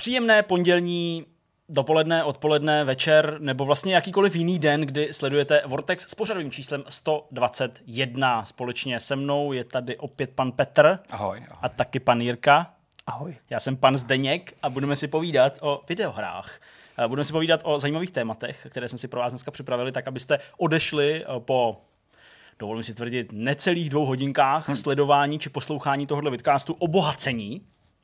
[0.00, 1.26] Příjemné pondělní
[1.68, 8.44] dopoledne, odpoledne, večer nebo vlastně jakýkoliv jiný den, kdy sledujete Vortex s pořadovým číslem 121.
[8.44, 11.38] Společně se mnou je tady opět pan Petr Ahoj.
[11.38, 11.58] ahoj.
[11.62, 12.74] a taky pan Jirka.
[13.06, 13.36] Ahoj.
[13.50, 16.60] Já jsem pan Zdeněk a budeme si povídat o videohrách.
[17.06, 20.38] Budeme si povídat o zajímavých tématech, které jsme si pro vás dneska připravili, tak abyste
[20.58, 21.80] odešli eh, po
[22.58, 24.76] dovolím si tvrdit, necelých dvou hodinkách Hm.
[24.76, 27.60] sledování či poslouchání tohohle vidcastu obohacení.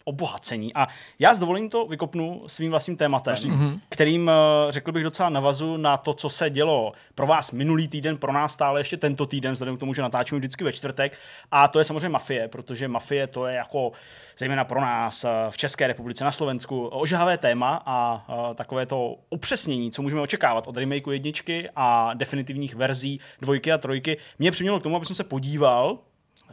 [0.09, 0.75] Obohacení.
[0.75, 0.89] A
[1.19, 3.79] já s dovolením to vykopnu svým vlastním tématem, mm-hmm.
[3.89, 8.17] kterým, eh, řekl bych, docela navazu na to, co se dělo pro vás minulý týden,
[8.17, 11.19] pro nás stále ještě tento týden, vzhledem k tomu, že natáčíme vždycky ve čtvrtek.
[11.51, 13.93] A to je samozřejmě mafie, protože mafie to je jako,
[14.39, 19.17] zejména pro nás eh, v České republice, na Slovensku, ožahavé téma a eh, takové to
[19.31, 24.81] upřesnění, co můžeme očekávat od remakeu jedničky a definitivních verzí dvojky a trojky, mě přimělo
[24.81, 25.99] k tomu, aby jsem se podíval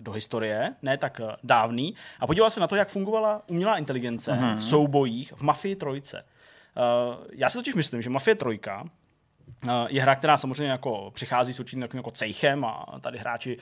[0.02, 4.32] do historie, ne tak eh, dávný, a podíval se na to, jak fungovala umělá inteligence
[4.32, 4.58] mm-hmm.
[4.58, 6.26] v soubojích v Mafii trojce.
[6.76, 8.84] Uh, já si totiž myslím, že Mafie trojka
[9.64, 13.58] eh, je hra, která samozřejmě jako přichází s určitým takovým jako cejchem a tady hráči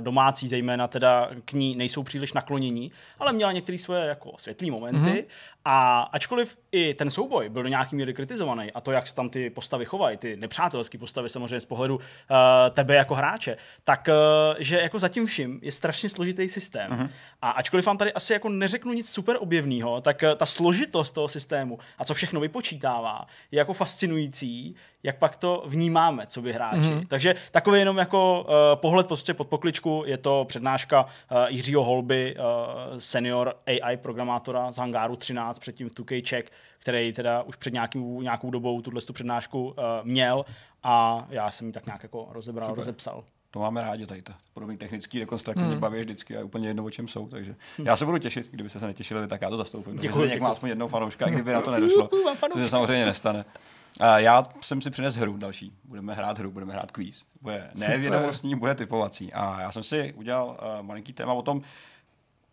[0.00, 4.98] domácí zejména teda k ní nejsou příliš naklonění, ale měla některé svoje jako světlý momenty
[4.98, 5.24] mm-hmm.
[5.64, 9.30] a ačkoliv i ten souboj byl do nějaký míry kritizovaný a to, jak se tam
[9.30, 12.02] ty postavy chovají, ty nepřátelské postavy samozřejmě z pohledu uh,
[12.70, 16.90] tebe jako hráče, tak uh, že jako zatím vším je strašně složitý systém.
[16.90, 17.08] Mm-hmm.
[17.42, 21.28] A ačkoliv vám tady asi jako neřeknu nic super objevného, tak uh, ta složitost toho
[21.28, 26.80] systému a co všechno vypočítává, je jako fascinující, jak pak to vnímáme, co by hráči.
[26.80, 27.06] Mm-hmm.
[27.08, 32.36] Takže takový jenom jako uh, pohled prostě pod pokličku, je to přednáška uh, Jiřího Holby,
[32.36, 32.44] uh,
[32.98, 36.44] senior AI programátora z Hangáru 13, předtím v 2K Czech,
[36.78, 40.44] který teda už před nějakou, nějakou dobou tuhle tu přednášku uh, měl
[40.82, 42.76] a já jsem ji tak nějak jako rozebral, Super.
[42.76, 43.24] rozepsal.
[43.50, 45.80] To máme rádi tady, to podobný technický rekonstruktivně hmm.
[45.80, 48.86] baví vždycky a úplně jedno, o čem jsou, takže já se budu těšit, kdyby se
[48.86, 49.96] nětěšili, tak já to zastoupím.
[49.96, 50.40] Děkuji, děkuji.
[50.40, 52.08] má aspoň jednou fanouška, kdyby na to nedošlo,
[52.52, 53.44] což se samozřejmě nestane.
[54.00, 55.72] A já jsem si přinesl hru další.
[55.84, 57.24] Budeme hrát hru, budeme hrát kvíz.
[57.40, 59.32] Bude ne vědomostní, bude typovací.
[59.32, 61.62] A já jsem si udělal uh, malinký téma o tom,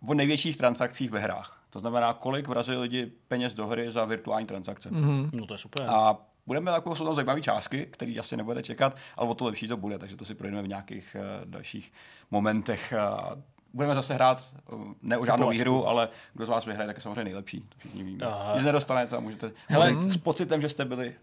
[0.08, 1.61] o největších transakcích ve hrách.
[1.72, 4.90] To znamená, kolik vrazili lidi peněz do hry za virtuální transakce.
[4.90, 5.30] Mm-hmm.
[5.34, 5.86] No to je super.
[5.90, 6.18] A
[6.48, 9.78] budeme takové, jsou tam zajímavé částky, které asi nebudete čekat, ale o to lepší to
[9.78, 11.94] bude, takže to si projdeme v nějakých uh, dalších
[12.32, 12.94] momentech.
[13.34, 13.42] Uh,
[13.74, 17.02] budeme zase hrát uh, ne o žádnou výhru, ale kdo z vás vyhraje, tak je
[17.02, 17.60] samozřejmě nejlepší.
[17.60, 18.26] To všichni víme.
[18.26, 18.56] Aha.
[18.56, 21.16] Nic nedostanete a můžete Hele, s pocitem, že jste byli...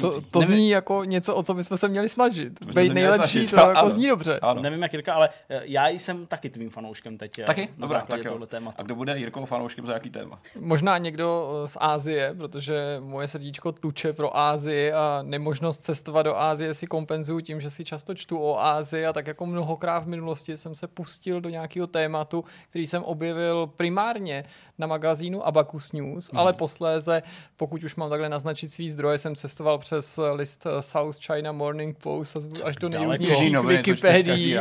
[0.00, 2.64] To, to Nevím- zní jako něco, o co my jsme se měli snažit.
[2.64, 3.50] Být měli nejlepší, snažit.
[3.50, 3.90] to jako Ano.
[3.90, 4.38] zní dobře.
[4.42, 4.62] Ano.
[4.62, 7.38] Nevím, jak Jirka, ale eh, já jsem taky tvým fanouškem teď.
[7.38, 7.68] eh, Taky?
[7.76, 8.46] Na Dobrá, tak jo.
[8.46, 8.76] tématu.
[8.80, 10.38] A kdo bude Jirkou fanouškem za jaký téma?
[10.60, 16.36] Možná někdo eh, z Ázie, protože moje srdíčko tuče pro Ázii a nemožnost cestovat do
[16.36, 20.06] Ázie si kompenzuju tím, že si často čtu o Ázii a tak jako mnohokrát v
[20.06, 24.44] minulosti jsem se pustil do nějakého tématu, který jsem objevil primárně
[24.78, 26.40] na magazínu Abacus News, Mhm.
[26.40, 27.22] ale posléze,
[27.56, 31.98] pokud už mám takhle naznačit svý zdroje, jsem cestoval přes list eh, South China Morning
[31.98, 34.58] Post až do nejrůznějších Wikipedii.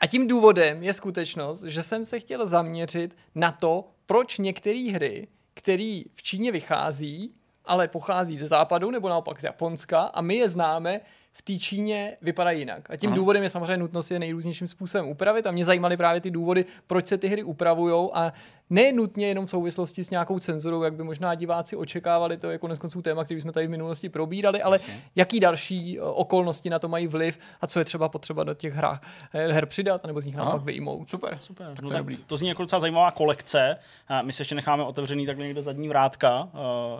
[0.00, 5.28] A tím důvodem je skutečnost, že jsem se chtěl zaměřit na to, proč některé hry,
[5.54, 10.48] které v Číně vychází, ale pochází ze západu nebo naopak z Japonska a my je
[10.48, 11.00] známe,
[11.32, 12.90] v té Číně vypadají jinak.
[12.90, 13.16] A tím Aha.
[13.16, 17.06] důvodem je samozřejmě nutnost je nejrůznějším způsobem upravit a mě zajímaly právě ty důvody, proč
[17.06, 18.32] se ty hry upravují a
[18.70, 22.58] ne nutně jenom v souvislosti s nějakou cenzurou, jak by možná diváci očekávali, to je
[22.58, 24.78] konec konců téma, který jsme tady v minulosti probírali, ale
[25.16, 28.74] jaký další eh, okolnosti na to mají vliv a co je třeba potřeba do těch
[28.74, 31.10] hrách, eh, her přidat, nebo z nich naopak vyjmout.
[31.10, 32.16] Super, Super, Tak no to je tak dobrý.
[32.16, 33.76] to zní jako docela zajímavá kolekce.
[34.22, 36.50] My se ještě necháme otevřený takhle někde zadní vrátka, uh,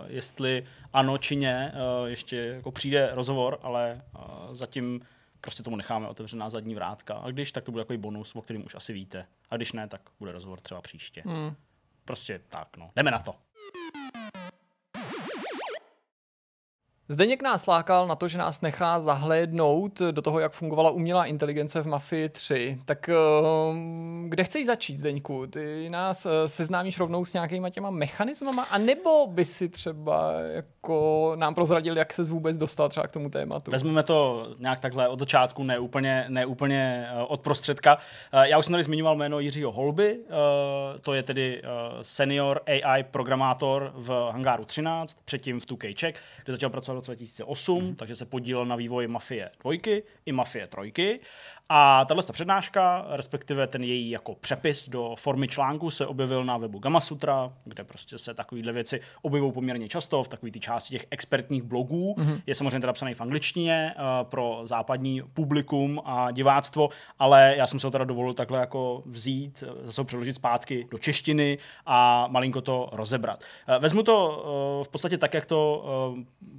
[0.07, 0.63] jestli
[0.93, 1.73] ano či ne,
[2.05, 4.01] ještě jako přijde rozhovor, ale
[4.51, 5.01] zatím
[5.41, 7.13] prostě tomu necháme otevřená zadní vrátka.
[7.13, 9.25] A když, tak to bude takový bonus, o kterým už asi víte.
[9.49, 11.23] A když ne, tak bude rozhovor třeba příště.
[11.25, 11.55] Hmm.
[12.05, 12.91] Prostě tak, no.
[12.95, 13.35] Jdeme na to.
[17.07, 21.81] Zdeněk nás lákal na to, že nás nechá zahlédnout do toho, jak fungovala umělá inteligence
[21.81, 22.79] v Mafii 3.
[22.85, 25.47] Tak ehm, kde chceš začít, Zdeňku?
[25.47, 31.55] Ty nás eh, seznámíš rovnou s nějakýma těma mechanismama, anebo by si třeba jako nám
[31.55, 33.71] prozradil, jak se vůbec dostal třeba k tomu tématu?
[33.71, 37.95] Vezmeme to nějak takhle od začátku, ne úplně, ne úplně uh, od prostředka.
[38.33, 40.19] Uh, já už jsem tady zmiňoval jméno Jiřího Holby,
[41.01, 41.61] to je tedy
[42.01, 47.83] senior AI programátor v Hangáru 13, předtím v 2K Czech, kde začal pracovat roce 2008,
[47.83, 47.95] mm.
[47.95, 49.73] takže se podílel na vývoji Mafie 2
[50.25, 51.19] i Mafie 3.
[51.75, 56.79] A tahle přednáška, respektive ten její jako přepis do formy článku se objevil na webu
[56.79, 61.63] Gamasutra, kde prostě se takovéhle věci objevují poměrně často v takové ty části těch expertních
[61.63, 62.15] blogů.
[62.17, 62.41] Mm-hmm.
[62.45, 66.89] Je samozřejmě teda psaný v angličtině uh, pro západní publikum a diváctvo,
[67.19, 70.87] ale já jsem se ho teda dovolil takhle jako vzít, eh, zase ho přeložit zpátky
[70.91, 73.43] do češtiny a malinko to rozebrat.
[73.69, 74.43] Uh, vezmu to
[74.77, 75.83] uh, v podstatě tak, jak to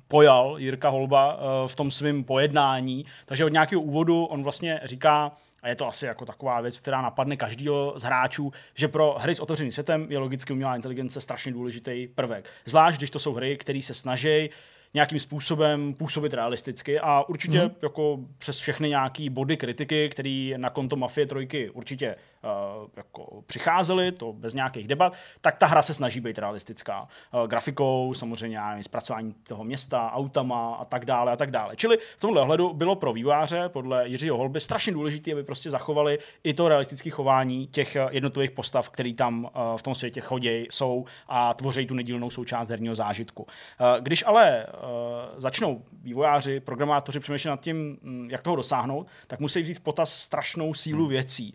[0.08, 5.03] pojal Jirka Holba v tom svém pojednání, takže od nějakého úvodu on vlastně říká,
[5.62, 9.34] a je to asi jako taková věc, která napadne každýho z hráčů, že pro hry
[9.34, 12.50] s otevřeným světem je logicky umělá inteligence strašně důležitý prvek.
[12.64, 14.50] Zvlášť, když to jsou hry, které se snaží
[14.94, 17.70] nějakým způsobem působit realisticky a určitě mm.
[17.82, 22.16] jako přes všechny nějaký body kritiky, který na konto Mafie trojky určitě
[22.96, 27.08] jako přicházely, to bez nějakých debat, tak ta hra se snaží být realistická.
[27.34, 31.76] Uh, grafikou, samozřejmě zpracování toho města, autama a tak dále a tak dále.
[31.76, 36.18] Čili v tomhle ohledu bylo pro výváře podle Jiřího Holby strašně důležité, aby prostě zachovali
[36.44, 41.04] i to realistické chování těch eh, jednotlivých postav, který tam v tom světě chodí, jsou
[41.28, 43.46] a tvoří tu nedílnou součást herního zážitku.
[44.00, 44.66] Když ale
[45.36, 50.12] začnou vývojáři, programátoři přemýšlet nad tím, mm, jak toho dosáhnout, tak musí vzít v potaz
[50.12, 51.08] strašnou sílu hmm.
[51.08, 51.54] věcí.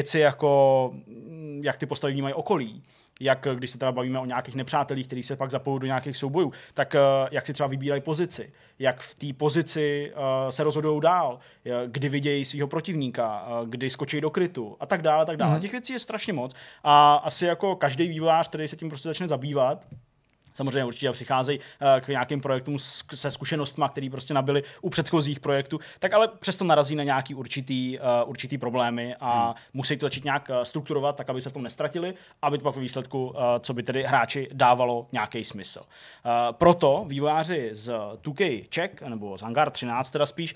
[0.00, 2.82] Věci jako, mm, jak ty postavy vnímají okolí,
[3.20, 6.52] jak když se teda bavíme o nějakých nepřátelích, kteří se pak zapojí do nějakých soubojů,
[6.74, 11.38] tak uh, jak si třeba vybírají pozici, jak v té pozici uh, se rozhodují dál,
[11.86, 15.54] kdy vidějí svého protivníka, kdy skočí do krytu a tak dále, tak dále.
[15.54, 15.60] Mm.
[15.60, 16.54] Těch věcí je strašně moc
[16.84, 19.86] a asi jako každý vývojář, který se tím prostě začne zabývat,
[20.54, 22.78] Samozřejmě určitě přicházejí eh, k nějakým projektům
[23.14, 27.98] se zkušenostmi, které prostě nabili u předchozích projektů, tak ale přesto narazí na nějaký určitý,
[27.98, 29.54] uh, určitý problémy a hmm.
[29.74, 32.74] musí to začít nějak eh, strukturovat, tak aby se v tom nestratili, aby to pak
[32.74, 35.82] ve výsledku, co by tedy hráči dávalo nějaký smysl.
[36.52, 37.92] Proto vývojáři z
[38.22, 40.54] 2K Czech, nebo z Hangar 13 teda spíš,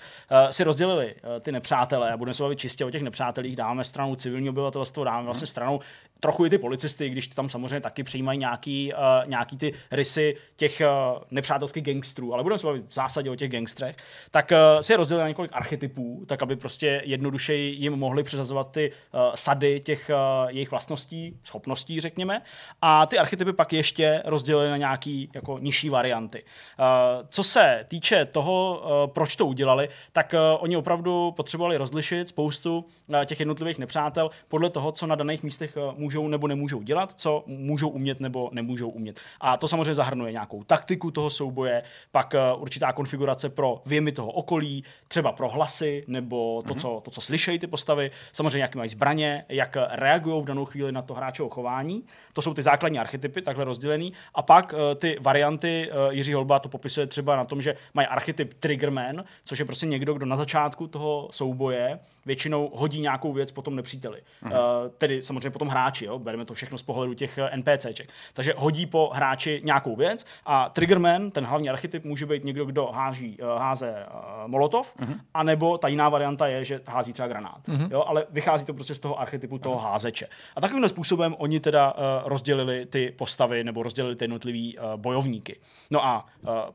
[0.49, 4.49] si rozdělili ty nepřátelé a budeme se bavit čistě o těch nepřátelích, dáme stranu civilní
[4.49, 5.25] obyvatelstvo, dáme hmm.
[5.25, 5.79] vlastně stranou
[6.25, 10.81] trochu i ty policisty, když tam samozřejmě taky přijímají nějaký, uh, nějaký ty rysy těch
[10.81, 13.95] uh, nepřátelských gangstrů, ale budeme se bavit v zásadě o těch gangstrech,
[14.31, 18.71] tak uh, si je rozdělili na několik archetypů, tak aby prostě jednoduše jim mohli přeřazovat
[18.71, 22.41] ty uh, sady těch uh, jejich vlastností, schopností, řekněme.
[22.81, 26.43] A ty archetypy pak ještě rozdělili na nějaký jako nižší varianty.
[26.43, 26.85] Uh,
[27.29, 32.77] co se týče toho, uh, proč to udělali, tak uh, oni opravdu potřebovali rozlišit spoustu
[32.77, 37.13] uh, těch jednotlivých nepřátel podle toho, co na daných místech uh, můžou nebo nemůžou dělat,
[37.15, 39.19] co můžou umět nebo nemůžou umět.
[39.41, 44.31] A to samozřejmě zahrnuje nějakou taktiku toho souboje, pak uh, určitá konfigurace pro věmy toho
[44.31, 46.79] okolí, třeba pro hlasy nebo to, mm-hmm.
[46.79, 50.91] co, to, co slyšejí ty postavy, samozřejmě jaký mají zbraně, jak reagují v danou chvíli
[50.91, 52.03] na to hráčovo chování.
[52.33, 54.13] To jsou ty základní archetypy, takhle rozdělený.
[54.35, 58.53] A pak uh, ty varianty, Jiří Holba to popisuje třeba na tom, že mají archetyp
[58.53, 63.75] Triggerman, což je prostě někdo, kdo na začátku toho souboje většinou hodí nějakou věc potom
[63.75, 64.21] nepříteli.
[64.43, 64.89] Mm-hmm.
[64.97, 66.19] Tedy samozřejmě potom hráči, jo?
[66.19, 68.09] bereme to všechno z pohledu těch NPCček.
[68.33, 72.85] Takže hodí po hráči nějakou věc a Triggerman, ten hlavní archetyp, může být někdo, kdo
[72.85, 75.19] háží, uh, háze uh, molotov, uh-huh.
[75.33, 77.67] anebo ta jiná varianta je, že hází třeba granát.
[77.67, 77.91] Uh-huh.
[77.91, 79.91] Jo, ale vychází to prostě z toho archetypu toho uh-huh.
[79.91, 80.27] házeče.
[80.55, 81.93] A takovým způsobem oni teda
[82.25, 85.59] rozdělili ty postavy nebo rozdělili ty jednotlivý bojovníky.
[85.91, 86.25] No a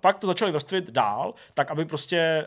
[0.00, 2.46] pak to začali vrstvit dál, tak aby prostě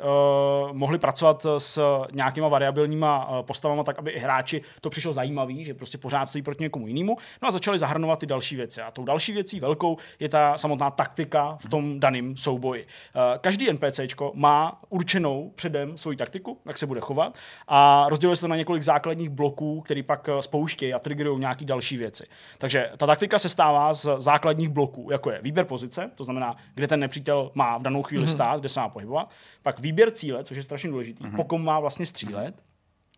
[0.72, 1.82] mohli pracovat s
[2.12, 6.63] nějakýma variabilníma postavama, tak aby i hráči to přišlo zajímavý, že prostě pořád stojí proti
[6.64, 7.18] někomu jinému.
[7.42, 8.82] No a začali zahrnovat ty další věci.
[8.82, 12.88] A tou další věcí velkou je ta samotná taktika v tom daném souboji.
[13.16, 14.00] Eh, každý NPC
[14.34, 17.38] má určenou předem svoji taktiku, jak se bude chovat
[17.68, 21.66] a rozděluje se to na několik základních bloků, který pak eh, spouštějí a triggerují nějaké
[21.66, 22.24] další věci.
[22.58, 26.88] Takže ta taktika se stává z základních bloků, jako je výběr pozice, to znamená, kde
[26.88, 28.32] ten nepřítel má v danou chvíli mm-hmm.
[28.32, 29.30] stát, kde se má pohybovat,
[29.64, 31.46] pak výběr cíle, což je strašně důležitý, mm-hmm.
[31.46, 32.64] po má vlastně střílet,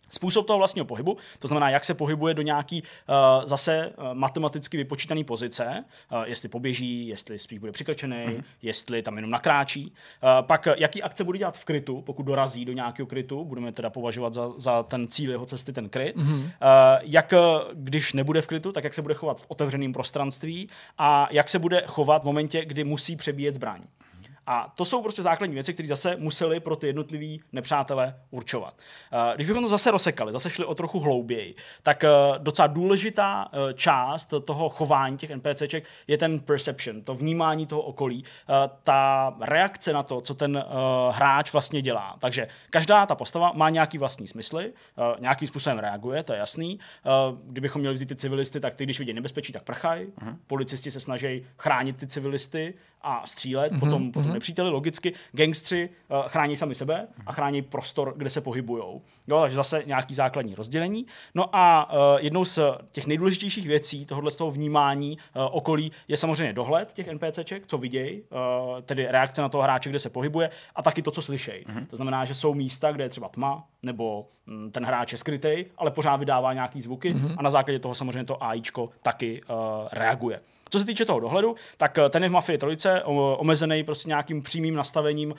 [0.10, 4.78] Způsob toho vlastního pohybu, to znamená, jak se pohybuje do nějaký uh, zase uh, matematicky
[4.78, 8.44] vypočítaný pozice, uh, jestli poběží, jestli spíš bude přikrčený, mm-hmm.
[8.62, 9.86] jestli tam jenom nakráčí.
[9.86, 13.90] Uh, pak jaký akce bude dělat v krytu, pokud dorazí do nějakého krytu, budeme teda
[13.90, 16.16] považovat za, za ten cíl jeho cesty ten kryt.
[16.16, 16.42] Mm-hmm.
[16.42, 16.50] Uh,
[17.02, 17.34] jak
[17.74, 21.60] když nebude v krytu, tak jak se bude chovat v otevřeném prostranství a jak se
[21.60, 23.82] bude chovat v momentě, kdy musí přebíjet zbraň.
[24.48, 28.74] A to jsou prostě základní věci, které zase museli pro ty jednotlivý nepřátele určovat.
[29.14, 33.48] Eh, když bychom to zase rozsekali, zase šli o trochu hlouběji, tak eh, docela důležitá
[33.52, 38.24] eh, část toho chování těch NPCček je ten perception, to vnímání toho okolí,
[38.84, 40.66] ta reakce na to, co ten
[41.12, 42.16] hráč vlastně dělá.
[42.20, 44.74] Takže každá ta postava má nějaký vlastní smysly,
[45.20, 46.80] nějakým způsobem reaguje, to je jasný.
[47.44, 50.06] Kdybychom měli vzít ty civilisty, tak ty, když vidí nebezpečí, tak prchají.
[50.06, 50.36] Uh-huh.
[50.48, 52.74] Policisti se snaží chránit ty civilisty
[53.06, 53.80] a střílet mm-hmm.
[53.80, 55.14] potom, potom nepříteli, logicky.
[55.32, 58.84] Gangstři uh, chrání sami sebe a chrání prostor, kde se pohybují.
[59.28, 61.06] Jo, takže zase nějaký základní rozdělení.
[61.36, 62.60] No a uh, jednou z
[62.92, 67.78] těch nejdůležitějších věcí tohohle z toho vnímání uh, okolí je samozřejmě dohled těch NPCček, co
[67.78, 71.66] vidějí, uh, tedy reakce na toho hráče, kde se pohybuje, a taky to, co slyšejí.
[71.66, 71.86] Mm-hmm.
[71.86, 75.66] To znamená, že jsou místa, kde je třeba tma, nebo mm, ten hráč je skrytý,
[75.78, 77.36] ale pořád vydává nějaký zvuky mm-hmm.
[77.38, 79.56] a na základě toho samozřejmě to AIčko taky uh,
[79.92, 80.40] reaguje.
[80.70, 83.04] Co se týče toho dohledu, tak ten je v Mafii trojice
[83.38, 85.36] omezený prostě nějakým přímým nastavením uh,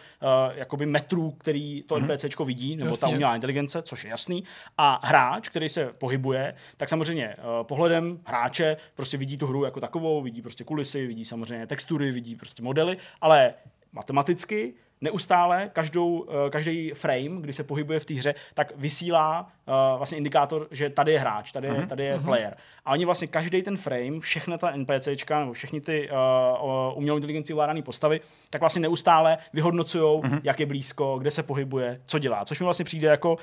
[0.54, 2.14] jakoby metrů, který to mm-hmm.
[2.14, 3.00] NPCčko vidí, nebo Jasně.
[3.00, 4.44] ta umělá inteligence, což je jasný.
[4.78, 9.80] A hráč, který se pohybuje, tak samozřejmě uh, pohledem hráče prostě vidí tu hru jako
[9.80, 13.54] takovou, vidí prostě kulisy, vidí samozřejmě textury, vidí prostě modely, ale
[13.92, 20.18] matematicky neustále každou, každý frame, kdy se pohybuje v té hře, tak vysílá uh, vlastně
[20.18, 21.86] indikátor, že tady je hráč, tady, uh-huh.
[21.86, 22.24] tady je uh-huh.
[22.24, 22.56] player.
[22.84, 27.52] A oni vlastně každý ten frame, všechny ta NPCčka nebo všechny ty uh, umělou inteligenci
[27.52, 30.40] ovládané postavy, tak vlastně neustále vyhodnocují, uh-huh.
[30.42, 32.44] jak je blízko, kde se pohybuje, co dělá.
[32.44, 33.38] Což mi vlastně přijde jako uh,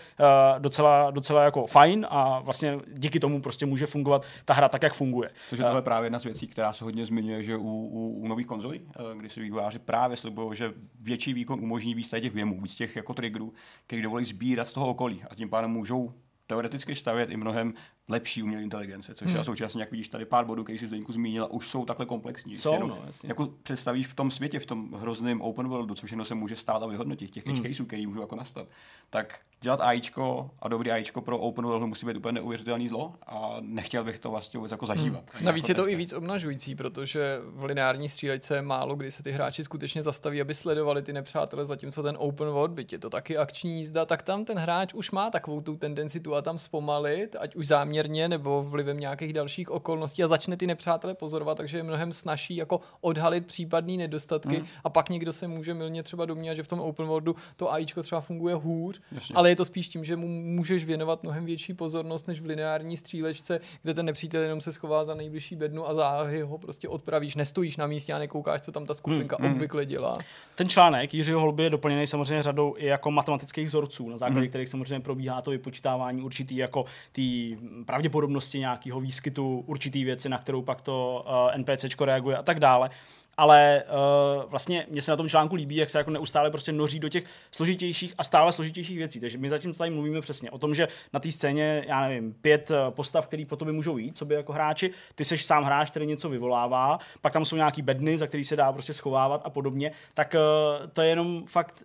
[0.60, 4.94] docela, docela jako fajn a vlastně díky tomu prostě může fungovat ta hra tak, jak
[4.94, 5.30] funguje.
[5.50, 8.28] Takže tohle je právě jedna z věcí, která se hodně zmiňuje, že u, u, u
[8.28, 8.82] nových konzolí,
[9.18, 13.14] kdy si vývojáři právě slibují, že větší výkon umožní víc těch věmů, víc těch jako
[13.14, 13.54] triggerů,
[13.88, 15.24] který dovolí sbírat toho okolí.
[15.30, 16.10] A tím pádem můžou
[16.48, 17.74] teoreticky stavět i mnohem
[18.10, 19.38] lepší umělé inteligence, což hmm.
[19.38, 22.58] já současně, jak vidíš, tady pár bodů, který jsi Zdeňku zmínila, už jsou takhle komplexní.
[22.58, 23.28] Jsou, jenom, no, jasně.
[23.28, 26.84] Jako představíš v tom světě, v tom hrozném open worldu, co všechno se může stát
[26.84, 27.64] a vyhodnotit, těch hmm.
[27.64, 28.68] caseů, který můžou jako nastat,
[29.10, 33.58] tak dělat AIčko a dobrý AIčko pro open world musí být úplně neuvěřitelný zlo a
[33.60, 35.24] nechtěl bych to vlastně vůbec jako zažívat.
[35.34, 35.46] Hmm.
[35.46, 39.64] Navíc je to i víc obnažující, protože v lineární střílečce málo kdy se ty hráči
[39.64, 43.78] skutečně zastaví, aby sledovali ty nepřátele, zatímco ten open world, byť je to taky akční
[43.78, 47.56] jízda, tak tam ten hráč už má takovou tu tendenci tu a tam zpomalit, ať
[47.56, 52.14] už záměrně nebo vlivem nějakých dalších okolností a začne ty nepřátele pozorovat, takže je mnohem
[52.14, 54.68] snažší jako odhalit případné nedostatky hmm.
[54.84, 58.04] a pak někdo se může milně třeba domnívat, že v tom open worldu to AIčko
[58.04, 59.36] třeba funguje hůř, Jasně.
[59.36, 62.98] ale je to spíš tím, že mu můžeš věnovat mnohem větší pozornost než v lineární
[62.98, 67.36] střílečce, kde ten nepřítel jenom se schová za nejbližší bednu a záhy ho prostě odpravíš,
[67.36, 69.52] nestojíš na místě a nekoukáš, co tam ta skupinka hmm.
[69.52, 70.18] obvykle dělá.
[70.56, 74.50] Ten článek Jiřího Holby je doplněný samozřejmě řadou i jako matematických vzorců, na základě hmm.
[74.50, 80.62] kterých samozřejmě probíhá to vypočítávání určitý jako ty pravděpodobnosti nějakého výskytu určitý věci, na kterou
[80.62, 82.90] pak to uh, NPCčko reaguje a tak dále
[83.38, 87.00] ale uh, vlastně mě se na tom článku líbí, jak se jako neustále prostě noří
[87.00, 89.20] do těch složitějších a stále složitějších věcí.
[89.20, 92.72] Takže my zatím tady mluvíme přesně o tom, že na té scéně, já nevím, pět
[92.72, 95.90] eh, postav, který po tobě můžou jít, co by jako hráči, ty seš sám hráč,
[95.90, 99.50] který něco vyvolává, pak tam jsou nějaký bedny, za který se dá prostě schovávat a
[99.50, 101.84] podobně, tak uh, to je jenom fakt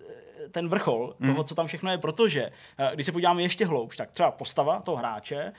[0.52, 1.28] ten vrchol mm.
[1.30, 4.80] toho, co tam všechno je, protože eh, když se podíváme ještě hloubš, tak třeba postava
[4.80, 5.52] toho hráče eh,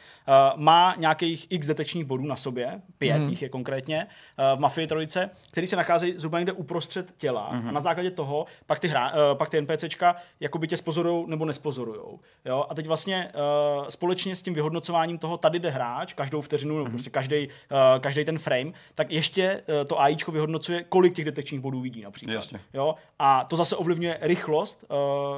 [0.56, 3.30] má nějakých x detekčních bodů na sobě, pět mm.
[3.30, 7.68] jich je konkrétně eh, v Mafii trojice, který se nacházejí zhruba někde uprostřed těla mm.
[7.68, 12.20] a na základě toho pak ty, hra, pak ty NPCčka jakoby tě spozorujou nebo nespozorujou.
[12.46, 12.66] Jo?
[12.70, 13.32] A teď vlastně
[13.90, 16.90] společně s tím vyhodnocováním toho, tady jde hráč, každou vteřinu, mm.
[16.90, 17.48] prostě každý,
[18.00, 22.34] každý ten frame, tak ještě to AIčko vyhodnocuje, kolik těch detekčních bodů vidí například.
[22.34, 22.60] Jasně.
[22.74, 22.96] Jo?
[23.20, 24.79] A to zase ovlivňuje rychlost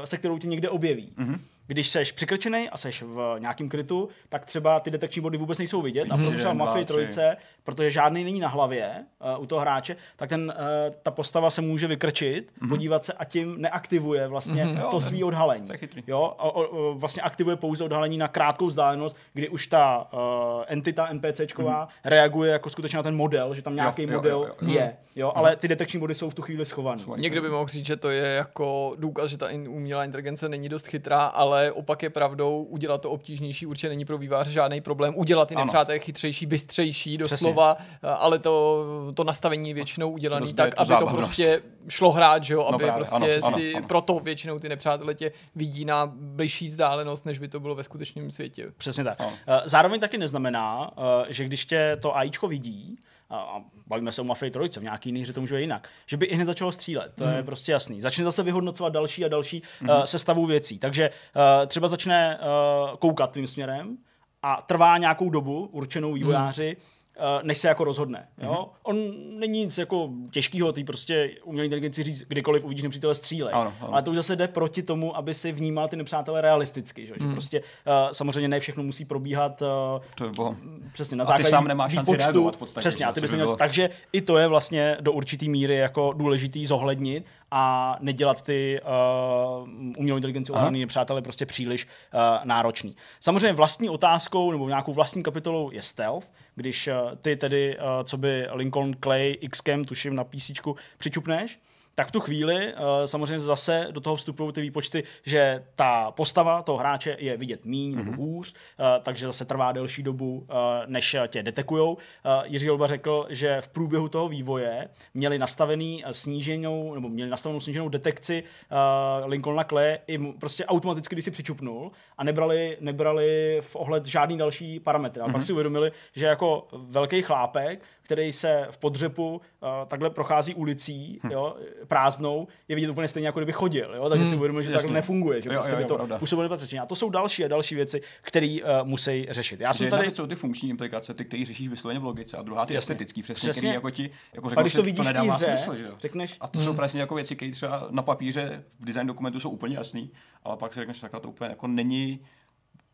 [0.03, 1.13] se kterou tě někde objeví.
[1.17, 1.39] Mm-hmm.
[1.71, 5.81] Když seš přikrčený a seš v nějakém krytu, tak třeba ty detekční body vůbec nejsou
[5.81, 6.11] vidět.
[6.11, 10.29] A proto třeba Mafii trojice, protože žádný není na hlavě uh, u toho hráče, tak
[10.29, 12.69] ten, uh, ta postava se může vykrčit, mm-hmm.
[12.69, 14.89] podívat se a tím neaktivuje vlastně mm-hmm.
[14.91, 15.69] to svý odhalení.
[16.07, 16.35] Jo?
[16.39, 16.51] A, a,
[16.93, 20.19] vlastně aktivuje pouze odhalení na krátkou vzdálenost, kdy už ta uh,
[20.67, 22.09] entita NPCčková mm-hmm.
[22.09, 24.73] reaguje jako skutečně na ten model, že tam nějaký jo, model jo, jo, jo.
[24.73, 24.95] je.
[25.15, 25.31] Jo?
[25.35, 27.03] Ale ty detekční body jsou v tu chvíli schované.
[27.15, 30.87] Někdo by mohl říct, že to je jako důkaz, že ta umělá inteligence není dost
[30.87, 35.13] chytrá, ale opak je pravdou, udělat to obtížnější určitě není pro výváře žádný problém.
[35.17, 38.09] Udělat ty nepřátelé chytřejší, bystřejší, doslova, Přesně.
[38.09, 41.15] ale to, to nastavení je většinou udělané no, tak, to aby zábavnost.
[41.15, 42.61] to prostě šlo hrát, že jo?
[42.61, 43.87] aby no právě, prostě ano, si, ano, ano.
[43.87, 48.31] proto většinou ty nepřátelé tě vidí na blížší vzdálenost, než by to bylo ve skutečném
[48.31, 48.71] světě.
[48.77, 49.21] Přesně tak.
[49.21, 49.33] Ano.
[49.47, 52.97] Eh, zároveň taky neznamená, eh, že když tě to AIčko vidí,
[53.35, 56.17] a bavíme se o Mafii trojice, v nějaký jiný hře to může být jinak, že
[56.17, 57.29] by i hned začalo střílet, to mm.
[57.29, 57.45] je mhm.
[57.45, 58.01] prostě jasný.
[58.01, 59.89] Začne zase vyhodnocovat další a další mm.
[59.89, 60.79] uh, sestavu věcí.
[60.79, 63.97] Takže uh, třeba začne uh, koukat tím směrem
[64.43, 67.00] a trvá nějakou dobu určenou vývojáři, mm
[67.43, 68.27] než se jako rozhodne.
[68.41, 68.51] Jo?
[68.51, 68.69] Mm-hmm.
[68.83, 68.95] On
[69.39, 73.53] není nic jako těžkého, ty prostě umělý inteligenci říct, kdykoliv uvidíš nepřítele střílej.
[73.53, 73.93] Ano, ano.
[73.93, 77.05] Ale to už zase jde proti tomu, aby si vnímal ty nepřátele realisticky.
[77.05, 77.19] Že, mm.
[77.19, 77.33] že mhm.
[77.33, 79.67] prostě uh, samozřejmě ne všechno musí probíhat uh,
[80.15, 80.55] to je boho.
[80.93, 82.79] přesně na základě a ty sám nemáš šanci reagovat v podstatě.
[82.79, 86.65] Přesně, a ty bys neměl, takže i to je vlastně do určitý míry jako důležitý
[86.65, 92.95] zohlednit a nedělat ty uh, umělou inteligenci ohraný přátelé prostě příliš uh, náročný.
[93.19, 98.17] Samozřejmě vlastní otázkou nebo nějakou vlastní kapitolou je stealth, když uh, ty tedy, uh, co
[98.17, 100.51] by Lincoln Clay Xcam, tuším na PC,
[100.97, 101.59] přičupneš,
[101.95, 106.61] tak v tu chvíli uh, samozřejmě zase do toho vstupují ty výpočty, že ta postava
[106.61, 108.17] toho hráče je vidět míň nebo mm-hmm.
[108.17, 110.45] hůř, uh, takže zase trvá delší dobu, uh,
[110.85, 111.93] než tě detekujou.
[111.93, 111.99] Uh,
[112.43, 117.89] Jiří Olba řekl, že v průběhu toho vývoje měli nastavený sníženou, nebo měli nastavenou sníženou
[117.89, 124.05] detekci uh, Lincolna Clay i prostě automaticky, když si přičupnul a nebrali, nebrali v ohled
[124.05, 125.21] žádný další parametry.
[125.21, 125.31] A mm-hmm.
[125.31, 127.81] pak si uvědomili, že jako velký chlápek,
[128.11, 131.31] který se v podřepu uh, takhle prochází ulicí, hm.
[131.31, 131.55] jo,
[131.87, 133.95] prázdnou, je vidět úplně stejně, jako kdyby chodil.
[133.95, 134.09] Jo?
[134.09, 136.79] Takže hmm, si uvědomil, že tak nefunguje, že jo, prostě jo, jo, to působilo nepatřičně.
[136.79, 139.59] A to jsou další a další věci, které uh, musí řešit.
[139.59, 140.11] Já jsem tady...
[140.11, 142.93] jsou ty funkční implikace, ty, které řešíš vysloveně v logice, a druhá ty Jasně.
[142.93, 143.61] estetický, přesně, přesně.
[143.61, 145.91] Který jako ti jako řeknu, když to vidíš to nedává hře, smysl, že jo?
[145.99, 146.67] Řekneš, a to hmm.
[146.67, 150.11] jsou přesně jako věci, které třeba na papíře v design dokumentu jsou úplně jasný,
[150.43, 152.19] ale pak si řekneš, tak to úplně jako není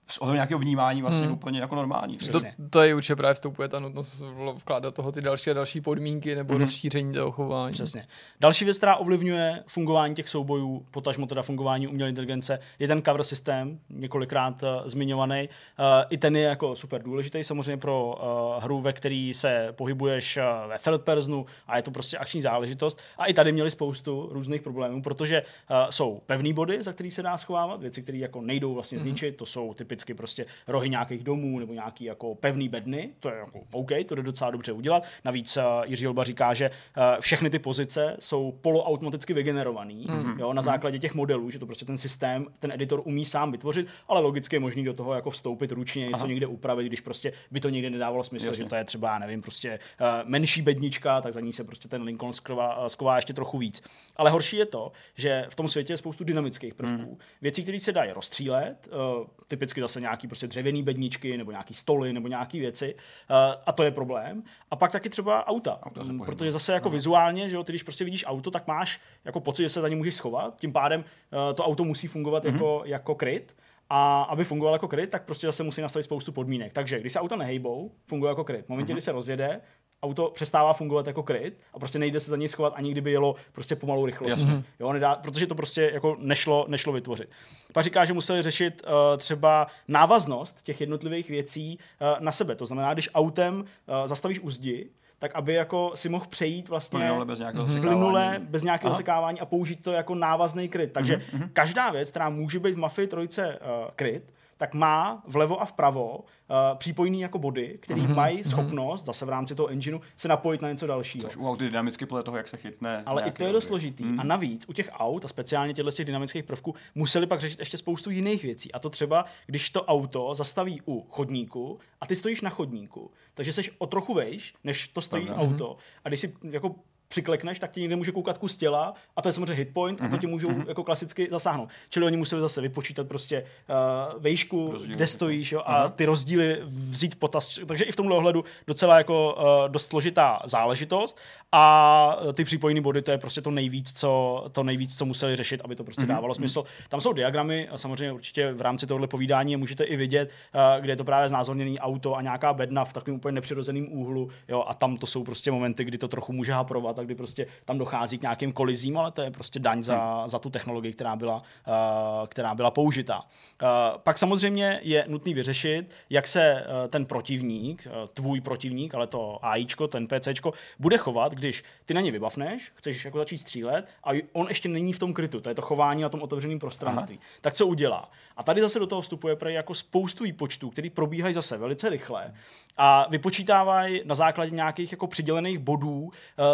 [0.10, 1.34] z ohledu nějakého vnímání vlastně hmm.
[1.34, 2.18] úplně jako normální.
[2.18, 4.24] To, to, je určitě právě vstupuje ta nutnost
[4.56, 6.62] vkládat toho ty další a další podmínky nebo hmm.
[6.62, 7.74] rozšíření toho chování.
[7.74, 8.08] Přesně.
[8.40, 13.24] Další věc, která ovlivňuje fungování těch soubojů, potažmo teda fungování umělé inteligence, je ten cover
[13.24, 15.50] systém, několikrát uh, zmiňovaný.
[15.80, 20.38] Uh, I ten je jako super důležitý samozřejmě pro uh, hru, ve který se pohybuješ
[20.38, 23.00] uh, ve third personu a je to prostě akční záležitost.
[23.18, 27.24] A i tady měli spoustu různých problémů, protože uh, jsou pevné body, za který se
[27.24, 29.08] dá schovávat, věci, které jako nejdou vlastně hmm.
[29.08, 33.30] zničit, to jsou typy typicky prostě rohy nějakých domů nebo nějaký jako pevný bedny, to
[33.30, 35.04] je jako OK, to jde docela dobře udělat.
[35.26, 40.40] Navíc uh, Jiří Olba říká, že uh, všechny ty pozice jsou poloautomaticky vygenerovaný mm-hmm.
[40.40, 43.88] jo, na základě těch modelů, že to prostě ten systém, ten editor umí sám vytvořit,
[44.08, 46.28] ale logicky je možný do toho jako vstoupit ručně, něco Aha.
[46.28, 48.64] někde upravit, když prostě by to někde nedávalo smysl, Jasně.
[48.64, 52.02] že to je třeba, nevím, prostě uh, menší bednička, tak za ní se prostě ten
[52.04, 53.82] Lincoln sková, uh, sková ještě trochu víc.
[54.16, 57.18] Ale horší je to, že v tom světě je spoustu dynamických prvků, mm.
[57.42, 62.14] věcí, které se dají rozstřílet, uh, typicky zase nějaký prostě dřevěný bedničky nebo nějaký stoly
[62.14, 64.44] nebo nějaké věci uh, a to je problém.
[64.72, 66.94] A pak taky třeba auta, auta mm, protože zase jako no.
[66.94, 69.88] vizuálně, že jo, ty když prostě vidíš auto, tak máš jako pocit, že se za
[69.88, 72.54] ně můžeš schovat, tím pádem uh, to auto musí fungovat mm-hmm.
[72.54, 73.56] jako, jako kryt.
[73.90, 76.74] A aby fungoval jako kryt, tak prostě zase musí nastavit spoustu podmínek.
[76.74, 78.66] Takže když se auta nehejbou, funguje jako kryt.
[78.66, 78.96] V momentě, mm-hmm.
[78.96, 79.62] kdy se rozjede,
[80.08, 83.36] auto přestává fungovat jako kryt a prostě nejde se za něj schovat, ani kdyby jelo
[83.52, 84.40] prostě pomalou rychlost.
[84.40, 84.64] Mm-hmm.
[84.80, 87.30] Jo, nedá, protože to prostě jako nešlo, nešlo vytvořit.
[87.74, 92.56] Pak říká, že museli řešit uh, třeba návaznost těch jednotlivých věcí uh, na sebe.
[92.56, 93.66] To znamená, když autem uh,
[94.06, 97.82] zastavíš u zdi, tak aby jako si mohl přejít vlastně plynule bez nějakého, mm-hmm.
[97.82, 100.92] plynule, bez nějakého sekávání a použít to jako návazný kryt.
[100.92, 101.50] Takže mm-hmm.
[101.54, 106.18] každá věc, která může být v Mafii trojce uh, kryt, tak má vlevo a vpravo
[106.18, 108.16] uh, přípojný jako body, který mm-hmm.
[108.16, 108.44] mají mhm.
[108.44, 111.28] schopnost, zase v rámci toho engineu, se napojit na něco dalšího.
[111.28, 113.04] Což u aut dynamicky podle toho, jak se chytne.
[113.06, 114.04] Ale i to je dost složitý.
[114.04, 114.20] Mm.
[114.20, 117.78] A navíc u těch aut, a speciálně těchto těch dynamických prvků, museli pak řešit ještě
[117.78, 118.72] spoustu jiných věcí.
[118.72, 123.54] A to třeba, když to auto zastaví u chodníku a ty stojíš na chodníku, takže
[123.54, 125.44] jsi o trochu vejš, než to stojí Pravda.
[125.44, 125.78] auto.
[126.04, 126.76] A když si jako
[127.08, 130.06] přiklekneš, tak ti někde může koukat kus těla a to je samozřejmě hitpoint mm-hmm.
[130.06, 130.68] a to mhm, ti můžou mm-hmm.
[130.68, 131.70] jako klasicky zasáhnout.
[131.90, 136.60] Čili oni museli zase vypočítat prostě uh, vejšku, Rozdíl, kde stojíš jo, a ty rozdíly
[136.64, 137.60] vzít potaz.
[137.68, 141.18] Takže i v tomhle ohledu docela jako uh, dost složitá záležitost
[141.52, 145.62] a ty přípojné body to je prostě to nejvíc, co, to nejvíc, co museli řešit,
[145.64, 146.08] aby to prostě mm-hmm.
[146.08, 146.64] dávalo smysl.
[146.90, 150.92] Tam jsou diagramy a samozřejmě určitě v rámci tohle povídání můžete i vidět, uh, kde
[150.92, 154.74] je to právě znázorněný auto a nějaká bedna v takovém úplně nepřirozeném úhlu jo, a
[154.74, 158.18] tam to jsou prostě momenty, kdy to trochu může haprovat a kdy prostě tam dochází
[158.18, 160.30] k nějakým kolizím, ale to je prostě daň za, hmm.
[160.30, 163.20] za tu technologii, která byla, uh, která byla použitá.
[163.20, 169.08] Uh, pak samozřejmě je nutný vyřešit, jak se uh, ten protivník, uh, tvůj protivník, ale
[169.08, 173.88] to AIčko, ten PCčko, bude chovat, když ty na ně vybavneš, chceš jako začít střílet
[174.04, 177.16] a on ještě není v tom krytu, to je to chování na tom otevřeném prostranství.
[177.22, 177.28] Aha.
[177.42, 178.12] Tak co udělá?
[178.38, 182.34] A tady zase do toho vstupuje prej jako spoustu výpočtů, který probíhají zase velice rychle
[182.78, 186.12] a vypočítávají na základě nějakých jako přidělených bodů, uh,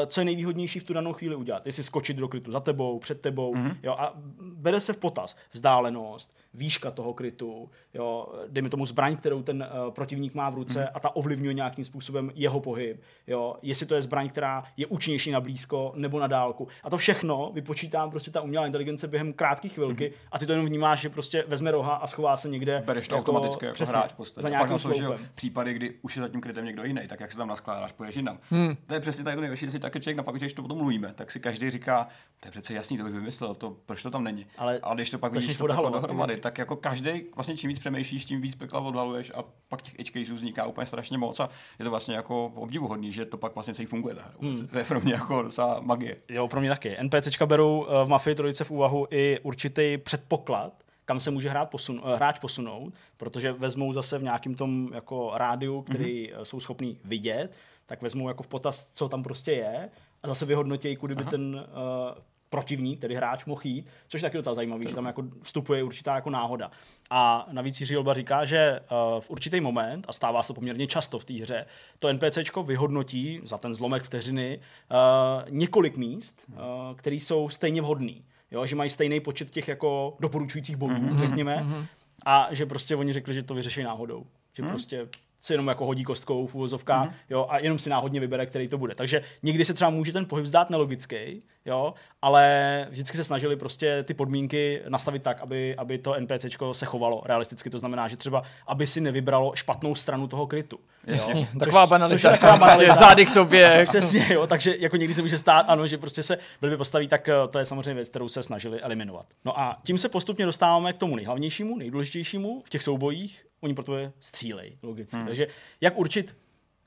[0.08, 1.66] co je nejvýhodnější v tu danou chvíli udělat.
[1.66, 3.78] Jestli skočit do krytu za tebou, před tebou, mm-hmm.
[3.84, 9.44] jo, a bere se v potaz vzdálenost, výška toho krytu, jo, dejme tomu zbraň, kterou
[9.44, 10.92] ten uh, protivník má v ruce mm-hmm.
[10.94, 15.32] a ta ovlivňuje nějakým způsobem jeho pohyb, jo, jestli to je zbraň, která je účinnější
[15.32, 16.68] na blízko nebo na dálku.
[16.84, 20.28] A to všechno vypočítá prostě ta umělá inteligence během krátké chvilky mm-hmm.
[20.32, 22.84] a ty to jenom vnímáš, že prostě vezme roha a schová se někde.
[22.86, 25.30] Bereš to jako, automaticky jako přesně, hráč Za nějakým sloupem.
[25.36, 28.16] Případy, kdy už je za tím krytem někdo jiný, tak jak se tam naskládáš, půjdeš
[28.16, 28.40] jinam.
[28.50, 28.76] Hmm.
[28.88, 31.32] To je přesně tak největší, jestli taky člověk na papíře, když to potom mluvíme, tak
[31.32, 32.08] si každý říká,
[32.40, 34.46] to je přece jasný, to bych vymyslel, to, proč to tam není.
[34.58, 38.26] Ale, ale když to pak vidíš to dohromady, tak jako každý vlastně čím víc přemýšlíš,
[38.26, 41.84] tím víc pekla odhaluješ a pak těch edge caseů vzniká úplně strašně moc a je
[41.84, 44.16] to vlastně jako obdivuhodný, že to pak vlastně celý funguje.
[44.16, 44.34] Ta hra.
[44.42, 44.68] Hmm.
[44.68, 46.18] To je pro mě jako docela magie.
[46.30, 46.98] Jo, pro mě taky.
[47.04, 50.74] NPCčka berou eh, v Mafii trojice v úvahu i určitý předpoklad,
[51.06, 55.32] kam se může hrát posun, uh, hráč posunout, protože vezmou zase v nějakém tom jako
[55.36, 56.42] rádiu, který mm-hmm.
[56.42, 59.90] jsou schopní vidět, tak vezmou jako v potaz, co tam prostě je
[60.24, 61.32] a zase vyhodnotí, kudy by Aha.
[61.32, 62.22] ten uh,
[62.54, 66.16] protivník, tedy hráč, mohl jít, což je taky docela zajímavý, že tam jako vstupuje určitá
[66.16, 66.72] jako náhoda.
[67.10, 70.88] A navíc Jiří Olba říká, že uh, v určitý moment, a stává se to poměrně
[70.88, 71.66] často v té hře,
[72.00, 76.56] to NPCčko vyhodnotí za ten zlomek vteřiny uh, několik míst, uh,
[76.96, 78.26] které jsou stejně vhodný.
[78.52, 81.20] Jo, že mají stejný počet těch jako doporučujících bodů, mm-hmm.
[81.20, 81.86] řekněme, mm-hmm.
[82.26, 84.26] a že prostě oni řekli, že to vyřeší náhodou.
[84.54, 84.70] Že mm.
[84.70, 85.08] prostě
[85.44, 87.14] si jenom jako hodí kostkou v úvozovkách, mm.
[87.30, 88.96] jo, a jenom si náhodně vybere, který to bude.
[88.96, 94.04] Takže někdy se třeba může ten pohyb zdát nelogický, jo, ale vždycky se snažili prostě
[94.04, 97.70] ty podmínky nastavit tak, aby, aby to NPCčko se chovalo realisticky.
[97.70, 100.80] To znamená, že třeba, aby si nevybralo špatnou stranu toho krytu.
[101.08, 101.60] Jasně, jo?
[101.60, 102.16] taková banalita.
[102.16, 102.96] Což je taková banalita.
[103.00, 103.86] Zády k tobě.
[103.90, 107.30] Přesně, jo, takže jako někdy se může stát, ano, že prostě se blbě postaví, tak
[107.30, 109.26] eh, to je samozřejmě věc, kterou se snažili eliminovat.
[109.46, 113.46] No a tím se postupně dostáváme k tomu nejhlavnějšímu, nejdůležitějšímu v těch soubojích.
[113.64, 115.18] Oni proto je střílej, logicky.
[115.18, 115.26] Hmm.
[115.26, 115.48] Takže
[115.82, 116.38] jak určit,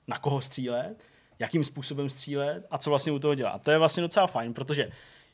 [0.07, 1.05] na koho střílet,
[1.39, 3.63] jakým způsobem střílet a co vlastně u toho dělat.
[3.63, 4.91] To je vlastně docela fajn, protože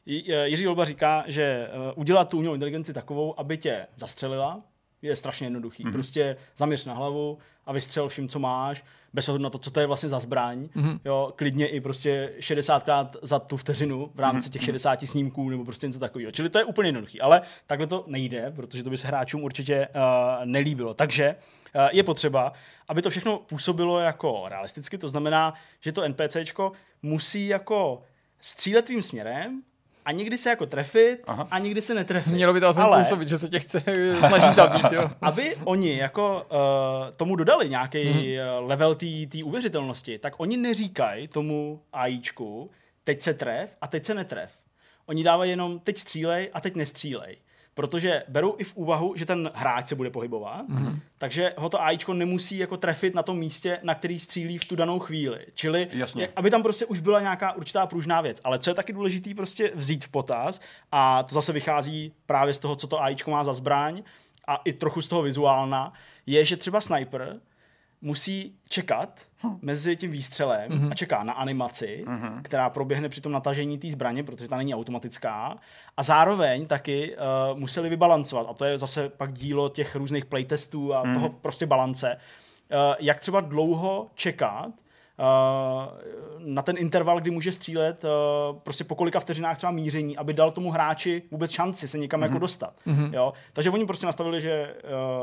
[0.07, 4.63] Jiří Olba říká, že eh, udělat tu umělou inteligenci takovou, aby tě zastřelila,
[5.03, 5.85] je strašně jednoduchý.
[5.85, 5.93] Mm-hmm.
[5.93, 9.81] Prostě zaměř na hlavu a vystřel vším, co máš, bez ohledu na to, co to
[9.81, 10.69] je vlastně za zbraň.
[10.77, 11.01] Mm-hmm.
[11.05, 14.53] Jo, klidně i prostě 60krát za tu vteřinu v rámci mm-hmm.
[14.53, 16.33] těch 60 snímků nebo prostě něco takového.
[16.33, 17.21] Čili to je úplně jednoduchý.
[17.21, 20.03] Ale takhle to nejde, protože to by se hráčům určitě uh,
[20.45, 20.95] nelíbilo.
[20.95, 21.37] Takže
[21.75, 22.53] uh, je potřeba,
[22.89, 24.99] aby to všechno působilo jako realisticky.
[24.99, 26.73] To znamená, že to NPCčko
[27.03, 28.03] musí jako
[28.41, 29.63] střílet tvým směrem,
[30.05, 31.49] a někdy se jako trefit Aha.
[31.51, 32.33] a někdy se netrefit.
[32.33, 32.99] Mělo by to aspoň Ale...
[32.99, 33.83] působit, že se tě chce
[34.29, 35.11] snaží zabít, jo.
[35.21, 38.67] Aby oni jako uh, tomu dodali nějaký mm-hmm.
[38.67, 42.71] level té uvěřitelnosti, tak oni neříkají tomu AIčku,
[43.05, 44.51] teď se tref a teď se netref.
[45.07, 47.37] Oni dávají jenom teď střílej a teď nestřílej
[47.75, 50.99] protože berou i v úvahu, že ten hráč se bude pohybovat, mm-hmm.
[51.19, 54.77] takže ho to AIčko nemusí jako trefit na tom místě, na který střílí v tu
[54.77, 55.47] danou chvíli.
[55.55, 55.89] Čili,
[56.21, 58.41] jak, aby tam prostě už byla nějaká určitá pružná věc.
[58.45, 60.61] Ale co je taky důležité prostě vzít v potaz,
[60.93, 64.03] a to zase vychází právě z toho, co to AIčko má za zbraň,
[64.47, 65.93] a i trochu z toho vizuálna,
[66.27, 67.41] je, že třeba sniper
[68.03, 69.59] musí čekat hm.
[69.63, 70.93] mezi tím výstřelem mm-hmm.
[70.93, 72.43] a čeká na animaci, mm-hmm.
[72.43, 75.59] která proběhne při tom natažení té zbraně, protože ta není automatická.
[75.97, 80.95] A zároveň taky uh, museli vybalancovat, a to je zase pak dílo těch různých playtestů
[80.95, 81.15] a mm-hmm.
[81.15, 84.73] toho prostě balance, uh, jak třeba dlouho čekat,
[86.39, 88.05] na ten interval, kdy může střílet,
[88.63, 92.23] prostě po kolika vteřinách třeba míření, aby dal tomu hráči vůbec šanci se někam mm-hmm.
[92.23, 92.41] jako mhm.
[92.41, 92.75] dostat.
[92.87, 93.15] Mm-hmm.
[93.15, 93.33] Jo?
[93.53, 94.75] Takže oni prostě nastavili, že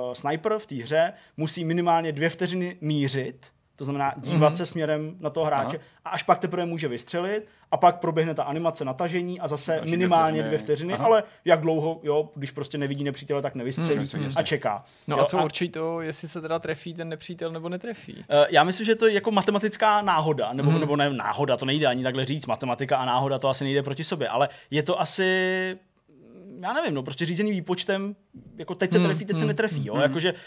[0.08, 3.46] uh, sniper v té hře musí minimálně dvě vteřiny mířit,
[3.80, 4.58] to znamená dívat mm-hmm.
[4.58, 5.86] se směrem na toho hráče Aha.
[6.06, 9.92] a až pak teprve může vystřelit a pak proběhne ta animace natažení a zase Další
[9.92, 11.06] minimálně dvě vteřiny, Aha.
[11.06, 14.84] ale jak dlouho, jo, když prostě nevidí nepřítele, tak nevystřelí mm, a čeká.
[15.08, 15.44] No jo, a co a...
[15.44, 18.16] určí to, jestli se teda trefí ten nepřítel nebo netrefí?
[18.16, 20.80] Uh, já myslím, že to je jako matematická náhoda, nebo, mm.
[20.80, 24.04] nebo ne náhoda, to nejde ani takhle říct, matematika a náhoda to asi nejde proti
[24.04, 25.80] sobě, ale je to asi
[26.62, 28.16] já nevím, no prostě řízený výpočtem,
[28.58, 30.02] jako teď se hmm, trefí, teď se netrefí, jo, mm.
[30.02, 30.40] jakože uh,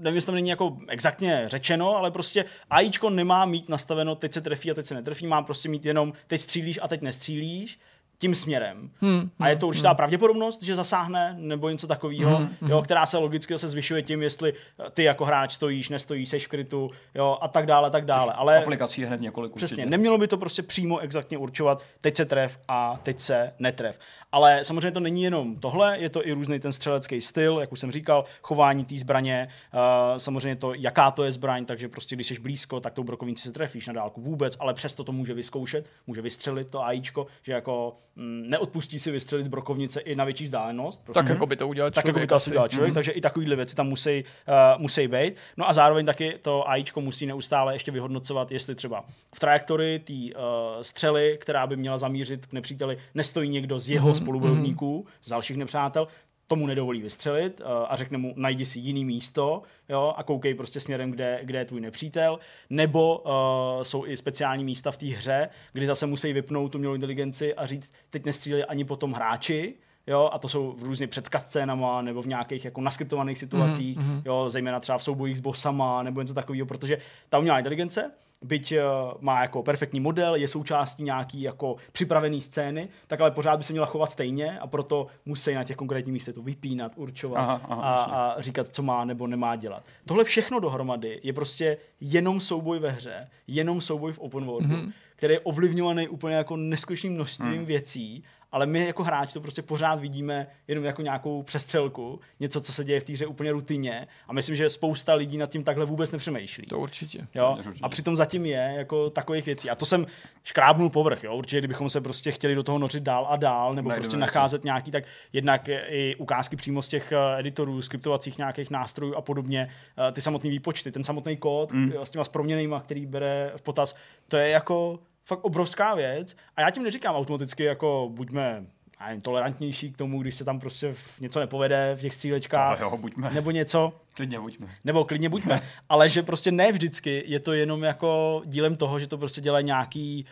[0.00, 4.40] nevím, jestli tam není jako exaktně řečeno, ale prostě AIčko nemá mít nastaveno, teď se
[4.40, 7.78] trefí a teď se netrefí, má prostě mít jenom teď střílíš a teď nestřílíš
[8.20, 8.90] tím směrem.
[9.00, 9.96] Hmm, a je to určitá hmm.
[9.96, 12.84] pravděpodobnost, že zasáhne nebo něco takového, hmm, jo, hmm.
[12.84, 14.54] která se logicky zase zvyšuje tím, jestli
[14.94, 18.32] ty jako hráč stojíš, nestojíš, seš v krytu, jo, a tak dále, tak dále.
[18.32, 19.90] Ale aplikací hned několik Přesně, určitě.
[19.90, 23.98] nemělo by to prostě přímo exaktně určovat, teď se tref a teď se netref.
[24.32, 27.80] Ale samozřejmě to není jenom tohle, je to i různý ten střelecký styl, jak už
[27.80, 29.80] jsem říkal, chování té zbraně, uh,
[30.18, 33.52] samozřejmě to, jaká to je zbraň, takže prostě když jsi blízko, tak tou brokovnici se
[33.52, 37.94] trefíš na dálku vůbec, ale přesto to může vyzkoušet, může vystřelit to AIčko, že jako
[38.16, 41.04] mm, neodpustí si vystřelit z brokovnice i na větší vzdálenost.
[41.04, 41.20] Prostě.
[41.20, 41.94] Tak jako by to udělal člověk.
[41.94, 42.94] Tak jako by to asi udělal člověk, mm-hmm.
[42.94, 45.34] takže i takovéhle věci tam musí, uh, musí být.
[45.56, 50.12] No a zároveň taky to AIčko musí neustále ještě vyhodnocovat, jestli třeba v trajektorii té
[50.12, 50.40] uh,
[50.82, 54.19] střely, která by měla zamířit k nepříteli, nestojí někdo z jeho mm-hmm.
[54.22, 56.08] Spolubojovníků, z dalších nepřátel,
[56.46, 60.80] tomu nedovolí vystřelit uh, a řekne mu, najdi si jiný místo jo, a koukej prostě
[60.80, 62.38] směrem, kde, kde je tvůj nepřítel.
[62.70, 66.94] Nebo uh, jsou i speciální místa v té hře, kdy zase musí vypnout tu mělou
[66.94, 69.74] inteligenci a říct, teď nestřílí ani po tom hráči,
[70.06, 74.22] jo, a to jsou v různě před scénama nebo v nějakých jako naskriptovaných situacích, mm-hmm.
[74.24, 78.10] jo, zejména třeba v soubojích s bosama nebo něco takového, protože ta umělá inteligence
[78.42, 78.78] byť uh,
[79.20, 83.72] má jako perfektní model, je součástí nějaký jako připravený scény, tak ale pořád by se
[83.72, 87.82] měla chovat stejně a proto musí na těch konkrétních místech to vypínat, určovat aha, aha,
[87.82, 89.84] a, a říkat, co má nebo nemá dělat.
[90.06, 94.92] Tohle všechno dohromady je prostě jenom souboj ve hře, jenom souboj v open worldu, mm-hmm.
[95.16, 97.64] který je ovlivňovaný úplně jako neskutečným množstvím mm.
[97.64, 102.72] věcí ale my jako hráči to prostě pořád vidíme jenom jako nějakou přestřelku, něco, co
[102.72, 105.86] se děje v té hře úplně rutině a myslím, že spousta lidí nad tím takhle
[105.86, 106.66] vůbec nepřemýšlí.
[106.66, 107.18] To určitě.
[107.34, 107.54] Jo?
[107.62, 107.84] To určitě.
[107.84, 109.70] A přitom zatím je jako takových věcí.
[109.70, 110.06] A to jsem
[110.44, 111.24] škrábnul povrch.
[111.24, 111.36] Jo?
[111.36, 114.64] Určitě, kdybychom se prostě chtěli do toho nořit dál a dál, nebo Najdeme prostě nacházet
[114.64, 119.70] nějaký, tak jednak i ukázky přímo z těch eh, editorů, skriptovacích nějakých nástrojů a podobně,
[120.08, 121.92] eh, ty samotné výpočty, ten samotný kód mm.
[122.02, 123.94] s těma proměnejma, který bere v potaz,
[124.28, 126.36] to je jako fakt obrovská věc.
[126.56, 128.66] A já tím neříkám automaticky jako buďme
[129.06, 132.96] nevím, tolerantnější k tomu, když se tam prostě v- něco nepovede v těch střílečkách, jo,
[132.96, 133.30] buďme.
[133.30, 134.68] nebo něco, Klidně buďme.
[134.84, 139.06] nebo klidně buďme, ale že prostě ne vždycky je to jenom jako dílem toho, že
[139.06, 140.26] to prostě dělají nějaký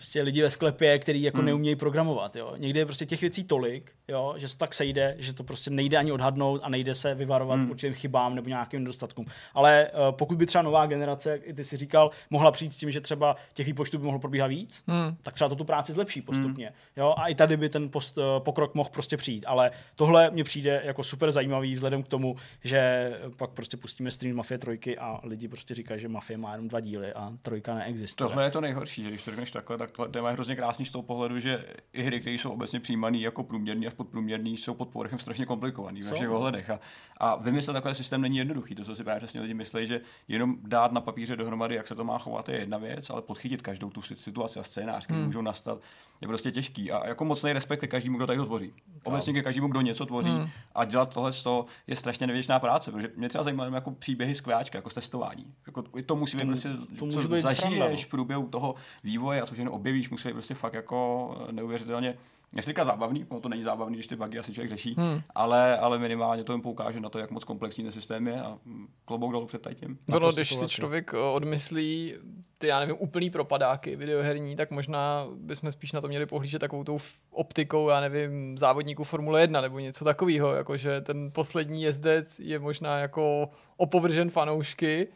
[0.00, 1.46] prostě lidi ve sklepě, který jako hmm.
[1.46, 2.54] neumějí programovat, jo.
[2.56, 5.96] Někdy je prostě těch věcí tolik, jo, že se tak sejde, že to prostě nejde
[5.96, 7.70] ani odhadnout a nejde se vyvarovat hmm.
[7.70, 9.26] určitým chybám nebo nějakým nedostatkům.
[9.54, 12.76] Ale uh, pokud by třeba nová generace, jak i ty si říkal, mohla přijít s
[12.76, 15.16] tím, že třeba těch výpočtů by mohlo probíhat víc, hmm.
[15.22, 16.66] tak třeba to tu práci zlepší postupně.
[16.66, 16.74] Hmm.
[16.96, 19.44] Jo, a i tady by ten post, uh, pokrok mohl prostě přijít.
[19.48, 24.36] Ale tohle mně přijde jako super zajímavý vzhledem k tomu, že pak prostě pustíme stream
[24.36, 28.28] Mafie trojky a lidi prostě říkají, že Mafie má jenom dva díly a trojka neexistuje.
[28.28, 30.86] Tohle je to nejhorší, že když to řekneš takhle, tak tohle téma je hrozně krásný
[30.86, 34.74] z toho pohledu, že i hry, které jsou obecně přijímané jako průměrný a podprůměrný, jsou
[34.74, 36.36] pod povrchem strašně komplikovaný v Jsou, našich no.
[36.36, 36.70] ohledech.
[36.70, 36.80] A,
[37.16, 38.74] a vymyslet takový systém není jednoduchý.
[38.74, 41.94] To, co si právě přesně lidi myslí, že jenom dát na papíře dohromady, jak se
[41.94, 45.26] to má chovat, je jedna věc, ale podchytit každou tu situaci a scénář, který hmm.
[45.26, 45.82] můžou nastat,
[46.20, 46.92] je prostě těžký.
[46.92, 48.72] A jako mocný respekt ke každému, kdo tady to tvoří.
[49.04, 50.48] Obecně ke každému, kdo něco tvoří hmm.
[50.74, 54.34] a dělat tohle z toho je strašně nevěčná práce, protože mě třeba zajímá jako příběhy
[54.34, 55.54] z kváčka, jako z testování.
[55.66, 57.78] Jako, i to musí být prostě, to může co být sranda, no.
[57.78, 62.14] zažiješ v průběhu toho vývoje a co všechno objevíš, musí být prostě fakt jako neuvěřitelně
[62.52, 65.20] Nechci říkat zábavný, ono to není zábavný, když ty bugy asi člověk řeší, hmm.
[65.34, 68.58] ale, ale minimálně to jim poukáže na to, jak moc komplexní ten systém je a
[69.04, 69.88] klobouk dolů před tím.
[69.88, 72.14] Ono, Naprosto když si člověk o, odmyslí
[72.60, 76.84] ty, já nevím, úplný propadáky videoherní, tak možná bychom spíš na to měli pohlížet takovou
[76.84, 76.98] tou
[77.30, 82.98] optikou, já nevím, závodníků Formule 1 nebo něco takového, jakože ten poslední jezdec je možná
[82.98, 85.08] jako opovržen fanoušky,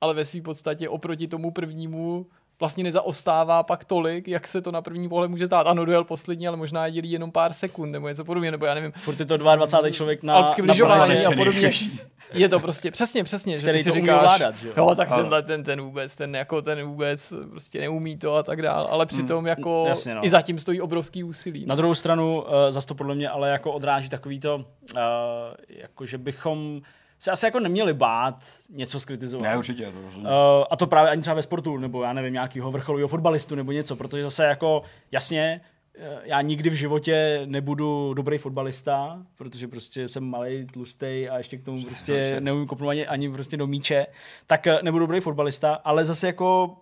[0.00, 2.26] ale ve své podstatě oproti tomu prvnímu
[2.60, 5.66] vlastně nezaostává pak tolik, jak se to na první pohled může zdát.
[5.66, 8.74] Ano, dojel poslední, ale možná je dělí jenom pár sekund nebo něco podobně, nebo já
[8.74, 9.90] nevím, Furt je to 22.
[9.90, 10.74] člověk na, na
[11.26, 11.70] a podobně.
[12.32, 14.74] Je to prostě přesně, přesně, že ty si říkáš, ovládat, že jo?
[14.76, 15.22] jo, tak Ano.
[15.22, 19.06] tenhle, ten, ten vůbec, ten jako ten vůbec prostě neumí to a tak dál, ale
[19.06, 20.24] přitom jako jasně, no.
[20.24, 21.66] i zatím stojí obrovský úsilí.
[21.66, 25.00] Na druhou stranu, uh, zase to podle mě ale jako odráží takový to, uh,
[25.68, 26.80] jako že bychom
[27.18, 28.36] se asi jako neměli bát
[28.70, 29.42] něco skritizovat.
[29.42, 29.92] Ne, určitě.
[29.92, 30.18] To.
[30.18, 30.24] Uh,
[30.70, 33.96] a to právě ani třeba ve sportu, nebo já nevím, nějakého vrcholového fotbalistu nebo něco,
[33.96, 35.77] protože zase jako jasně, eh,
[36.22, 41.64] já nikdy v životě nebudu dobrý fotbalista, protože prostě jsem malý, tlustý a ještě k
[41.64, 44.06] tomu prostě neumím kopnout ani, ani prostě do míče,
[44.46, 46.76] tak eh, nebudu dobrý fotbalista, ale zase jako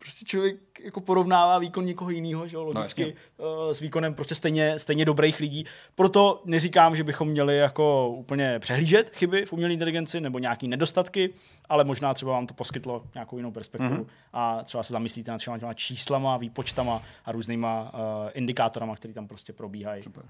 [0.00, 4.78] prostě člověk jako porovnává výkon někoho jiného, že jo, logicky no, s výkonem prostě stejně,
[4.78, 5.64] stejně dobrých lidí.
[5.94, 11.34] Proto neříkám, že bychom měli jako úplně přehlížet chyby v umělé inteligenci nebo nějaký nedostatky,
[11.68, 14.06] ale možná třeba vám to poskytlo nějakou jinou perspektivu mm-hmm.
[14.32, 19.28] a třeba se zamyslíte nad všema těma číslama, výpočtama a různýma uh, indikátorama, které tam
[19.28, 20.24] prostě probíhají Super.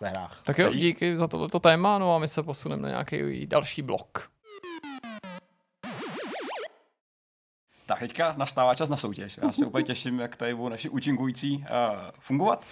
[0.00, 0.40] ve hrách.
[0.44, 4.30] Tak jo, díky za tohleto téma, no a my se posuneme na nějaký další blok.
[7.88, 9.38] Tak teďka nastává čas na soutěž.
[9.42, 11.64] Já se úplně těším, jak tady budou naši účinkující uh,
[12.18, 12.64] fungovat.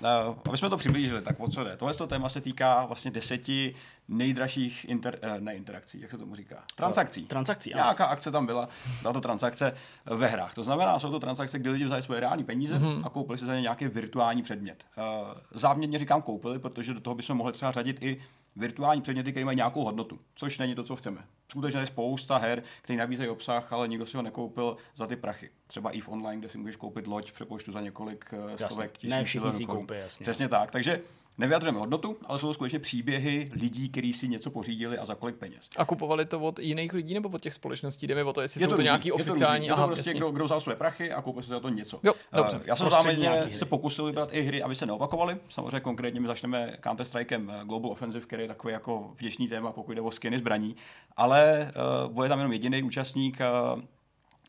[0.00, 1.76] Uh, aby jsme to přiblížili, tak o co jde?
[1.76, 3.74] Tohle téma se týká vlastně deseti
[4.08, 6.56] nejdražších inter, uh, ne interakcí, jak se tomu říká?
[6.76, 7.26] Transakcí.
[7.26, 7.82] Transakcí, ano.
[7.82, 8.68] Nějaká akce tam byla,
[9.00, 9.74] byla to transakce
[10.06, 10.54] ve hrách.
[10.54, 13.02] To znamená, jsou to transakce, kdy lidi vzali svoje reální peníze mm-hmm.
[13.04, 14.84] a koupili si za ně nějaký virtuální předmět.
[14.96, 15.04] Uh,
[15.50, 18.20] záměrně říkám koupili, protože do toho bychom mohli třeba řadit i
[18.56, 21.24] virtuální předměty, které mají nějakou hodnotu, což není to, co chceme.
[21.50, 25.50] Skutečně je spousta her, které nabízejí obsah, ale nikdo si ho nekoupil za ty prachy.
[25.66, 29.10] Třeba i v online, kde si můžeš koupit loď přepočtu za několik eh, stovek tisíc.
[29.10, 30.24] Ne všichni si koupí, jasně.
[30.24, 30.70] Přesně tak.
[30.70, 31.00] Takže
[31.38, 35.36] nevyjadřujeme hodnotu, ale jsou to skutečně příběhy lidí, kteří si něco pořídili a za kolik
[35.36, 35.68] peněz.
[35.76, 38.06] A kupovali to od jiných lidí nebo od těch společností?
[38.06, 39.66] Jde mi o to, jestli Je jsou to, různý, nějaký je to oficiální...
[39.66, 40.18] Je to aha, prostě, jasně.
[40.18, 42.00] kdo, kdo vzal své prachy a koupil si za to něco.
[42.02, 42.60] Jo, Eh, dobře.
[42.64, 45.36] Já jsem záměrně se pokusil vybrat i hry, aby se neopakovaly.
[45.48, 49.92] Samozřejmě konkrétně my začneme Counter-Strikem eh, Global Offensive, který je takový jako vděčný téma, pokud
[49.92, 50.76] jde o skiny zbraní.
[51.16, 51.72] Ale
[52.06, 53.38] uh, bude tam jenom jediný účastník,
[53.74, 53.80] uh,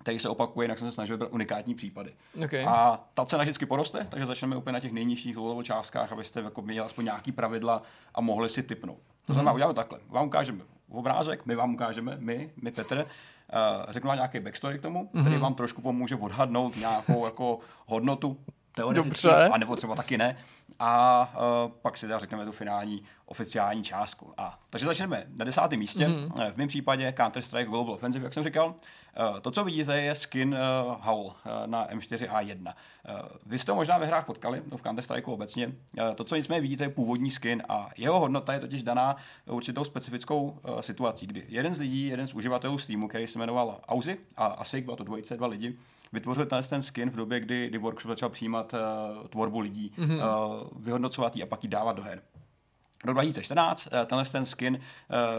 [0.06, 2.14] který se opakuje, jinak jsem se snažil vybrat unikátní případy.
[2.46, 2.66] Okay.
[2.68, 6.62] A ta cena vždycky poroste, takže začneme úplně na těch nejnižších low částkách, abyste jako
[6.62, 7.82] měli aspoň nějaký pravidla
[8.16, 8.98] a mohli si typnout.
[9.28, 9.56] To znamená, Mhm.
[9.56, 10.00] uděláme takhle.
[10.10, 13.06] Vám ukážeme obrázek, my vám ukážeme, my, my Petr, uh,
[13.92, 15.24] řeknu vám nějaký backstory k tomu, Mhm.
[15.26, 18.38] který vám trošku pomůže odhadnout nějakou jako hodnotu
[18.76, 19.50] teoreticky, Dobře.
[19.50, 20.38] a nebo třeba taky ne.
[20.80, 24.34] A uh, pak si teda řekneme tu finální oficiální částku.
[24.38, 26.08] A, takže začneme na desátém místě.
[26.08, 26.18] Mhm.
[26.18, 26.52] Mm-hmm.
[26.52, 28.68] V mém případě Counter-Strike Global Offensive, jak jsem říkal.
[28.68, 31.34] Uh, to, co vidíte, je skin uh, Howl uh,
[31.66, 32.62] na M4A1.
[32.64, 35.68] Uh, vy jste ho možná ve hrách potkali, no v Counter-Strike obecně.
[35.68, 35.74] Uh,
[36.16, 40.44] to, co nicméně vidíte, je původní skin a jeho hodnota je totiž daná určitou specifickou
[40.44, 44.46] uh, situací, kdy jeden z lidí, jeden z uživatelů Steamu, který se jmenoval Auzi a
[44.46, 45.78] Asik, byla to dvojice, dva lidi,
[46.14, 50.16] vytvořil ten, ten skin v době, kdy, kdy workshop začal přijímat uh, tvorbu lidí, mm-hmm.
[50.16, 52.22] uh, vyhodnocovat ji a pak ji dávat do her.
[53.06, 54.80] Do 2014 tenhle ten skin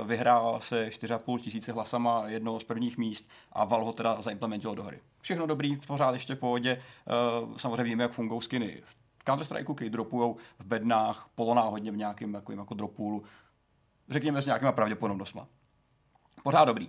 [0.05, 4.83] vyhrál se 4,5 tisíce hlasama jednoho z prvních míst a Val ho teda zaimplementoval do
[4.83, 5.01] hry.
[5.21, 6.83] Všechno dobrý, pořád ještě v pohodě.
[7.57, 12.59] Samozřejmě víme, jak fungují skiny v Counter-Strike, který dropujou v bednách, polonáhodně v nějakém takovým
[12.59, 13.25] jako dropulu,
[14.09, 15.47] řekněme s nějakýma pravděpodobnostma.
[16.43, 16.89] Pořád dobrý.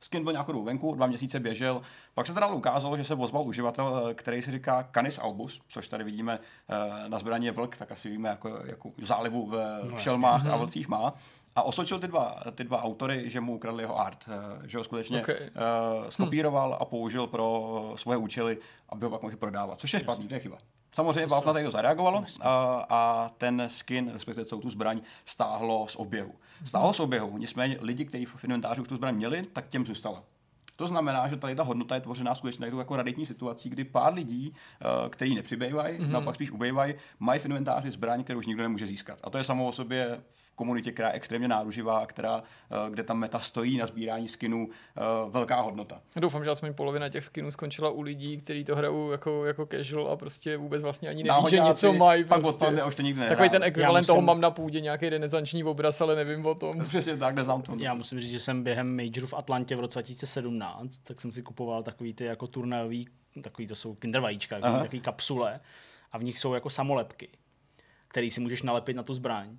[0.00, 1.82] Skin byl nějakou dobu venku, dva měsíce běžel,
[2.14, 5.88] pak se teda ukázalo, že se ozval uživatel, eh, který si říká Canis albus, což
[5.88, 10.00] tady vidíme eh, na zbraně vlk, tak asi víme, jako, jako zálivu v, no, v
[10.00, 10.58] šelmách a mhm.
[10.58, 11.14] vlcích má.
[11.56, 14.84] A osočil ty dva, ty dva autory, že mu ukradli jeho art, eh, že ho
[14.84, 15.36] skutečně okay.
[15.40, 18.58] uh, skopíroval a použil pro svoje účely,
[18.88, 20.58] aby ho pak mohl prodávat, což je špatný, to je chyba.
[20.94, 25.96] Samozřejmě Valve na to zareagovalo a, a ten skin, respektive celou tu zbraň, stáhlo z
[25.96, 26.34] oběhu.
[26.64, 30.22] Stáhlo z oběhu, nicméně lidi, kteří v inventáři už tu zbraň měli, tak těm zůstala.
[30.76, 34.54] To znamená, že tady ta hodnota je tvořená skutečně jako raditní situací, kdy pár lidí,
[35.02, 36.10] uh, kteří nepřibývají, mm-hmm.
[36.10, 39.18] naopak spíš ubývají, mají v inventáři zbraň, kterou už nikdo nemůže získat.
[39.24, 40.20] A to je samo o sobě
[40.58, 45.32] komunitě, která je extrémně náruživá, která, uh, kde ta meta stojí na sbírání skinů, uh,
[45.32, 46.00] velká hodnota.
[46.16, 50.10] Doufám, že aspoň polovina těch skinů skončila u lidí, kteří to hrajou jako, jako casual
[50.10, 52.24] a prostě vůbec vlastně ani neví, že něco mají.
[52.24, 52.54] Pak prostě.
[52.54, 53.36] odpadne a už to nikdy nehrá.
[53.36, 54.14] Takový ten ekvivalent musím...
[54.14, 56.78] toho mám na půdě nějaký renesanční obraz, ale nevím o tom.
[56.88, 57.72] Přesně tak, neznám to.
[57.78, 61.42] Já musím říct, že jsem během Majoru v Atlantě v roce 2017, tak jsem si
[61.42, 63.08] kupoval takový ty jako turnajový,
[63.42, 65.60] takový to jsou kinder vajíčka, takový kapsule
[66.12, 67.28] a v nich jsou jako samolepky,
[68.08, 69.58] který si můžeš nalepit na tu zbraň.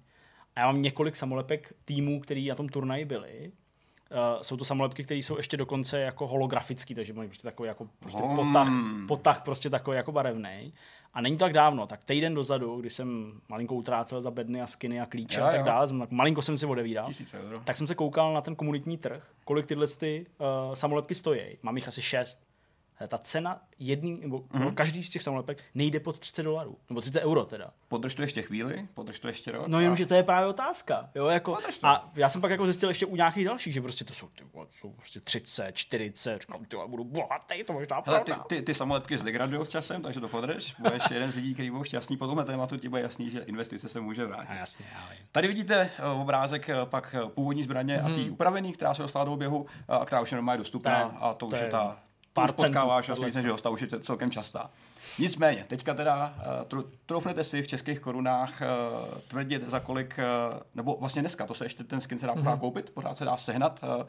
[0.59, 3.51] A já mám několik samolepek týmů, který na tom turnaji byli.
[4.11, 7.87] Uh, jsou to samolepky, které jsou ještě dokonce jako holografický, takže mají prostě takový jako
[7.99, 8.35] prostě hmm.
[8.35, 8.67] potah,
[9.07, 10.73] potah prostě takový jako barevný.
[11.13, 14.67] A není to tak dávno, tak týden dozadu, kdy jsem malinko utrácel za bedny a
[14.67, 17.07] skiny a klíče jo, a tak dále, tak malinko jsem si odevíral,
[17.63, 21.41] tak jsem se koukal na ten komunitní trh, kolik tyhle ty, uh, samolepky stojí.
[21.63, 22.48] Mám jich asi šest
[23.07, 24.73] ta cena jedný, nebo mm-hmm.
[24.73, 27.71] každý z těch samolepek nejde pod 30 dolarů, nebo 30 euro teda.
[27.87, 29.67] Podrž to ještě chvíli, podrž to ještě rok.
[29.67, 31.09] No jenomže to je právě otázka.
[31.15, 34.13] Jo, jako, a já jsem pak jako zjistil ještě u nějakých dalších, že prostě to
[34.13, 38.61] jsou, ty, jsou prostě 30, 40, říkám, ty budu bohatý, to možná Hele, ty, ty,
[38.61, 40.75] ty, samolepky zdegradují s časem, takže to podrž.
[40.79, 43.89] Budeš jeden z lidí, který budou šťastný po tomhle tématu, ti bude jasný, že investice
[43.89, 44.51] se může vrátit.
[44.51, 48.11] A jasně, já Tady vidíte uh, obrázek uh, pak původní zbraně hmm.
[48.11, 51.33] a ty upravený, která se dostala do oběhu, a která už je normálně dostupná a
[51.33, 51.97] to už je ta
[52.33, 54.69] pár potkáváš vlastně že hosta, už je celkem častá.
[55.19, 56.33] Nicméně, teďka teda
[56.71, 60.19] uh, troufnete si v českých korunách uh, tvrdit za kolik,
[60.51, 62.59] uh, nebo vlastně dneska, to se ještě ten skin se dá mm-hmm.
[62.59, 64.05] koupit, pořád se dá sehnat uh, uh,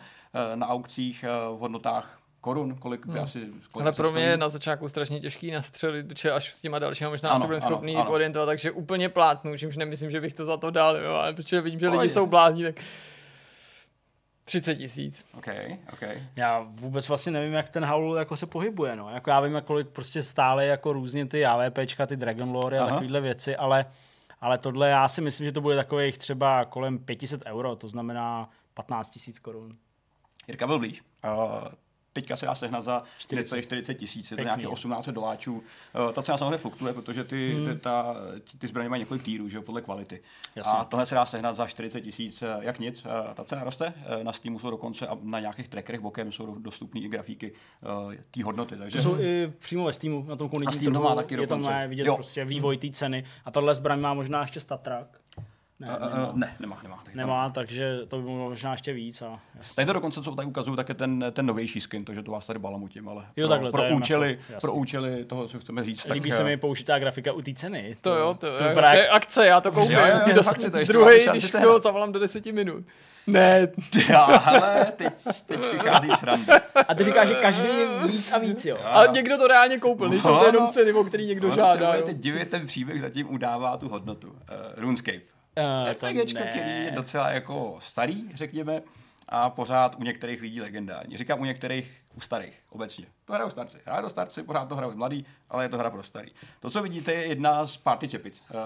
[0.55, 3.23] na aukcích uh, v hodnotách korun, kolik by hmm.
[3.23, 3.47] asi...
[3.73, 7.11] Kolik Ale pro mě je na začátku strašně těžký nastřelit, že až s těma dalšíma
[7.11, 8.11] možná ano, se budeme schopný ano, ano.
[8.11, 11.61] orientovat, takže úplně plácnu, čímž nemyslím, že bych to za to dal, jo, ale protože
[11.61, 12.75] vidím, že lidi jsou blázní, tak
[14.51, 15.25] 30 tisíc.
[15.39, 16.23] Okay, okay.
[16.37, 18.97] Já vůbec vlastně nevím, jak ten Howl jako se pohybuje.
[18.97, 19.11] No.
[19.11, 22.87] Jako já vím, jak kolik prostě stále jako různě ty AVPčka, ty Dragon Lore a
[22.87, 23.87] takovéhle věci, ale,
[24.41, 28.51] ale tohle já si myslím, že to bude takových třeba kolem 500 euro, to znamená
[28.75, 29.77] 15 tisíc korun.
[30.49, 31.03] Jirka byl blíž.
[31.25, 31.69] Uh,
[32.13, 35.55] teďka se dá sehnat za 40, 40 tisíc, je to nějaké 18 doláčů.
[35.55, 37.67] Uh, ta cena samozřejmě fluktuje, protože ty, hmm.
[37.67, 38.17] ty, ta,
[38.59, 40.23] ty zbraně mají několik týrů, že jo, podle kvality.
[40.57, 40.79] Jasně.
[40.79, 43.05] A tohle se dá sehnat za 40 tisíc, eh, jak nic.
[43.05, 47.01] Uh, ta cena roste, na Steamu jsou dokonce a na nějakých trackerech bokem jsou dostupné
[47.01, 47.53] i grafiky
[48.05, 48.77] uh, té hodnoty.
[48.77, 48.99] Takže...
[48.99, 52.07] To jsou i přímo ve Steamu, na tom komunitním trhu, má taky je tam vidět
[52.07, 52.15] jo.
[52.15, 53.25] prostě vývoj té ceny.
[53.45, 55.20] A tohle zbraň má možná ještě Statrak.
[55.81, 56.33] Ne, uh, nemá.
[56.35, 57.05] ne, nemá, nemá.
[57.15, 57.53] Nemá, tam.
[57.53, 59.23] takže to by bylo možná ještě víc.
[59.23, 59.41] A
[59.75, 62.47] tady to dokonce, co tady ukazuju, tak je ten, ten novější skin, takže to vás
[62.47, 66.09] tady balamutím, ale jo, pro, takhle, pro, účely, jako, pro účely toho, co chceme říct.
[66.09, 67.97] Líbí tak, se mi použitá grafika u té ceny.
[68.01, 69.99] To, to jo, to, to, to je akce, já to koupím.
[70.87, 72.85] Druhý, když to zavolám do deseti minut.
[73.27, 73.69] Ne.
[74.09, 75.13] Já, ale teď,
[75.47, 76.61] teď přichází sranda.
[76.89, 78.79] A ty říkáš, že každý je víc a víc, jo.
[78.85, 82.03] A někdo to reálně koupil, nejsou to jenom ceny, o který někdo žádá.
[82.03, 84.29] Teď divit, ten příběh zatím udává tu hodnotu.
[84.29, 84.37] Uh,
[84.77, 85.40] RuneScape.
[85.59, 88.83] Uh, RPGčko, který je docela jako starý, řekněme,
[89.29, 91.17] a pořád u některých lidí legendární.
[91.17, 93.07] Říkám u některých, u starých, obecně.
[93.25, 93.79] To hrajou starci.
[93.85, 96.33] Hrají do starci, pořád to hrajou mladý, ale je to hra pro starý.
[96.61, 98.43] To, co vidíte, je jedna z party čepic.
[98.51, 98.57] Uh,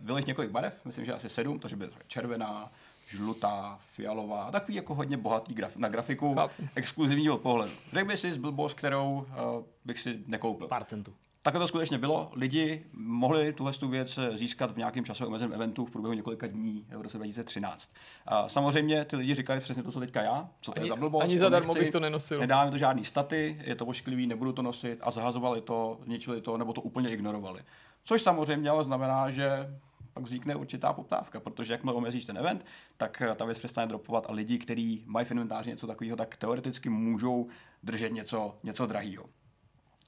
[0.00, 2.72] bylo jich několik barev, myslím, že asi sedm, takže by červená,
[3.08, 6.68] žlutá, fialová, takový jako hodně bohatý graf, na grafiku, Chápu.
[6.74, 7.72] exkluzivní od pohledu.
[7.92, 10.68] Řekl bych si z blbost, kterou uh, bych si nekoupil.
[10.68, 11.14] Pár centů.
[11.42, 12.30] Takhle to skutečně bylo.
[12.34, 16.86] Lidi mohli tuhle tu věc získat v nějakém časovém omezeném eventu v průběhu několika dní
[16.96, 17.90] v roce 2013.
[18.26, 20.96] A samozřejmě ty lidi říkají přesně to, co teďka já, co to Ani- je za
[20.96, 21.22] blbost.
[21.22, 22.40] ani zadarmo nechci, bych to nenosil.
[22.40, 26.56] Nedáme to žádný staty, je to ošklivý, nebudu to nosit a zahazovali to, ničili to
[26.56, 27.62] nebo to úplně ignorovali.
[28.04, 29.50] Což samozřejmě ale znamená, že
[30.14, 32.64] pak vznikne určitá poptávka, protože jakmile omezíš ten event,
[32.96, 36.36] tak eh, ta věc přestane dropovat a lidi, kteří mají v inventáři něco takového, tak
[36.36, 37.46] teoreticky můžou
[37.82, 39.24] držet něco, něco drahého.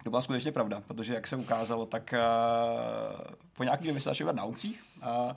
[0.05, 4.33] To byla skutečně pravda, protože jak se ukázalo, tak uh, po nějaký době se začali
[4.33, 4.85] na aukcích.
[4.97, 5.33] Uh,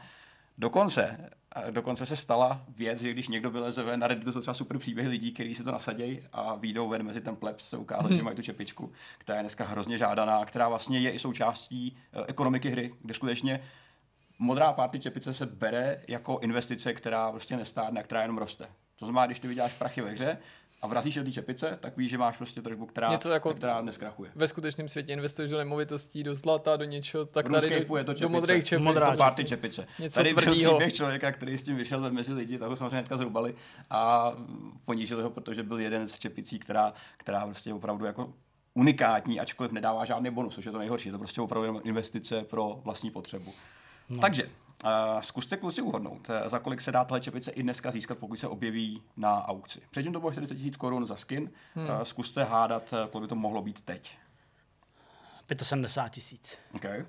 [0.58, 4.54] dokonce, uh, dokonce se stala věc, že když někdo vyleze ven, na Redditu to třeba
[4.54, 8.16] super příběhy lidí, kteří si to nasadějí a výjdou ven mezi ten plebs, se ukázalo,
[8.16, 12.24] že mají tu čepičku, která je dneska hrozně žádaná, která vlastně je i součástí uh,
[12.28, 13.60] ekonomiky hry, kde skutečně
[14.40, 18.68] modrá party čepice se bere jako investice, která prostě nestárne, která jenom roste.
[18.96, 20.38] To znamená, když ty vyděláš prachy ve hře
[20.82, 23.82] a vrazíš do té čepice, tak víš, že máš prostě tržbu, která, Něco jako- která
[23.82, 24.32] neskrachuje.
[24.36, 28.04] Ve skutečném světě investuješ do nemovitostí, do zlata, do něčeho, tak V tady do, je
[28.04, 28.28] to do čepice.
[28.28, 28.84] modrých čepic.
[28.84, 29.88] Modrá party čepice.
[30.00, 30.72] Něco Tady byl tvrdýho.
[30.72, 33.56] příběh člověka, který s tím vyšel mezi lidi, tak ho samozřejmě hnedka zrubali
[33.90, 34.32] a
[34.86, 38.34] ponížili ho, protože byl jeden z čepicí, která, která prostě opravdu jako
[38.74, 41.10] unikátní, ačkoliv nedává žádný bonus, což je to nejhorší.
[41.10, 43.54] Je to prostě opravdu investice pro vlastní potřebu.
[44.10, 44.20] No.
[44.20, 44.50] Takže,
[44.84, 48.40] uh, zkuste kluci uhodnout, eh, za kolik se dá tahle čepice i dneska získat, pokud
[48.40, 49.82] se objeví na aukci.
[49.92, 51.86] Předtím to bylo 40 000 korun za skin, hmm.
[51.90, 54.18] uh, zkuste hádat, eh, kolik by to mohlo být teď.
[55.62, 56.58] 75 tisíc.
[56.76, 57.06] Okay.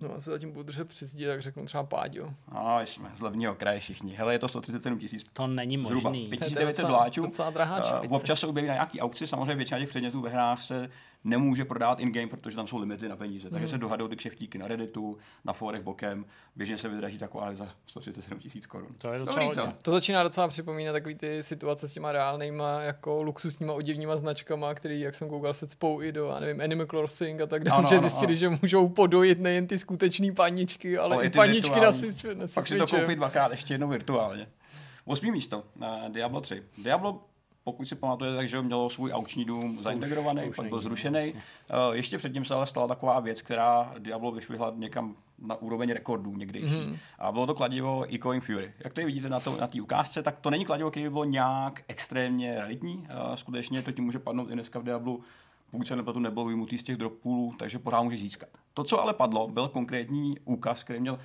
[0.00, 2.34] No, já se zatím budu držet při zdi, tak řeknu třeba Páďo.
[2.54, 4.14] No, jsme z levního kraje všichni.
[4.14, 6.28] Hele, je to 137 tisíc To není Zhruba možný.
[6.28, 7.22] 5900 docela- doláčů.
[7.22, 8.14] docela drahá Eh, čepice.
[8.14, 10.90] Občas se objeví na nějaký aukci, samozřejmě většina těch předmětů ve hrách se
[11.26, 13.50] nemůže prodávat in-game, protože tam jsou limity na peníze.
[13.50, 16.24] Takže se dohadují ty kšeftíky na Redditu, na forech bokem,
[16.56, 18.88] běžně se vydraží taková za 137 tisíc korun.
[18.98, 19.72] To je docela Dobrý.
[19.82, 25.00] To začíná docela připomínat takový ty situace s těma reálnýma jako luxusníma oděvníma značkama, který,
[25.00, 27.88] jak jsem koukal, se cpou i do, já nevím, Animal Crossing a tak dále, Ano,
[27.88, 28.36] že ano, zjistili, ano.
[28.36, 32.06] že můžou podojit nejen ty skutečné paničky, ale Ale i i ty paničky na, si,
[32.34, 34.46] na Pak si to koupit dvakrát ještě jednou virtuálně.
[35.04, 36.62] Osmý místo, uh, Diablo 3.
[36.78, 37.24] Diablo
[37.66, 41.32] pokud si pamatujete, takže mělo svůj aukční dům zaintegrovaný, už pak byl zrušený.
[41.32, 41.40] Uh,
[41.92, 46.74] ještě předtím se ale stala taková věc, která Diablo vyšvihla někam na úroveň rekordů někdejší.
[46.74, 46.98] Mm-hmm.
[47.18, 48.72] A bylo to kladivo Echoing Fury.
[48.84, 51.82] Jak tady vidíte na té na ukázce, tak to není kladivo, které by bylo nějak
[51.88, 52.96] extrémně raritní.
[52.96, 55.22] Uh, skutečně to tím může padnout i dneska v Diablu
[55.70, 58.48] pokud se nepletu, nebyl vyjmutý z těch drop poolů, takže pořád může získat.
[58.74, 61.18] To, co ale padlo, byl konkrétní úkaz, který měl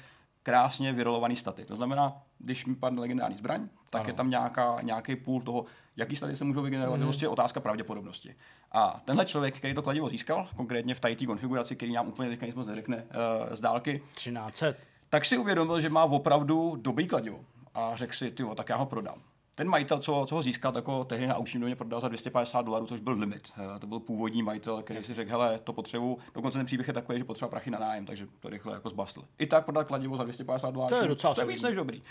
[0.43, 1.65] krásně vyrolovaný staty.
[1.65, 4.09] To znamená, když mi padne legendární zbraň, tak Ano.
[4.09, 5.65] je tam nějaká, nějaký půl toho,
[5.97, 7.01] jaký staty se můžou vygenerovat, mm.
[7.01, 8.35] je prostě otázka pravděpodobnosti.
[8.71, 12.45] A tenhle člověk, který to kladivo získal, konkrétně v té konfiguraci, který nám úplně teďka
[12.45, 13.03] nic moc neřekne uh,
[13.55, 14.73] z dálky, 1300.
[15.09, 17.39] tak si uvědomil, že má opravdu dobrý kladivo.
[17.73, 19.21] A řekl si, ty tak já ho prodám.
[19.55, 22.61] Ten majitel, co, co ho získal, tak ho tehdy na aukčním domě prodal za 250
[22.61, 23.51] dolarů, což byl limit.
[23.75, 26.17] Eh, To byl původní majitel, který si řekl, hele, to potřebuju.
[26.35, 29.23] Dokonce ten příběh je takový, že potřeba prachy na nájem, takže to rychle jako zbastl.
[29.37, 30.89] I tak prodal kladivo za 250 dolarů.
[30.95, 32.01] To je docela to je víc než dobrý.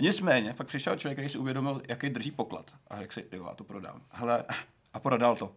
[0.00, 2.70] Nicméně, pak přišel člověk, který si uvědomil, jaký drží poklad.
[2.88, 4.02] A řekl si, ty já to prodám.
[4.10, 4.44] Hele,
[4.92, 5.52] a prodal to.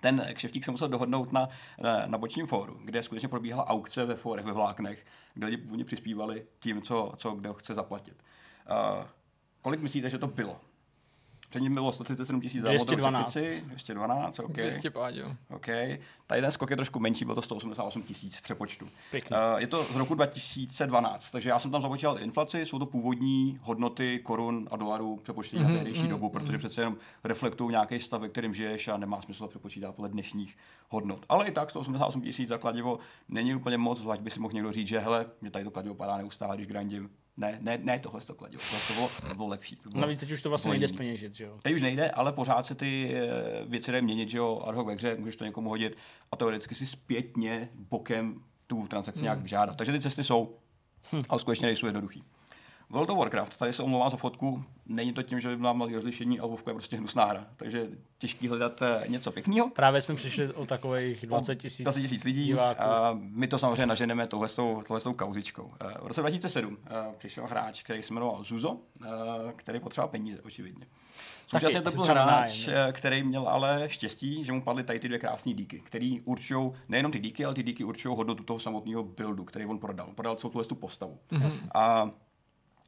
[0.00, 1.48] Ten kšeftík se musel dohodnout na,
[1.82, 5.84] na, na bočním fóru, kde skutečně probíhala aukce ve fórech, ve vláknech, kde lidi původně
[5.84, 8.14] přispívali tím, co, co kdo chce zaplatit.
[8.70, 9.04] Uh,
[9.62, 10.60] kolik myslíte, že to bylo?
[11.50, 13.32] Před ním bylo 137 tisíc za modrou 212.
[13.32, 14.52] čepici, 212, OK.
[14.52, 15.36] 200 Páďo.
[15.50, 15.66] OK.
[16.26, 18.88] Tady ten skok je trošku menší, byl to 188 tisíc v přepočtu.
[19.10, 19.36] Pěkný.
[19.36, 23.58] Uh, je to z roku 2012, takže já jsem tam započítal inflaci, jsou to původní
[23.62, 28.20] hodnoty korun a dolarů přepočtení mm-hmm, na tehdejší dobu, protože přece jenom reflektují nějaký stav,
[28.20, 30.56] ve kterém žiješ a nemá smysl to přepočítat podle dnešních
[30.88, 31.24] hodnot.
[31.28, 32.98] Ale i tak 188 tisíc za kladivo
[33.28, 35.94] není úplně moc, zvlášť by si mohl někdo říct, že hele, mě tady to kladivo
[35.94, 37.10] padá neustále, když grandím.
[37.40, 39.76] Ne, ne, ne tohle to kladivo, tohle to bylo, to bylo lepší.
[39.76, 41.58] To bylo, Navíc teď už to vlastně nejde zpeněžit, že jo?
[41.62, 44.86] Teď už nejde, ale pořád se ty eh, věci dají měnit, že jo, ad hoc
[44.86, 45.96] ve hře, můžeš to někomu hodit
[46.32, 49.24] a teoreticky si zpětně bokem tu transakci hmm.
[49.24, 49.76] nějak vyžádat.
[49.76, 50.56] Takže ty cesty jsou,
[51.12, 51.22] hm.
[51.28, 52.24] ale skutečně nejsou jednoduchý.
[52.90, 55.94] World of Warcraft, tady se omlouvám za fotku, není to tím, že by byla malý
[55.94, 57.88] rozlišení, ale Vovka je prostě hnusná hra, takže
[58.18, 59.70] těžký hledat eh, něco pěkného.
[59.70, 62.44] Právě jsme přišli o takových 20 tisíc 20 tisíc lidí.
[62.44, 62.82] diváků.
[62.82, 65.70] A my to samozřejmě naženeme touhletou, touhletou kauzičkou.
[65.80, 68.76] Eh, V roce 2007 eh, přišel hráč, který se jmenoval Zuzo,
[69.56, 70.86] který potřeboval peníze, očividně.
[71.48, 75.52] Současně to byl hráč, který měl ale štěstí, že mu padly tady ty dvě krásné
[75.52, 79.66] díky, který určují nejenom ty díky, ale ty díky určují hodnotu toho samotného buildu, který
[79.66, 80.06] on prodal.
[80.14, 81.18] Prodal celou tu postavu.
[81.32, 81.68] Mm-hmm.
[81.74, 82.10] A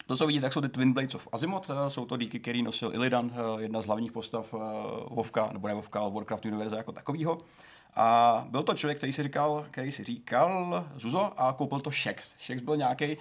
[0.07, 2.63] to, co vidíte, tak jsou ty Twin Blades of Azimuth, eh, jsou to díky, který
[2.63, 4.59] nosil Illidan, eh, jedna z hlavních postav eh,
[5.11, 7.39] Vovka, nebo ne Vovka, ale Warcraft univerza jako takovýho.
[7.95, 12.35] A byl to člověk, který si říkal, který si říkal Zuzo a koupil to Shex.
[12.39, 13.17] Shex byl nějaký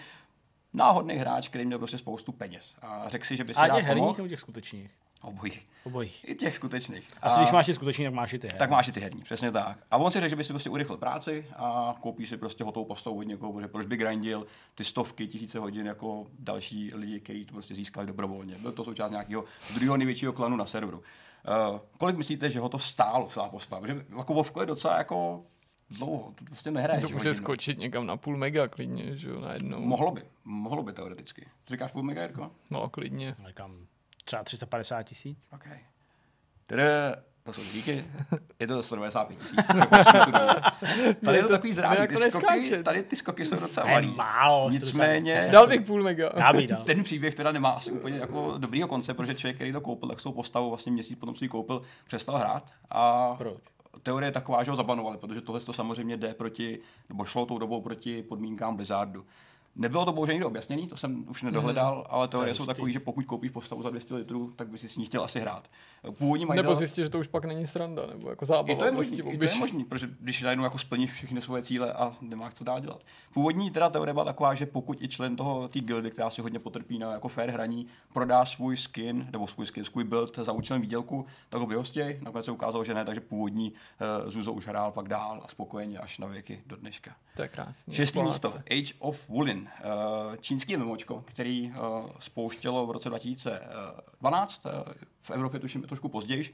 [0.74, 2.76] náhodný hráč, který měl prostě spoustu peněz.
[2.82, 4.18] A řekl si, že by si rád těch herních pomohl.
[4.18, 4.92] nebo těch skutečných?
[5.24, 5.68] Obojích.
[5.84, 6.30] Obojích.
[6.30, 7.08] I těch skutečných.
[7.22, 8.50] Asi když máš ty skutečný, tak máš i ty.
[8.60, 9.78] Tak máš i ty herní, přesně tak.
[9.92, 12.86] A on si řekl, že by si prostě urychlil práci a koupí si prostě hotovou
[12.86, 17.46] postavu od někoho, protože proč by grindil ty stovky, tisíce hodin jako další lidi, kteří
[17.46, 18.56] to prostě získali dobrovolně.
[18.56, 19.44] Byl to součást nějakého
[19.74, 20.98] druhého největšího klanu na serveru.
[20.98, 23.88] Uh, kolik myslíte, že ho to stálo celá postava?
[23.88, 25.44] Že jako Vovko je docela jako
[25.90, 27.02] dlouho, to prostě nehraje.
[27.02, 29.80] To může skočit někam na půl mega klidně, že jo, najednou.
[29.80, 31.42] Mohlo by, mohlo by teoreticky.
[31.66, 32.52] Ty říkáš půl mega, Jirko?
[32.70, 33.34] No, klidně.
[33.48, 33.88] Říkám,
[34.26, 35.48] třeba 350 tisíc.
[35.54, 35.64] OK.
[36.68, 36.84] Tedy,
[37.44, 38.06] to jsou díky,
[38.60, 39.66] je to 195 tisíc.
[41.26, 42.84] tady je to takový zrádný, jako ty skoky, neskáče.
[42.84, 44.08] tady ty skoky jsou docela Ne, malý.
[44.16, 46.30] málo, Nicméně, Dal bych půl mega.
[46.36, 46.84] Já bych dal.
[46.84, 50.20] ten příběh teda nemá asi úplně jako dobrýho konce, protože člověk, který to koupil, tak
[50.20, 52.72] s tou postavou vlastně měsíc potom, co ji koupil, přestal hrát.
[52.90, 53.58] A Proč?
[54.04, 57.58] teorie je taková, že ho zabanovali, protože tohle to samozřejmě jde proti, nebo šlo tou
[57.58, 59.26] dobou proti podmínkám Blizzardu.
[59.76, 63.00] Nebylo to bohužel nikdo objasněný, to jsem už nedohledal, mm, ale teorie jsou takový, že
[63.00, 65.70] pokud koupíš postavu za 200 litrů, tak by si s ní chtěl asi hrát.
[66.18, 66.76] Původní Nebo majitel...
[66.76, 68.74] zjistit, že to už pak není sranda, nebo jako zábava.
[68.74, 71.42] I to je prostě možný, i to je možný, protože když najednou jako splníš všechny
[71.42, 73.02] svoje cíle a nemáš co dál dělat.
[73.34, 76.60] Původní teda teorie byla taková, že pokud i člen toho té guildy, která si hodně
[76.60, 80.82] potrpí na jako fair hraní, prodá svůj skin, nebo svůj skin, svůj build za účelem
[80.82, 82.20] výdělku, tak ho vyhostěj.
[82.22, 83.74] Nakonec se ukázalo, že ne, takže původní
[84.24, 87.16] uh, Zuzo už hrál pak dál a spokojeně až na věky do dneška.
[87.36, 87.96] To je krásný.
[87.96, 94.72] Šestý místo, Age of Woolen, uh, čínský mimočko, který uh, spouštělo v roce 2012, uh,
[95.22, 96.54] v Evropě tuším trošku později,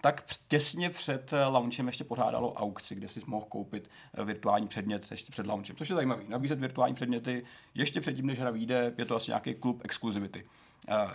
[0.00, 5.10] tak těsně před eh, launchem ještě pořádalo aukci, kde si mohl koupit eh, virtuální předmět
[5.10, 5.76] ještě před launchem.
[5.76, 6.24] Což je zajímavý.
[6.28, 7.44] Nabízet virtuální předměty
[7.74, 10.44] ještě předtím, než hra vyjde, je to asi nějaký klub exkluzivity.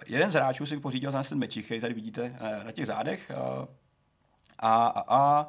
[0.05, 3.31] Jeden z hráčů si pořídil ten mečík, který tady vidíte na těch zádech.
[3.31, 3.67] A,
[4.59, 5.47] a, a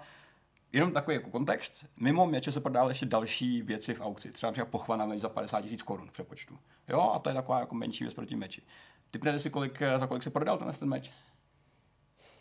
[0.74, 1.86] Jenom takový jako kontext.
[2.00, 4.32] Mimo měče se prodávaly ještě další věci v aukci.
[4.32, 6.58] Třeba například pochva meč za 50 tisíc korun v přepočtu.
[6.88, 8.62] Jo, a to je taková jako menší věc proti meči.
[9.10, 11.10] Typnete si, kolik, eh, za kolik se prodal ten, ten meč?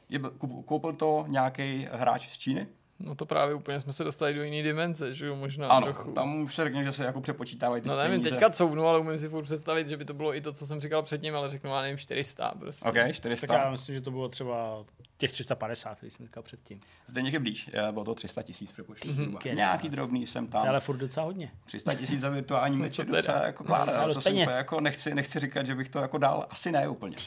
[0.09, 0.19] Je,
[0.65, 2.67] koupil to nějaký hráč z Číny?
[2.99, 6.11] No to právě úplně jsme se dostali do jiné dimenze, že jo, možná ano, trochu.
[6.11, 8.29] tam už se řekne, že se jako přepočítávají ty No nevím, peníze.
[8.29, 10.81] teďka couvnu, ale umím si furt představit, že by to bylo i to, co jsem
[10.81, 12.89] říkal předtím, ale řeknu, já nevím, 400 prostě.
[12.89, 13.47] OK, 400.
[13.47, 14.85] Tak já myslím, že to bylo třeba
[15.17, 16.79] těch 350, který jsem říkal předtím.
[17.07, 19.07] Zde někde blíž, eh, bylo to 300 tisíc přepočtu.
[19.07, 19.37] Mm-hmm.
[19.37, 19.55] Kec.
[19.55, 20.67] Nějaký drobný jsem tam.
[20.67, 21.51] ale furt docela hodně.
[21.65, 24.47] 300 tisíc za virtuální meč je docela jako No, kláda, docela to dost si peněz.
[24.47, 27.17] úplně jako nechci, nechci říkat, že bych to jako dal, asi ne úplně.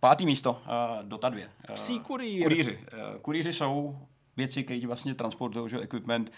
[0.00, 1.40] Pátý místo, uh, Dota 2.
[1.68, 2.42] Uh, Psí kurýr.
[2.42, 2.78] Kurýři.
[2.78, 3.98] Uh, kurýři jsou
[4.36, 6.32] věci, které ti vlastně transportují že, equipment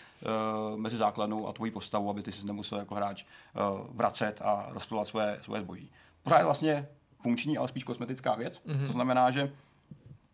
[0.72, 4.66] uh, mezi základnou a tvojí postavu, aby ty si nemusel jako hráč uh, vracet a
[4.70, 5.90] rozpilovat svoje, svoje zboží.
[6.22, 6.88] Pořád je vlastně
[7.22, 8.62] funkční, ale spíš kosmetická věc.
[8.66, 8.86] Mm-hmm.
[8.86, 9.52] To znamená, že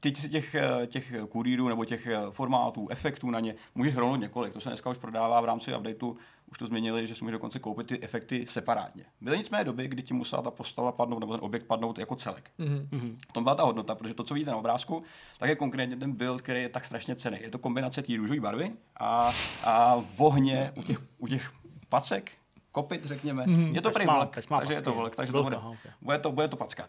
[0.01, 4.53] ty si těch, eh, těch kurýrů nebo těch formátů, efektů na ně můžeš rovnout několik.
[4.53, 6.17] To se dneska už prodává v rámci updateu,
[6.53, 9.05] už to změnili, že si můžeš dokonce koupit ty efekty separátně.
[9.21, 12.51] Byly nicméně doby, kdy ti musela ta postava padnout nebo ten objekt padnout jako celek.
[12.59, 13.17] Mm-hmm.
[13.29, 15.03] V tom byla ta hodnota, protože to, co vidíte na obrázku,
[15.39, 17.39] tak je konkrétně ten build, který je tak strašně cený.
[17.41, 19.33] Je to kombinace té růžové barvy a,
[19.65, 21.53] a vohně u těch, u těch
[21.89, 22.33] pacek,
[22.73, 23.45] kopit, řekněme.
[23.45, 23.75] Mm-hmm.
[23.75, 25.93] Je to prý vlk, takže je to packy, vlk, takže to vlk, bude, aha, ok.
[26.03, 26.89] bude, to, bude to packa.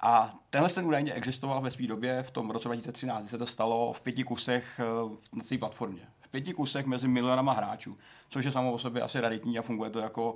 [0.00, 3.46] A tenhle ten údajně existoval ve své době v tom roce 2013, kdy se to
[3.46, 6.02] stalo v pěti kusech eh, na té platformě.
[6.32, 7.96] Pěti kusech mezi milionama hráčů,
[8.30, 10.34] což je samo o sobě asi raritní a funguje to jako,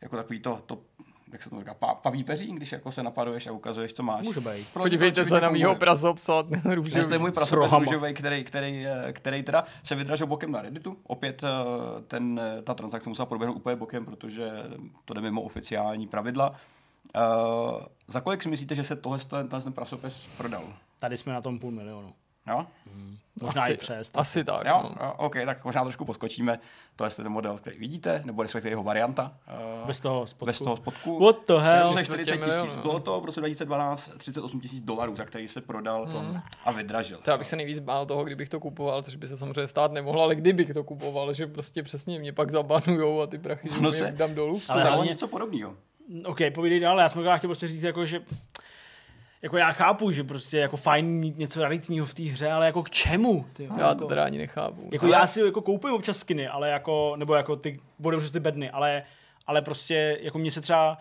[0.00, 0.78] jako takový to, to
[1.32, 4.24] jak se to říká, pa, paví peří, když jako se napaduješ a ukazuješ, co máš.
[4.24, 4.66] Může být.
[4.72, 7.18] Pro- Podívejte se na mýho prasopsa To je růžový.
[7.18, 7.84] můj S prasopec rohama.
[7.84, 10.96] růžový, který, který, eh, který teda se vydražil bokem na Redditu.
[11.02, 11.48] Opět eh,
[12.02, 14.50] ten, eh, ta transakce musela proběhnout úplně bokem, protože
[15.04, 16.54] to jde mimo oficiální pravidla.
[17.16, 20.64] Uh, za kolik si myslíte, že se tohle ten, ten prasopes prodal?
[20.98, 22.10] Tady jsme na tom půl milionu.
[22.48, 22.66] Jo?
[23.42, 24.10] Možná asi, i přes.
[24.14, 25.06] Asi tak, Jo, no.
[25.06, 26.58] jo, OK, tak možná trošku poskočíme.
[26.96, 29.32] To je ten model, který vidíte, nebo respektive jeho varianta.
[29.80, 30.46] uh, Bez toho spodku.
[30.46, 31.24] Bez toho spodku.
[31.24, 31.82] What the hell?
[31.82, 32.46] 340 tisíc.
[32.46, 32.82] milionů.
[32.82, 36.24] Bylo to v roce 2012 38 tisíc dolarů, za který se prodal to
[36.64, 37.18] a vydražil.
[37.24, 39.92] To já bych se nejvíc bál toho, kdybych to kupoval, což by se samozřejmě stát
[39.92, 43.74] nemohlo, ale kdybych to kupoval, že prostě přesně mě pak zabanujou a ty prachy, že
[43.76, 44.58] No no se- dám dolů.
[44.68, 45.74] Ale něco podobného.
[46.24, 48.20] OK, povídej dál, já jsem chtěl prostě říct, jako, že
[49.42, 52.82] jako já chápu, že prostě jako fajn mít něco raritního v té hře, ale jako
[52.82, 53.46] k čemu?
[53.52, 53.64] Ty?
[53.64, 54.88] Já jako, to teda ani nechápu.
[54.92, 58.70] jako já si jako koupím občas skiny, ale jako, nebo jako ty, budou ty bedny,
[58.70, 59.02] ale,
[59.46, 60.98] ale prostě jako mně se třeba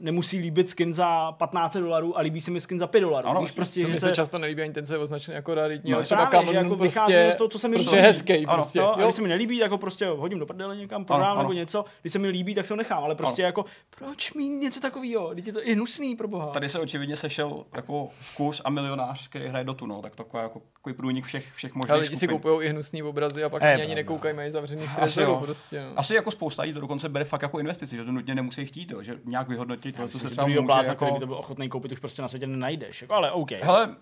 [0.00, 3.28] nemusí líbit skin za 15 dolarů a líbí se mi skin za 5 dolarů.
[3.28, 5.54] Ano, Víš, prostě, To že mi se často nelíbí ani ten, co je označený jako
[5.54, 7.90] raritní, No ale třeba právě, že jako prostě, vycházím z toho, co se mi protože
[7.90, 7.96] líbí.
[7.96, 8.78] je hezký Ano, prostě.
[8.78, 9.06] to, a jo?
[9.06, 11.40] když se mi nelíbí, tak ho prostě hodím do prdele někam, prodám ano.
[11.42, 11.84] nebo něco.
[12.00, 13.64] Když se mi líbí, tak se ho nechám, ale prostě jako,
[13.98, 15.34] proč mít něco takového?
[15.34, 16.46] Teď je to i hnusný pro boha.
[16.46, 20.60] Tady se očividně sešel jako vkus a milionář, který hraje Dotu, no, tak taková jako
[20.72, 22.36] takový průnik všech, všech možných Ale lidi si skupin.
[22.36, 25.82] kupují i hnusný obrazy a pak Je ani, ani nekoukají, mají zavřený v trezoru prostě.
[25.84, 25.90] No.
[25.98, 28.92] Asi jako spousta lidí to dokonce bere fakt jako investici, že to nutně nemusí chtít,
[29.00, 31.04] že nějak vyhodnotí taky tohle Myslím, se třeba může blázna, jako...
[31.04, 33.02] který by to byl ochotný koupit, už prostě na světě nenajdeš.
[33.02, 33.52] Jako, ale OK.
[33.52, 33.96] Hele,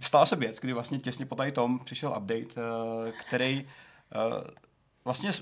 [0.00, 2.60] stala se věc, kdy vlastně těsně po tady tom přišel update,
[3.08, 3.66] eh, který
[4.14, 4.50] eh,
[5.04, 5.32] vlastně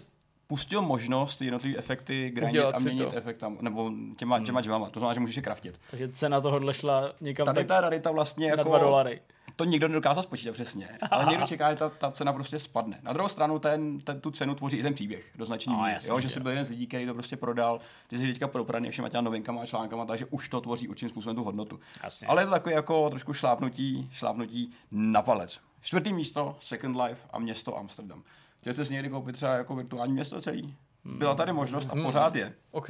[0.46, 3.08] pustil možnost jednotlivé efekty grindit a měnit to.
[3.08, 3.18] Hmm.
[3.18, 4.90] efektama, nebo těma, těma džemama.
[4.90, 5.80] To znamená, že můžeš je kraftit.
[5.90, 8.68] Takže cena tohohle šla někam Tady tak ta rarita vlastně na jako...
[8.68, 9.20] 2 dolary.
[9.56, 12.98] To nikdo nedokázal spočítat přesně, ale někdo čeká, že ta, ta cena prostě spadne.
[13.02, 15.94] Na druhou stranu ten, ten, tu cenu tvoří i ten příběh do značení No, míry,
[15.94, 18.48] jasně, jo, že jsi byl jeden z lidí, který to prostě prodal, ty jsi teďka
[18.48, 21.80] propraný všema těma novinkama a článkama, takže už to tvoří určitým způsobem tu hodnotu.
[22.04, 22.26] Jasně.
[22.28, 25.60] Ale je to takový jako trošku šlápnutí, šlápnutí na palec.
[25.82, 28.22] Čtvrtý místo, Second Life a město Amsterdam.
[28.60, 30.74] Chtěl jste si někdy koupit třeba jako virtuální město celý?
[31.04, 32.54] Byla tady možnost a pořád je.
[32.70, 32.88] OK.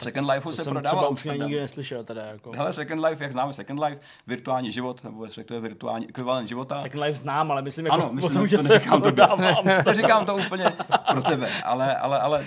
[0.00, 2.52] V Second Life To se jsem prodává třeba už nikdy neslyšel teda jako.
[2.52, 6.80] Hele, Second Life, jak známe Second Life, virtuální život, nebo respektive virtuální ekvivalent života.
[6.80, 9.12] Second Life znám, ale myslím jako Ano, myslím, tom, to že se neříkám tobě.
[9.12, 9.64] prodávám.
[9.86, 10.64] Neříkám to úplně
[11.12, 12.46] pro tebe, ale, ale, ale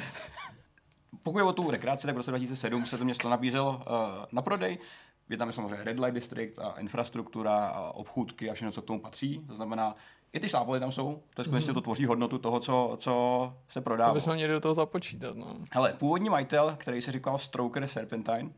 [1.24, 3.82] pokud je o tu rekreaci, tak v roce 2007 se to město nabízelo uh,
[4.32, 4.78] na prodej.
[5.30, 9.00] Je tam samozřejmě Red Light District a infrastruktura a obchůdky a všechno, co k tomu
[9.00, 9.42] patří.
[9.48, 9.96] To znamená,
[10.34, 13.80] i ty šlápoly tam jsou, to je skutečně to tvoří hodnotu toho, co, co se
[13.80, 14.14] To prodává.
[14.14, 15.56] bychom měli do toho započítat, no.
[15.72, 18.50] Hele, původní majitel, který se říkal Stroker Serpentine,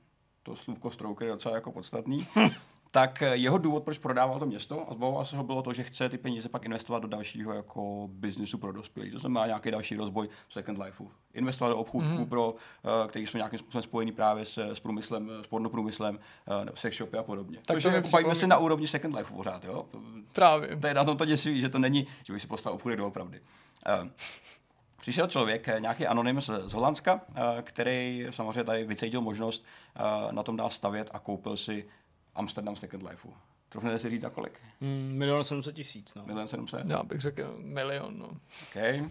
[0.43, 2.27] to slůvko Stroker je docela jako podstatný,
[2.95, 5.83] tak eh, jeho důvod, proč prodával to město a zbavoval se ho, bylo to, že
[5.83, 9.11] chce ty peníze pak investovat do dalšího jako biznisu pro dospělí.
[9.11, 11.11] To znamená nějaký další rozvoj Second Lifeu.
[11.33, 12.25] Investovat do obchůdků, mm.
[12.25, 16.19] pro, uh, který jsou nějakým způsobem spojený právě s, s průmyslem, s pornoprůmyslem,
[16.63, 17.59] nebo sex shopy a podobně.
[17.65, 19.85] Tak mi jako, bavíme se na úrovni Second Lifeu pořád, jo?
[20.31, 20.75] Právě.
[20.75, 23.41] To je na tom to děsivý, že to není, že bych si postavil obchůdek doopravdy.
[24.03, 24.09] Uh,
[25.05, 29.65] Přišel člověk, eh, nějaký anonym z, z Holandska, eh, který samozřejmě tady vycítil možnost
[29.95, 31.85] eh, na tom dál stavět a koupil si
[32.35, 33.33] Amsterdam Second Lifeu.
[33.69, 34.59] Trofnete si říct za kolik?
[34.81, 36.25] Hmm, milion 700 tisíc, no.
[36.25, 36.89] Milion 700?
[36.89, 38.27] Já bych řekl milion, no.
[38.27, 39.09] OK.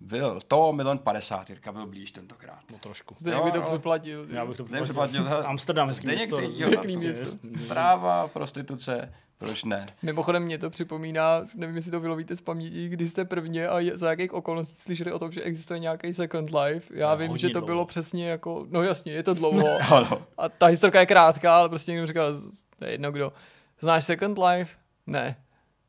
[0.00, 2.60] Byl to milion 50, Jirka byl blíž tentokrát.
[2.72, 3.14] No trošku.
[3.18, 4.26] Zde Jo, by to přeplatil.
[4.30, 6.80] Já bych to přeplatil, Amsterdam, hezký Zdeněk město.
[6.80, 7.38] Prostě, město.
[7.68, 9.86] Tráva, prostituce, proč ne?
[10.02, 13.96] Mimochodem mě to připomíná, nevím, jestli to vylovíte z paměti, kdy jste prvně a je-
[13.98, 16.94] za jakých okolností slyšeli o tom, že existuje nějaký Second Life.
[16.96, 17.66] Já No, vím, že to dlouho.
[17.66, 19.78] bylo přesně jako, no jasně, je to dlouho.
[20.38, 22.32] A ta historka je krátká, ale prostě někdo říkal,
[22.78, 23.32] to je jedno kdo.
[23.80, 24.76] Znáš Second Life?
[25.06, 25.36] Ne.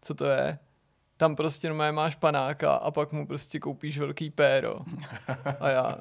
[0.01, 0.57] Co to je?
[1.17, 4.75] Tam prostě normálně máš panáka a pak mu prostě koupíš velký péro.
[5.59, 5.95] A já.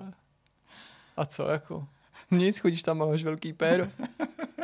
[1.17, 1.87] A co jako?
[2.31, 3.85] Nic, chodíš tam a máš velký péro.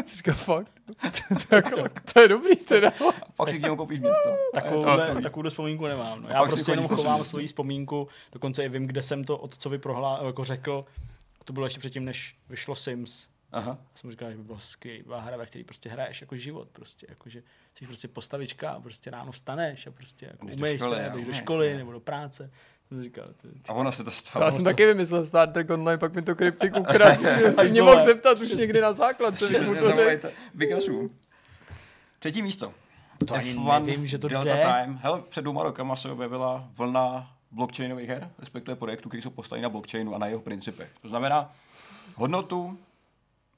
[0.09, 0.73] Jsi říkal, fakt?
[1.71, 2.93] to, to je dobrý teda.
[3.37, 4.37] Pak si k němu koupíš město.
[4.55, 6.23] Takovouhle, takovouhle vzpomínku nemám.
[6.23, 6.29] No.
[6.29, 10.21] Já prostě jenom po chovám svoji vzpomínku, dokonce i vím, kde jsem to otcovi prohlá,
[10.27, 10.85] jako řekl.
[11.45, 13.29] To bylo ještě předtím, než vyšlo Sims.
[13.53, 13.79] Aha.
[13.81, 17.07] Já jsem říkal, že by byla skvělá hra, ve který prostě hraješ jako život, prostě,
[17.09, 17.43] jako, že
[17.75, 21.13] jsi prostě postavička a prostě ráno vstaneš a prostě jako Jdeš do umyješ školy, se,
[21.15, 22.51] jdeš do školy nebo do práce.
[22.89, 24.45] Jsem říkal, ty, A ono se to stalo.
[24.45, 27.69] Já jsem taky vymyslel Star Trek Online, pak mi to kryptik ukradl, že Až si
[27.71, 29.47] mě mohl zeptat už někdy na základce.
[29.47, 29.65] řekl.
[29.65, 31.11] zavolejte Vygasu.
[32.19, 32.73] Třetí místo.
[33.27, 34.63] To ani F1 nevím, že to Delta jde.
[34.63, 34.99] Time.
[35.03, 39.69] Hele, před dvěma rokama se objevila vlna blockchainových her, respektive projektů, které jsou postaveny na
[39.69, 40.91] blockchainu a na jeho principech.
[41.03, 41.53] To znamená
[42.15, 42.79] hodnotu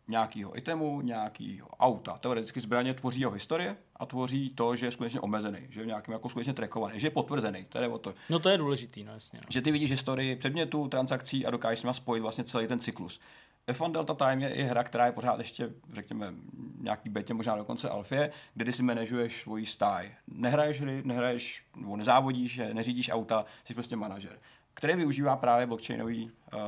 [0.08, 2.18] nějakého itemu, nějakého auta.
[2.20, 6.12] Teoreticky zbraně tvoří jeho historie a tvoří to, že je skutečně omezený, že je nějakým
[6.12, 7.66] jako skutečně trackovaný, že je potvrzený.
[7.68, 8.14] To je o to.
[8.30, 9.38] No to je důležitý, no jasně.
[9.42, 9.46] No.
[9.48, 13.20] Že ty vidíš historii předmětů, transakcí a dokážeš s nimi spojit vlastně celý ten cyklus.
[13.68, 16.34] F1 Delta Time je i hra, která je pořád ještě, řekněme,
[16.78, 20.14] nějaký betě, možná dokonce alfě, kde ty si manažuješ svoji stáj.
[20.28, 24.38] Nehraješ hry, nehraješ, nebo nezávodíš, neřídíš auta, jsi prostě manažer,
[24.74, 26.60] který využívá právě blockchainový uh,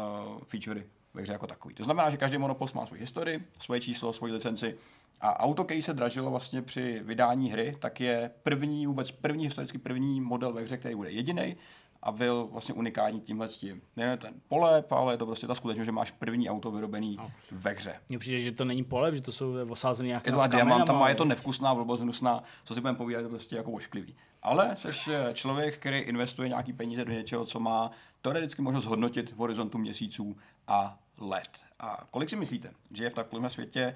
[0.45, 1.74] featurey ve hře jako takový.
[1.74, 4.78] To znamená, že každý monopost má svoji historii, svoje číslo, svoji licenci
[5.23, 9.79] a auto, který se dražilo vlastně při vydání hry, tak je první, vůbec první, historicky
[9.79, 11.57] první model ve hře, který bude jediný
[12.03, 13.83] a byl vlastně unikátní tímhle s tím.
[13.97, 17.31] Ne ten polep, ale je to prostě ta skutečnost, že máš první auto vyrobený No.
[17.51, 17.95] ve hře.
[18.09, 21.14] Mně přijde, že to není polep, že to jsou osázené nějaké Je to diamantama, je
[21.14, 24.16] to nevkusná, blbost hnusná, co si budeme povídat, je to prostě jako ošklivý.
[24.43, 27.91] Ale jsi eh, člověk, který investuje nějaký peníze do něčeho, co má
[28.23, 30.37] teoreticky možnost hodnotit v horizontu měsíců
[30.68, 31.51] a let.
[31.81, 33.95] A kolik si myslíte, že je v takovém světě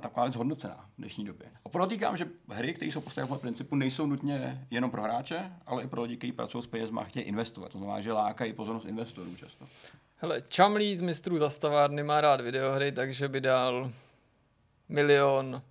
[0.00, 1.48] taková věc hodnocená v dnešní době?
[1.64, 5.82] A podotýkám, že hry, které jsou postaveny podle principu, nejsou nutně jenom pro hráče, ale
[5.82, 7.72] i pro lidi, kteří pracují s penězma a chtějí investovat.
[7.72, 9.66] To znamená, že lákají pozornost investorů často.
[10.16, 13.90] Hele, Chamlí z mistrů zastavárny má rád videohry, takže by dal
[14.88, 15.62] milion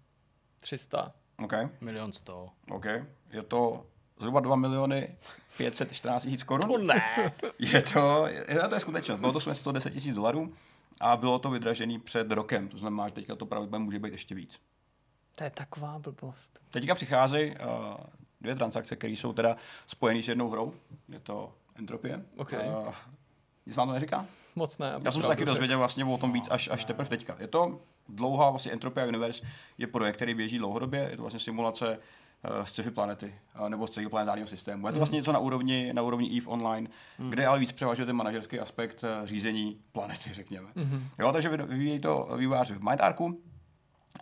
[0.60, 1.12] třista.
[1.44, 1.54] OK?
[1.82, 2.50] Milion sto.
[2.72, 2.86] OK.
[3.32, 3.86] Je to
[4.20, 5.16] zhruba 2 miliony
[5.58, 6.72] 514 tisíc korun.
[6.72, 7.34] To ne.
[7.60, 9.20] Je to, je, to je skutečnost.
[9.20, 10.54] Bylo to jsme 110 tisíc dolarů
[11.02, 12.68] a bylo to vydražený před rokem.
[12.68, 14.60] To znamená, že teďka to pravděpodobně může být ještě víc.
[15.38, 16.60] To je taková blbost.
[16.70, 17.58] Teďka přicházejí uh,
[18.42, 20.74] dvě transakce, které jsou teda spojené s jednou hrou.
[21.10, 22.26] Je to Entropie.
[22.38, 22.54] OK.
[22.54, 22.94] Uh,
[23.66, 24.26] nic vám to neříká?
[24.56, 24.94] moc ne.
[25.04, 27.36] Já jsem se taky dozvěděl vlastně o tom víc až, až teprve teďka.
[27.40, 27.80] Je to
[28.10, 29.46] dlouhá, vlastně Entropia Universe
[29.78, 32.04] je projekt, který běží dlouhodobě, je to vlastně simulace uh,
[32.64, 34.88] sci-fi planety, uh, nebo z planetárního systému.
[34.88, 36.90] Je to vlastně něco na úrovni, na úrovni EVE Online,
[37.20, 37.30] mm.
[37.30, 40.68] kde ale víc převažuje ten manažerský aspekt uh, řízení planety, řekněme.
[40.76, 41.00] Mm-hmm.
[41.20, 43.42] Jo, takže vyvíjí to vývojáři v MindArku,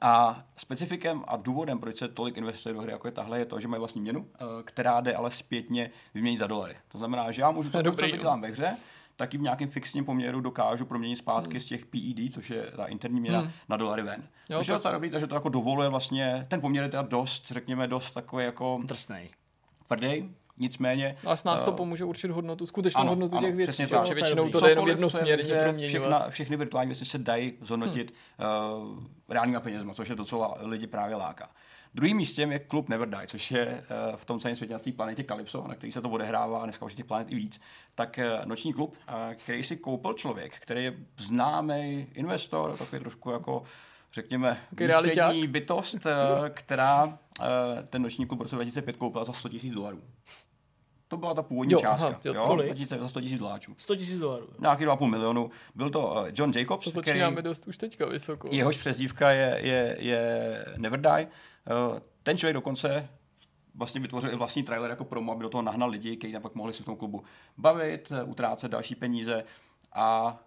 [0.01, 3.59] a specifikem a důvodem, proč se tolik investuje do hry, jako je tahle, je to,
[3.59, 4.27] že mají vlastní měnu,
[4.63, 6.75] která jde ale zpětně vyměnit za dolary.
[6.87, 8.77] To znamená, že já můžu to, co dělám ve hře,
[9.15, 11.59] taky v nějakém fixním poměru dokážu proměnit zpátky hmm.
[11.59, 13.51] z těch PED, což je ta interní měna, hmm.
[13.69, 14.23] na dolary ven.
[14.49, 17.51] Jo, což je docela dobrý, takže to jako dovoluje vlastně, ten poměr je teda dost,
[17.51, 18.81] řekněme, dost takový jako...
[18.83, 19.29] Drsnej.
[19.87, 21.17] Tvrdý, Nicméně...
[21.25, 23.87] A s nás to uh, pomůže určit hodnotu, skutečnou ano, hodnotu ano, těch věcí, přesně
[23.87, 24.13] tak.
[24.13, 26.29] většinou to jde jenom jednosměrně proměňovat.
[26.29, 28.97] Všechny virtuální věci se dají zhodnotit hmm.
[28.97, 31.49] uh, reálnýma penězma, což je to, co lidi právě láká.
[31.95, 34.91] Druhým místem je klub Never Die, což je uh, v tom celém světě na té
[34.91, 37.61] planetě Calypso, na který se to odehrává a dneska už těch planet i víc.
[37.95, 43.31] Tak uh, noční klub, uh, který si koupil člověk, který je známý investor, takový trošku
[43.31, 43.63] jako
[44.13, 45.97] řekněme, výstřední bytost,
[46.49, 47.19] která
[47.89, 50.01] ten noční klub v roce 2005 koupila za 100 000 dolarů.
[51.07, 52.07] To byla ta původní jo, částka.
[52.07, 52.85] Aha, jo, jo?
[52.99, 53.75] za 100 000 dolarů.
[53.77, 54.49] 100 000 dolarů.
[54.59, 55.49] Nějaký 2,5 milionu.
[55.75, 56.85] Byl to John Jacobs.
[56.85, 58.49] To začínáme který, dost už teďka vysoko.
[58.51, 61.27] Jehož přezdívka je, je, je Never Die.
[61.67, 63.09] Eh, ten člověk dokonce
[63.75, 66.73] vlastně vytvořil i vlastní trailer jako promo, aby do toho nahnal lidi, kteří pak mohli
[66.73, 67.23] se v tom klubu
[67.57, 69.43] bavit, eh, utrácet další peníze
[69.93, 70.37] a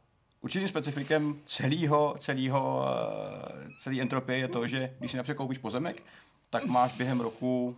[0.40, 6.02] určitým specifikem celého, celého, eh, celý entropie je to, že když si například koupíš pozemek,
[6.50, 7.76] tak máš během roku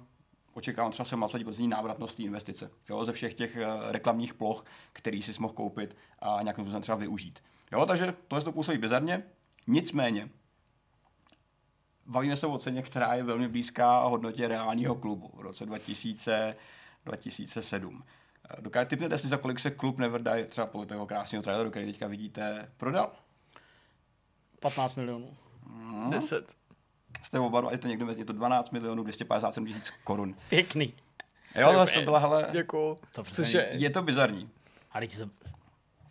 [0.55, 2.70] očekávám třeba 27% návratnost té investice.
[2.89, 3.59] Jo, ze všech těch
[3.89, 7.43] reklamních ploch, který si mohl koupit a nějakým způsobem třeba využít.
[7.72, 9.22] Jo, takže to je to působí bizarně.
[9.66, 10.28] Nicméně,
[12.09, 16.57] bavíme se o ceně, která je velmi blízká hodnotě reálního klubu v roce 2000,
[17.05, 18.05] 2007.
[18.61, 21.87] Dokážete typnete si, za kolik se klub Never Die, třeba podle toho krásného traileru, který
[21.87, 23.13] teďka vidíte, prodal?
[24.61, 25.37] 15 milionů.
[25.67, 26.11] Hmm.
[26.11, 26.57] 10.
[27.23, 30.35] Jste oba dva, je to někdo mezi to 12 milionů 257 tisíc korun.
[30.49, 30.95] Pěkný.
[31.55, 34.51] Jo, to, to byla, hele, jako, to což je, je to bizarní.
[34.93, 35.31] Ale to...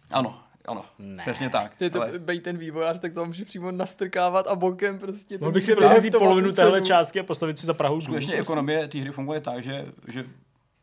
[0.09, 1.17] Ano, ano, ne.
[1.21, 1.75] přesně tak.
[1.75, 2.19] Ty to ale...
[2.19, 5.37] bej ten vývojář, tak to může přímo nastrkávat a bokem prostě.
[5.37, 8.01] Mohl bych si prostě polovinu téhle částky a postavit si za Prahu.
[8.01, 8.41] Skutečně prostě.
[8.41, 10.25] ekonomie té hry funguje tak, že, že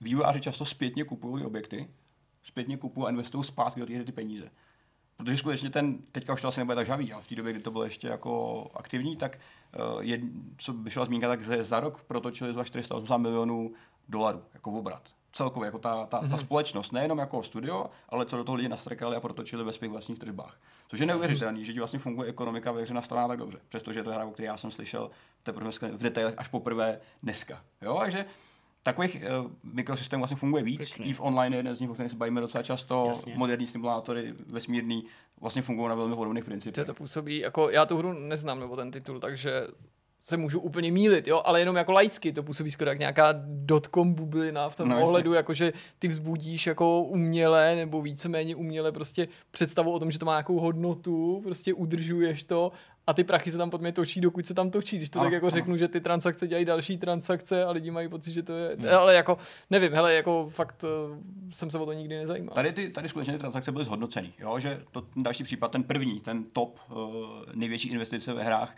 [0.00, 1.88] vývojáři často zpětně kupují objekty,
[2.42, 4.50] zpětně kupují a investují zpátky do té hry ty peníze.
[5.16, 7.62] Protože skutečně ten, teďka už to asi nebude tak žavý, ale v té době, kdy
[7.62, 9.38] to bylo ještě jako aktivní, tak
[9.94, 10.20] uh, je,
[10.58, 13.72] co by šla zmínka, tak ze, za rok protočili zhruba 480 milionů
[14.08, 15.02] dolarů jako obrat
[15.34, 16.38] celkově, jako ta, ta, ta mhm.
[16.38, 20.18] společnost, nejenom jako studio, ale co do toho lidi nastrkali a protočili ve svých vlastních
[20.18, 20.60] tržbách.
[20.88, 24.04] Což je neuvěřitelné, že ti vlastně funguje ekonomika ve hře nastavená tak dobře, přestože je
[24.04, 25.10] to hra, o které já jsem slyšel
[25.42, 27.62] teprve v detailech až poprvé dneska.
[27.82, 28.26] Jo, takže
[28.82, 30.78] takových uh, mikrosystémů vlastně funguje víc.
[30.78, 31.06] Pěkný.
[31.06, 33.06] I v online je jeden z nich, o kterém se bavíme docela často.
[33.08, 33.34] Jasně.
[33.36, 35.04] Moderní simulátory, vesmírný,
[35.40, 36.86] vlastně fungují na velmi podobných principech.
[36.86, 39.66] To působí, jako já tu hru neznám, nebo ten titul, takže
[40.26, 44.14] se můžu úplně mílit, jo, ale jenom jako laicky to působí skoro jak nějaká dotcom
[44.14, 49.92] bublina v tom no, ohledu, jakože ty vzbudíš jako uměle nebo víceméně uměle prostě představu
[49.92, 52.72] o tom, že to má nějakou hodnotu, prostě udržuješ to
[53.06, 54.96] a ty prachy se tam potom točí, dokud se tam točí.
[54.96, 55.50] Když to ano, tak jako ano.
[55.50, 58.76] řeknu, že ty transakce dělají další transakce a lidi mají pocit, že to je...
[58.78, 58.88] Hmm.
[58.98, 59.38] Ale jako,
[59.70, 61.18] nevím, hele, jako fakt uh,
[61.52, 62.54] jsem se o to nikdy nezajímal.
[62.54, 65.82] Tady, ty, tady skutečně ty transakce byly zhodnoceny, jo, že to ten další případ, ten
[65.82, 66.96] první, ten top uh,
[67.54, 68.74] největší investice ve hrách,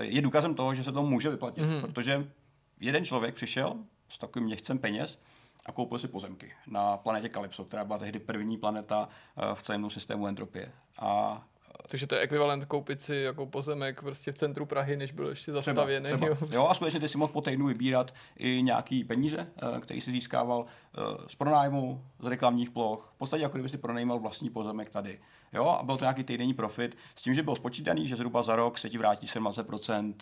[0.00, 1.80] je důkazem toho, že se to může vyplatit, mm-hmm.
[1.80, 2.30] protože
[2.80, 3.76] jeden člověk přišel
[4.08, 5.18] s takovým měchcem peněz
[5.66, 9.90] a koupil si pozemky na planetě Calypso, která byla tehdy první planeta eh, v celém
[9.90, 10.72] systému entropie.
[10.98, 11.42] A
[11.86, 15.52] takže to je ekvivalent koupit si jako pozemek prostě v centru Prahy, než byl ještě
[15.52, 16.06] zastavěný.
[16.06, 16.54] Třeba, třeba.
[16.54, 16.68] Jo.
[16.68, 20.66] a skutečně ty si mohl po týdnu vybírat i nějaký peníze, eh, který si získával
[21.26, 23.12] z pronájmu, z reklamních ploch.
[23.14, 25.20] V podstatě jako kdyby si pronajímal vlastní pozemek tady.
[25.52, 28.56] Jo, a byl to nějaký týdenní profit s tím, že byl spočítaný, že zhruba za
[28.56, 30.14] rok se ti vrátí 17%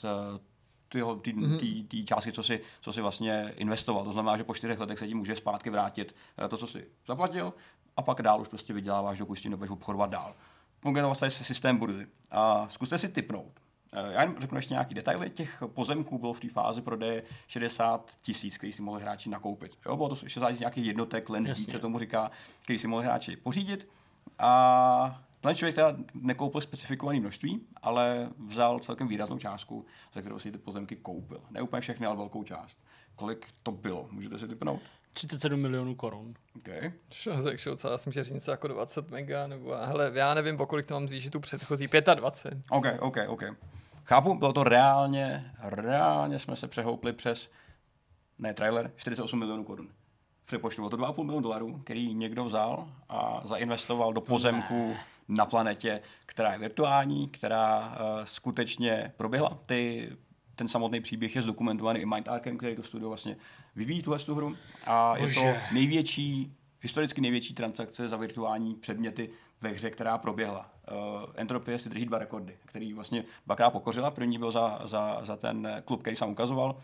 [0.88, 2.04] ty mm-hmm.
[2.04, 4.04] částky, co si, co si vlastně investoval.
[4.04, 6.86] To znamená, že po čtyřech letech se ti může zpátky vrátit eh, to, co si
[7.06, 7.52] zaplatil
[7.96, 10.34] a pak dál už prostě vyděláváš, dokud s tím nebudeš obchodovat dál.
[10.94, 12.06] To vlastně systém burzy.
[12.30, 13.52] A zkuste si typnout.
[13.92, 15.30] Eh, já jen řeknu ještě nějaký detaily.
[15.30, 19.78] Těch pozemků bylo v té fázi prodeje 60 tisíc, který si mohli hráči nakoupit.
[19.86, 22.30] Jo, bylo to 60 nějakých jednotek, len se tomu říká,
[22.62, 23.88] který si mohli hráči pořídit.
[24.38, 30.52] A ten člověk teda nekoupil specifikované množství, ale vzal celkem výraznou částku, za kterou si
[30.52, 31.40] ty pozemky koupil.
[31.50, 32.78] Ne úplně všechny, ale velkou část.
[33.16, 34.08] Kolik to bylo?
[34.10, 34.80] Můžete si typnout?
[35.16, 36.34] 37 milionů korun.
[36.56, 36.92] Okay.
[37.08, 40.86] Takže co, já jsem chtěl říct jako 20 mega, nebo hele, já nevím, po kolik
[40.86, 42.58] to mám zvýšit tu předchozí, 25.
[42.70, 43.42] OK, OK, OK.
[44.04, 47.50] Chápu, bylo to reálně, reálně jsme se přehoupli přes,
[48.38, 49.88] ne trailer, 48 milionů korun
[50.46, 50.82] přepočtu.
[50.82, 55.00] Bylo to 2,5 milionu dolarů, který někdo vzal a zainvestoval do pozemku ne.
[55.28, 59.58] na planetě, která je virtuální, která uh, skutečně proběhla.
[59.66, 60.10] Ty,
[60.56, 63.36] ten samotný příběh je zdokumentovaný i Mindarkem, který to studio vlastně
[63.76, 64.56] vyvíjí tuhle tu hru.
[64.86, 65.40] A Bože.
[65.40, 69.30] je to největší, historicky největší transakce za virtuální předměty
[69.60, 70.70] ve hře, která proběhla.
[70.90, 70.96] Uh,
[71.34, 74.10] Entropie si drží dva rekordy, který vlastně dvakrát pokořila.
[74.10, 76.76] První byl za, za, za ten klub, který jsem ukazoval,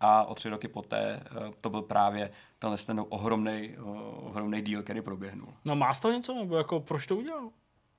[0.00, 4.82] a o tři roky poté uh, to byl právě tenhle ten ohromný, uh, ohromný díl,
[4.82, 5.48] který proběhnul.
[5.64, 7.50] No má z toho něco, nebo jako proč to udělal?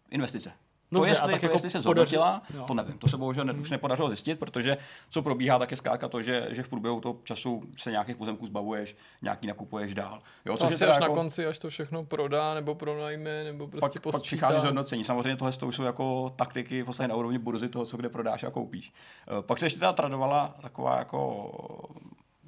[0.10, 0.54] Investice.
[0.92, 2.98] Dobře, to, jestli, a tak to, jako jestli se zhodnotila, to nevím.
[2.98, 4.78] To se bohužel ne, už nepodařilo zjistit, protože
[5.10, 8.46] co probíhá, tak je zkrátka to, že, že v průběhu toho času se nějakých pozemků
[8.46, 10.22] zbavuješ, nějaký nakupuješ dál.
[10.46, 14.00] Jo, což Asi až jako, na konci, až to všechno prodá, nebo pronajme, nebo prostě
[14.00, 15.04] pak, pak přichází zhodnocení.
[15.04, 18.52] Samozřejmě tohle to jsou jako taktiky vlastně na úrovni burzy toho, co kde prodáš a
[18.52, 18.94] koupíš.
[19.28, 21.52] Eh, pak se ještě teda tradovala taková jako,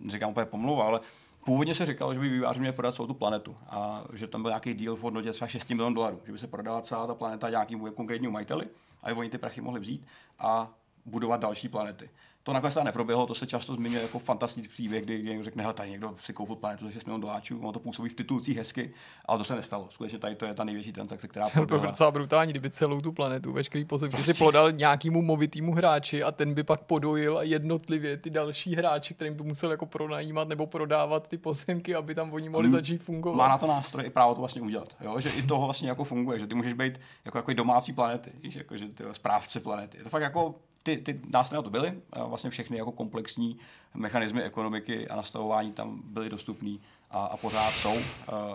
[0.10, 1.00] říkám úplně pomluva, ale
[1.46, 4.52] Původně se říkalo, že by výváři měli prodat celou tu planetu a že tam byl
[4.52, 7.50] nějaký deal v hodnotě třeba 6 milionů dolarů, že by se prodala celá ta planeta
[7.50, 8.66] nějakým konkrétnímu majiteli,
[9.04, 10.06] aby oni ty prachy mohli vzít.
[10.39, 10.74] A
[11.06, 12.10] budovat další planety.
[12.43, 15.89] To nakonec neproběhlo, to se často zmiňuje jako fantastický příběh, kdy někdo řekne, že tady
[15.89, 18.93] někdo si koupil planetu za 6 milionů doláčů, ono to působí v titulcích hezky,
[19.26, 19.88] ale to se nestalo.
[19.91, 23.12] Skutečně tady to je ta největší transakce, která to bylo docela brutální, kdyby celou tu
[23.12, 24.34] planetu, veškerý pozemky prostě.
[24.34, 29.14] si plodal nějakému movitýmu hráči a ten by pak podojil a jednotlivě ty další hráči,
[29.14, 33.38] kterým by musel jako pronajímat nebo prodávat ty pozemky, aby tam oni mohli začít fungovat.
[33.38, 35.20] Má na to nástroj i právo to vlastně udělat, jo?
[35.20, 38.56] že i toho vlastně jako funguje, že ty můžeš být jako, jako domácí planety, víš,
[38.56, 39.97] jako, že ty správce planety.
[39.97, 43.58] Je to fakt jako ty, ty nástroje to byly, vlastně všechny jako komplexní
[43.94, 46.78] mechanismy ekonomiky a nastavování tam byly dostupné
[47.12, 47.96] a, a pořád jsou.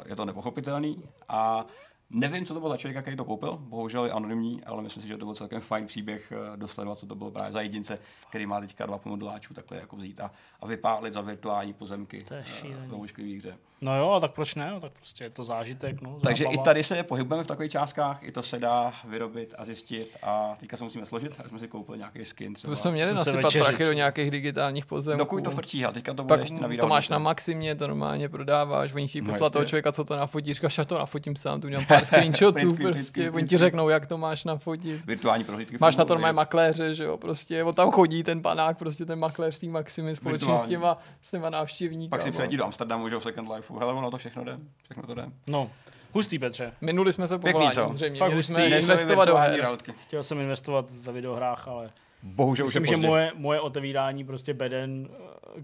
[0.06, 1.66] Je to nepochopitelný a
[2.10, 5.08] Nevím, co to bylo za člověka, který to koupil, bohužel je anonymní, ale myslím si,
[5.08, 7.98] že to byl celkem fajn příběh eh, dosledovat, co to bylo právě za jedince,
[8.30, 10.30] který má teďka dva doláčů takhle jako vzít a,
[10.60, 12.44] a vypálit za virtuální pozemky to je
[12.86, 13.58] ve hře.
[13.80, 14.70] No jo, tak proč ne?
[14.70, 16.00] No, tak prostě je to zážitek.
[16.02, 19.64] No, Takže i tady se pohybujeme v takových částkách, i to se dá vyrobit a
[19.64, 22.54] zjistit a teďka se musíme složit, tak jsme si koupili nějaký skin.
[22.54, 22.70] Třeba.
[22.72, 25.18] To jsme měli nasypat prachy do nějakých digitálních pozemků.
[25.18, 28.28] Dokud to frčí, a teďka to bude ještě na To máš na Maximě, to normálně
[28.28, 31.60] prodáváš, oni chtějí no, poslat toho člověka, co to nafotí, říkáš, já to nafotím sám,
[31.60, 35.06] tu udělám pár screenshotů, prostě, oni ti řeknou, jak to máš nafotit.
[35.06, 35.76] Virtuální prohlídky.
[35.80, 39.18] Máš na to normálně makléře, že jo, prostě, on tam chodí ten panák, prostě ten
[39.18, 42.10] makléř tý Maximy společně s těma, s těma návštěvníky.
[42.10, 44.56] Pak si přijedí do Amsterdamu, že jo, Second Life, hele, ono to všechno jde.
[44.84, 45.26] Všechno to jde.
[45.46, 45.70] No,
[46.12, 46.72] hustý Petře.
[46.80, 48.18] Minuli jsme se povolání, zřejmě.
[48.18, 48.54] Fakt hustý.
[48.54, 49.68] jsme investovat do her.
[50.06, 51.88] Chtěl jsem investovat ve videohrách, ale
[52.22, 55.08] Bohužel Myslím, že moje, moje otevírání prostě beden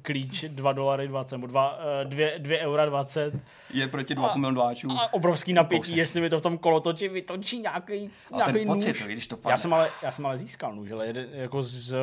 [0.03, 3.35] klíč 2 dolary 20, nebo 2, 2, 2 eura 20.
[3.75, 4.91] Je proti 2 milionů dláčů.
[4.91, 9.05] A obrovský napětí, jestli mi to v tom kolotoči vytočí nějaký, nějaký ten pocit, nůž.
[9.05, 11.99] Když to já, jsem ale, já jsem ale získal nůž, ale jeden, jako z uh,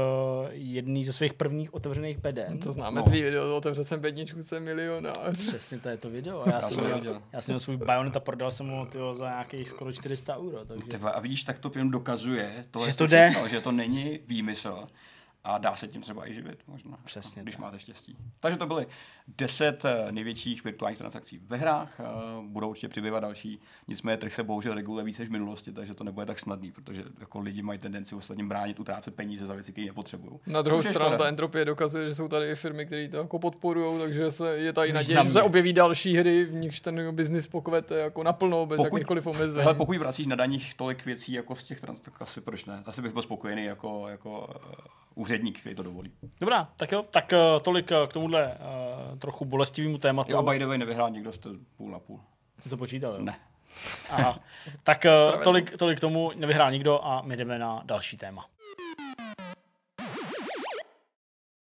[0.51, 2.53] jedný ze svých prvních otevřených beden.
[2.53, 3.05] No to známe no.
[3.05, 5.47] tvý video, otevřel jsem bedničku, jsem milionář.
[5.47, 6.43] Přesně to je to video.
[6.45, 9.29] Já, já jsem, měl, já jsem měl svůj Bayonet a prodal jsem ho tyjo, za
[9.29, 10.65] nějakých skoro 400 euro.
[10.65, 10.87] Takže...
[10.87, 13.35] Tyba, a vidíš, tak to dokazuje, to že to jde.
[13.49, 14.87] že to není výmysl
[15.43, 16.97] a dá se tím třeba i živit možná.
[17.05, 17.41] Přesně.
[17.41, 17.61] Když tak.
[17.61, 18.17] máte štěstí.
[18.39, 18.87] Takže to byly
[19.27, 21.99] deset eh, největších virtuálních transakcí ve hrách.
[21.99, 22.03] Eh,
[22.47, 23.61] budou určitě přibývat další.
[23.87, 27.03] Nicméně trh se bohužel reguluje více než v minulosti, takže to nebude tak snadný, protože
[27.19, 30.39] jako lidi mají tendenci ostatním bránit, utrácet peníze za věci, které nepotřebují.
[30.47, 34.31] Na druhou stranu ta entropie dokazuje, že jsou tady firmy, které to jako podporují, takže
[34.31, 38.23] se je tady naděje, že se objeví další hry, v nichž ten biznis pokvete jako
[38.23, 39.63] naplno, bez pokud, jakýchkoliv omezení.
[39.63, 42.83] Hele, pokud vracíš na daních tolik věcí jako z těch trans, tak asi proč ne?
[42.85, 46.11] Asi bych byl spokojený jako, jako uh, úředník, který to dovolí.
[46.39, 50.31] Dobrá, tak jo, tak uh, tolik uh, k tomuhle uh, trochu bolestivému tématu.
[50.31, 52.19] Jo, a by the way nevyhrál někdo jste půl na půl.
[52.59, 53.19] Jsi to počítal, jo?
[53.21, 53.39] Ne.
[54.09, 54.39] Aha.
[54.83, 58.45] Tak uh, tolik, tolik k tomu, nevyhrál nikdo a my jdeme na další téma.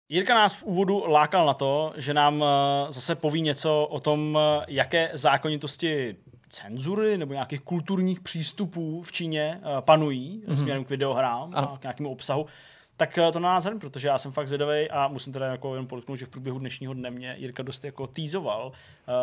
[0.09, 2.45] Jirka nás v úvodu lákal na to, že nám
[2.89, 4.39] zase poví něco o tom,
[4.69, 6.17] jaké zákonitosti
[6.49, 10.55] cenzury nebo nějakých kulturních přístupů v Číně panují mm-hmm.
[10.55, 12.47] směrem k videohrám a k nějakému obsahu
[12.97, 15.87] tak eh, to na nás protože já jsem fakt zvědavý a musím teda jako jen
[15.87, 18.73] podotknout, že v průběhu dnešního dne mě Jirka dost jako týzoval,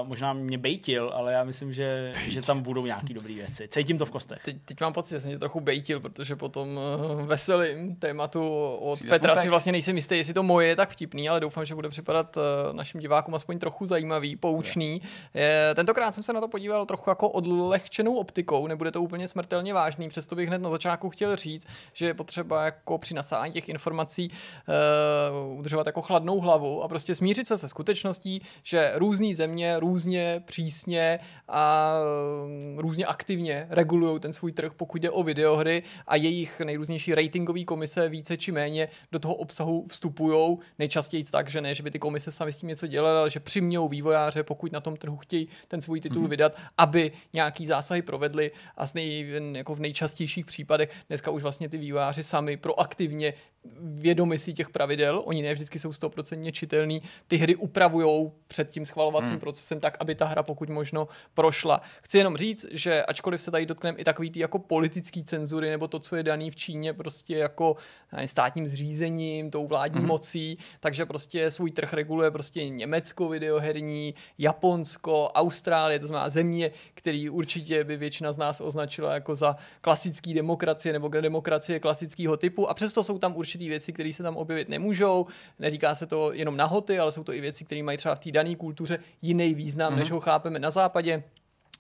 [0.01, 3.67] uh, možná mě bejtil, ale já myslím, že, že tam budou nějaký dobré věci.
[3.67, 4.43] Cítím to v kostech.
[4.45, 8.49] Teď, teď mám pocit, že jsem tě trochu bejtil, protože po tom uh, veselým tématu
[8.80, 9.43] od Přijde Petra smutek.
[9.43, 12.38] si vlastně nejsem jistý, jestli to moje je tak vtipný, ale doufám, že bude připadat
[12.38, 12.43] uh,
[12.76, 15.01] našim divákům aspoň trochu zajímavý, poučný.
[15.34, 19.74] Je, tentokrát jsem se na to podíval trochu jako odlehčenou optikou, nebude to úplně smrtelně
[19.74, 23.70] vážný, přesto bych hned na začátku chtěl říct, že je potřeba jako při nasání těch
[23.70, 29.80] informací uh, udržovat jako chladnou hlavu a prostě smířit se se skutečností, že různé země
[29.80, 31.93] různě přísně a
[32.76, 37.64] uh, různě aktivně regulují ten svůj trh, pokud jde o videohry a jejich nejrůznější ratingové
[37.64, 40.57] komise více či méně do toho obsahu vstupují.
[40.80, 43.39] Nejčastěji tak, že ne, že by ty komise sami s tím něco dělaly, ale že
[43.39, 46.30] přimějou vývojáře, pokud na tom trhu chtějí ten svůj titul mm-hmm.
[46.30, 51.70] vydat, aby nějaký zásahy provedli a z nej, jako v nejčastějších případech dneska už vlastně
[51.70, 53.34] ty vývojáři sami proaktivně
[53.82, 58.86] vědomi si těch pravidel, oni ne vždycky jsou stoprocentně čitelný, ty hry upravují před tím
[58.86, 59.39] schvalovacím hmm.
[59.39, 61.82] procesem tak, aby ta hra pokud možno prošla.
[62.01, 65.88] Chci jenom říct, že ačkoliv se tady dotkneme i takový ty jako politický cenzury, nebo
[65.88, 67.76] to, co je daný v Číně prostě jako
[68.12, 70.07] nevím, státním zřízením, tou vládní hmm.
[70.07, 77.30] mocí, takže prostě svůj trh reguluje prostě Německo videoherní, Japonsko, Austrálie, to znamená země, který
[77.30, 82.74] určitě by většina z nás označila jako za klasický demokracie nebo demokracie klasického typu a
[82.74, 85.25] přesto jsou tam určitě určitý věci, které se tam objevit nemůžou.
[85.59, 88.31] Netýká se to jenom nahoty, ale jsou to i věci, které mají třeba v té
[88.31, 89.97] dané kultuře jiný význam, mm-hmm.
[89.97, 91.23] než ho chápeme na západě.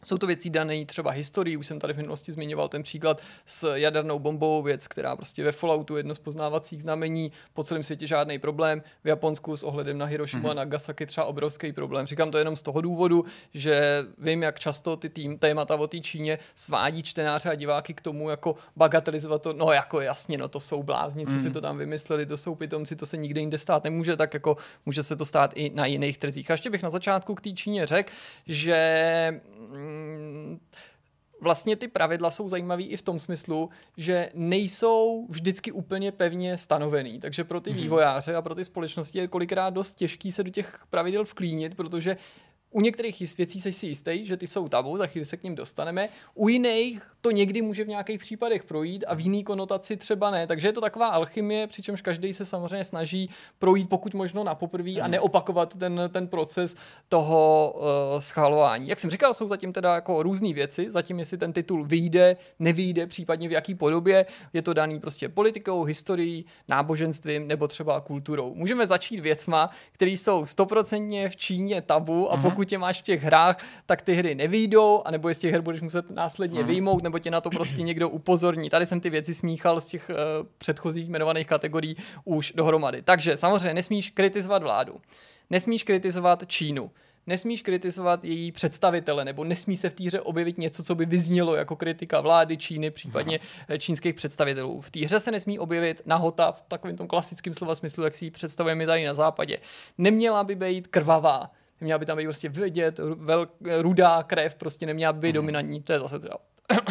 [0.03, 3.75] Jsou to věci dané třeba historii, už jsem tady v minulosti zmiňoval ten příklad s
[3.75, 8.39] jadernou bombou, věc, která prostě ve Falloutu jedno z poznávacích znamení, po celém světě žádný
[8.39, 10.51] problém, v Japonsku s ohledem na Hiroshima mm-hmm.
[10.51, 12.07] a Nagasaki třeba obrovský problém.
[12.07, 15.99] Říkám to jenom z toho důvodu, že vím, jak často ty tým, témata o té
[15.99, 20.59] Číně svádí čtenáře a diváky k tomu, jako bagatelizovat to, no jako jasně, no to
[20.59, 21.41] jsou blázni, co mm.
[21.41, 24.57] si to tam vymysleli, to jsou pitomci, to se nikde jinde stát nemůže, tak jako
[24.85, 26.51] může se to stát i na jiných trzích.
[26.51, 28.11] A ještě bych na začátku k té Číně řekl,
[28.47, 28.79] že
[29.73, 29.88] Mm,
[31.41, 37.19] vlastně ty pravidla jsou zajímavé i v tom smyslu, že nejsou vždycky úplně pevně stanovený.
[37.19, 37.75] Takže pro ty mm-hmm.
[37.75, 42.17] vývojáře a pro ty společnosti je kolikrát dost těžký se do těch pravidel vklínit, protože
[42.71, 45.55] u některých věcí jsi si jistý, že ty jsou tabu, za chvíli se k ním
[45.55, 46.09] dostaneme.
[46.33, 50.47] U jiných to někdy může v nějakých případech projít a v jiný konotaci třeba ne.
[50.47, 54.91] Takže je to taková alchymie, přičemž každý se samozřejmě snaží projít pokud možno na poprvé
[54.91, 56.75] a neopakovat ten, ten proces
[57.09, 58.87] toho uh, schvalování.
[58.87, 60.91] Jak jsem říkal, jsou zatím teda jako různé věci.
[60.91, 65.83] Zatím, jestli ten titul vyjde, nevyjde, případně v jaký podobě, je to daný prostě politikou,
[65.83, 68.55] historií, náboženstvím nebo třeba kulturou.
[68.55, 72.43] Můžeme začít věcma, které jsou stoprocentně v Číně tabu a mhm.
[72.43, 75.51] pokud pokud tě máš v těch hrách, tak ty hry nevídou, anebo je z těch
[75.51, 76.67] her budeš muset následně mhm.
[76.67, 78.69] vyjmout, nebo tě na to prostě někdo upozorní.
[78.69, 80.15] Tady jsem ty věci smíchal z těch uh,
[80.57, 81.95] předchozích jmenovaných kategorií
[82.25, 83.01] už dohromady.
[83.01, 84.95] Takže samozřejmě nesmíš kritizovat vládu,
[85.49, 86.91] nesmíš kritizovat Čínu,
[87.27, 91.75] nesmíš kritizovat její představitele, nebo nesmí se v týře objevit něco, co by vyznělo jako
[91.75, 93.77] kritika vlády Číny, případně Aha.
[93.77, 94.81] čínských představitelů.
[94.81, 98.31] V týře se nesmí objevit nahota v takovém tom klasickém slova smyslu, jak si ji
[98.31, 99.57] představujeme tady na západě.
[99.97, 101.51] Neměla by být krvavá,
[101.81, 103.47] neměla by tam být prostě vidět, vel,
[103.79, 105.33] rudá krev, prostě neměla by být mm.
[105.33, 106.35] dominantní, to je zase teda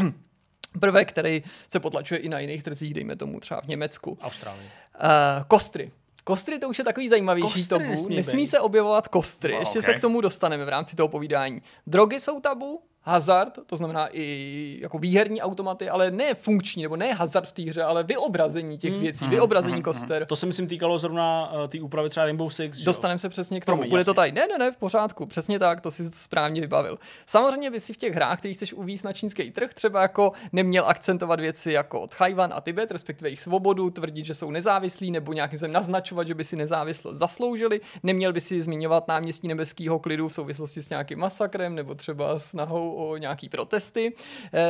[0.80, 4.18] prvek, který se potlačuje i na jiných trzích, dejme tomu třeba v Německu.
[4.22, 4.66] Austrálii.
[4.66, 5.92] Uh, kostry.
[6.24, 7.90] Kostry to už je takový zajímavější kostry tabu.
[7.90, 9.52] Nesmí, nesmí se objevovat kostry.
[9.52, 9.94] No, Ještě okay.
[9.94, 11.62] se k tomu dostaneme v rámci toho povídání.
[11.86, 17.14] Drogy jsou tabu, hazard, to znamená i jako výherní automaty, ale ne funkční, nebo ne
[17.14, 19.00] hazard v té hře, ale vyobrazení těch hmm.
[19.00, 19.30] věcí, hmm.
[19.30, 19.82] vyobrazení hmm.
[19.82, 20.26] koster.
[20.26, 22.78] To se myslím týkalo zrovna uh, té úpravy třeba Rainbow Six.
[22.78, 23.88] Dostaneme se přesně k tomu.
[23.88, 24.32] Bude to tady.
[24.32, 26.98] Ne, ne, ne, v pořádku, přesně tak, to si správně vybavil.
[27.26, 30.84] Samozřejmě by si v těch hrách, které chceš uvíct na čínský trh, třeba jako neměl
[30.86, 35.58] akcentovat věci jako Tchajvan a Tibet, respektive jejich svobodu, tvrdit, že jsou nezávislí, nebo nějakým
[35.58, 37.80] způsobem naznačovat, že by si nezávislost zasloužili.
[38.02, 42.97] Neměl by si zmiňovat náměstí nebeského klidu v souvislosti s nějakým masakrem, nebo třeba snahou
[42.98, 44.12] o nějaký protesty.
[44.52, 44.64] E,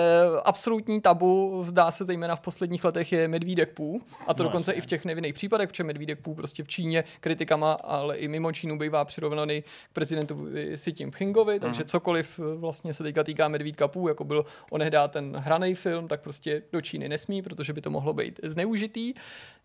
[0.45, 4.01] absolutní tabu, zdá se zejména v posledních letech, je Medvídek Pů.
[4.27, 4.79] A to no, dokonce jasně.
[4.79, 8.53] i v těch nevinných případech, protože Medvídek Pů prostě v Číně kritikama, ale i mimo
[8.53, 11.89] Čínu bývá přirovnaný k prezidentu Si Jinpingovi, takže mm.
[11.89, 16.21] cokoliv e, vlastně se teďka týká Medvídka Pů, jako byl onehdá ten hraný film, tak
[16.21, 19.15] prostě do Číny nesmí, protože by to mohlo být zneužitý.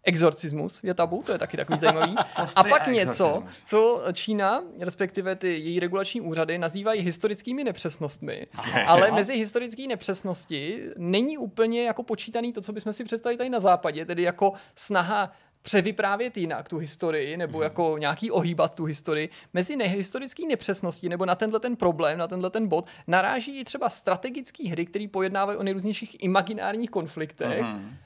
[0.03, 2.15] Exorcismus je tabu, to je taky takový zajímavý.
[2.55, 8.47] a pak něco, co Čína, respektive ty její regulační úřady, nazývají historickými nepřesnostmi.
[8.87, 13.59] Ale mezi historické nepřesnosti není úplně jako počítaný to, co bychom si představili tady na
[13.59, 15.31] západě, tedy jako snaha
[15.61, 17.63] převyprávět jinak tu historii, nebo hmm.
[17.63, 19.29] jako nějaký ohýbat tu historii.
[19.53, 23.89] Mezi nehistorické nepřesnosti nebo na tenhle ten problém, na tenhle ten bod, naráží i třeba
[23.89, 27.61] strategické hry, které pojednávají o nejrůznějších imaginárních konfliktech.
[27.61, 27.97] Hmm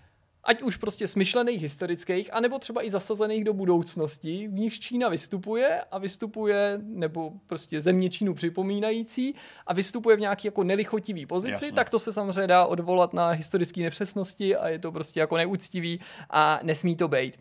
[0.48, 5.82] ať už prostě smyšlených historických, anebo třeba i zasazených do budoucnosti, v nich Čína vystupuje
[5.92, 9.36] a vystupuje, nebo prostě země Čínu připomínající
[9.68, 11.72] a vystupuje v nějaký jako nelichotivý pozici, Jasně.
[11.72, 16.00] tak to se samozřejmě dá odvolat na historické nepřesnosti a je to prostě jako neúctivý
[16.30, 17.40] a nesmí to být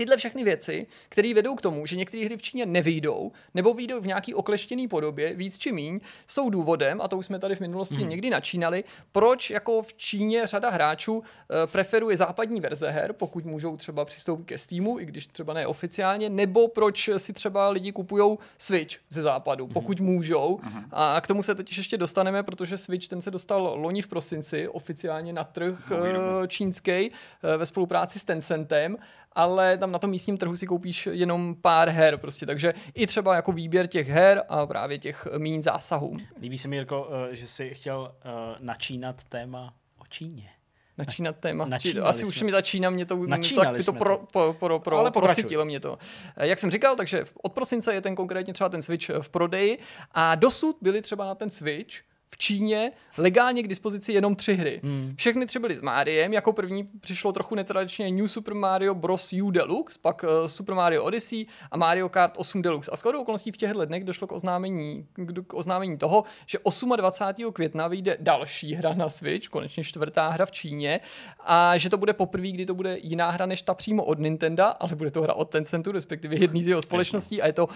[0.00, 4.00] tyhle všechny věci, které vedou k tomu, že některé hry v Číně nevyjdou, nebo vyjdou
[4.00, 7.60] v nějaký okleštěný podobě, víc či míň, jsou důvodem, a to už jsme tady v
[7.60, 8.08] minulosti hmm.
[8.08, 11.22] někdy načínali, proč jako v Číně řada hráčů uh,
[11.66, 16.30] preferuje západní verze her, pokud můžou třeba přistoupit ke Steamu, i když třeba ne oficiálně,
[16.30, 19.74] nebo proč si třeba lidi kupují Switch ze západu, hmm.
[19.74, 20.60] pokud můžou.
[20.62, 20.84] Hmm.
[20.92, 24.68] A k tomu se totiž ještě dostaneme, protože Switch ten se dostal loni v prosinci
[24.68, 27.16] oficiálně na trh uh, čínský uh,
[27.56, 28.96] ve spolupráci s Tencentem
[29.32, 33.34] ale tam na tom místním trhu si koupíš jenom pár her prostě, takže i třeba
[33.36, 36.16] jako výběr těch her a právě těch mín zásahů.
[36.40, 40.50] Líbí se mi, Jirko, eh, že jsi chtěl uh, načínat téma o Číně.
[40.98, 41.64] Načínat téma.
[41.64, 42.28] Načínali Asi jsme.
[42.28, 45.64] už mi ta Čína mě to, Načínali tak, to pro, pro, pro, pro, Ale prosytilo
[45.64, 45.98] mě to.
[46.36, 49.78] Eh, jak jsem říkal, takže od prosince je ten konkrétně třeba ten Switch v prodeji
[50.12, 51.96] a dosud byly třeba na ten Switch
[52.30, 54.80] v Číně legálně k dispozici jenom tři hry.
[54.84, 55.14] Hmm.
[55.16, 59.32] Všechny tři byly s Mariem, jako první přišlo trochu netradičně New Super Mario Bros.
[59.32, 62.90] U Deluxe, pak uh, Super Mario Odyssey a Mario Kart 8 Deluxe.
[62.90, 65.06] A skoro okolností v těchto dnech došlo k oznámení,
[65.46, 66.58] k oznámení toho, že
[66.96, 67.52] 28.
[67.52, 71.00] května vyjde další hra na Switch, konečně čtvrtá hra v Číně,
[71.40, 74.64] a že to bude poprvé, kdy to bude jiná hra než ta přímo od Nintendo,
[74.80, 77.72] ale bude to hra od Tencentu, respektive jedný z jeho společností a je to uh,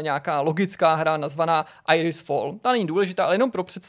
[0.00, 2.54] nějaká logická hra nazvaná Iris Fall.
[2.62, 3.85] Ta není důležitá, ale jenom pro představu,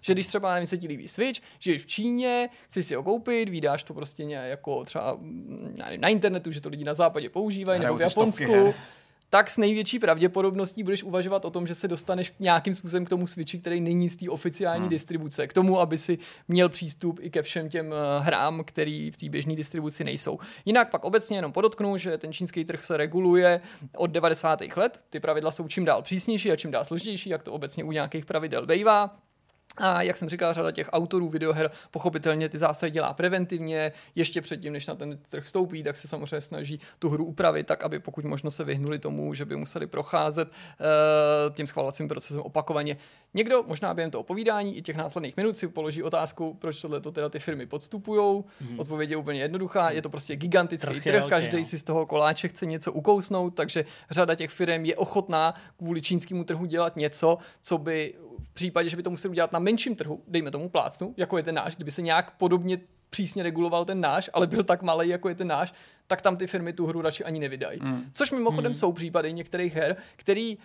[0.00, 3.48] že když třeba nevím, se ti líbí Switch, že v Číně, chci si ho koupit,
[3.48, 5.18] vydáš to prostě nějak jako třeba
[5.84, 8.74] nevím, na internetu, že to lidi na západě používají, nebo v Japonsku
[9.30, 13.26] tak s největší pravděpodobností budeš uvažovat o tom, že se dostaneš nějakým způsobem k tomu
[13.26, 14.90] Switchi, který není z té oficiální hmm.
[14.90, 16.18] distribuce, k tomu, aby si
[16.48, 20.38] měl přístup i ke všem těm uh, hrám, který v té běžné distribuci nejsou.
[20.64, 23.60] Jinak pak obecně jenom podotknu, že ten čínský trh se reguluje
[23.96, 24.60] od 90.
[24.76, 25.04] let.
[25.10, 28.26] Ty pravidla jsou čím dál přísnější a čím dál složitější, jak to obecně u nějakých
[28.26, 29.16] pravidel bývá.
[29.78, 34.72] A jak jsem říkal, řada těch autorů videoher pochopitelně ty zásahy dělá preventivně, ještě předtím,
[34.72, 38.24] než na ten trh vstoupí, tak se samozřejmě snaží tu hru upravit tak, aby pokud
[38.24, 42.96] možno se vyhnuli tomu, že by museli procházet uh, tím schvalovacím procesem opakovaně.
[43.34, 47.12] Někdo možná během toho povídání i těch následných minut si položí otázku, proč tohle to
[47.12, 48.44] teda ty firmy podstupují.
[48.60, 48.80] Mm.
[48.80, 51.64] Odpověď je úplně jednoduchá, je to prostě gigantický trh, trh každý no.
[51.64, 56.44] si z toho koláče chce něco ukousnout, takže řada těch firm je ochotná kvůli čínskému
[56.44, 60.22] trhu dělat něco, co by v případě, že by to museli udělat na menším trhu,
[60.28, 62.78] dejme tomu plácnu, jako je ten náš, kdyby se nějak podobně
[63.10, 65.74] přísně reguloval ten náš, ale byl tak malý, jako je ten náš,
[66.06, 67.78] tak tam ty firmy tu hru radši ani nevydají.
[67.82, 68.10] Mm.
[68.12, 68.74] Což mimochodem mm.
[68.74, 70.58] jsou případy některých her, který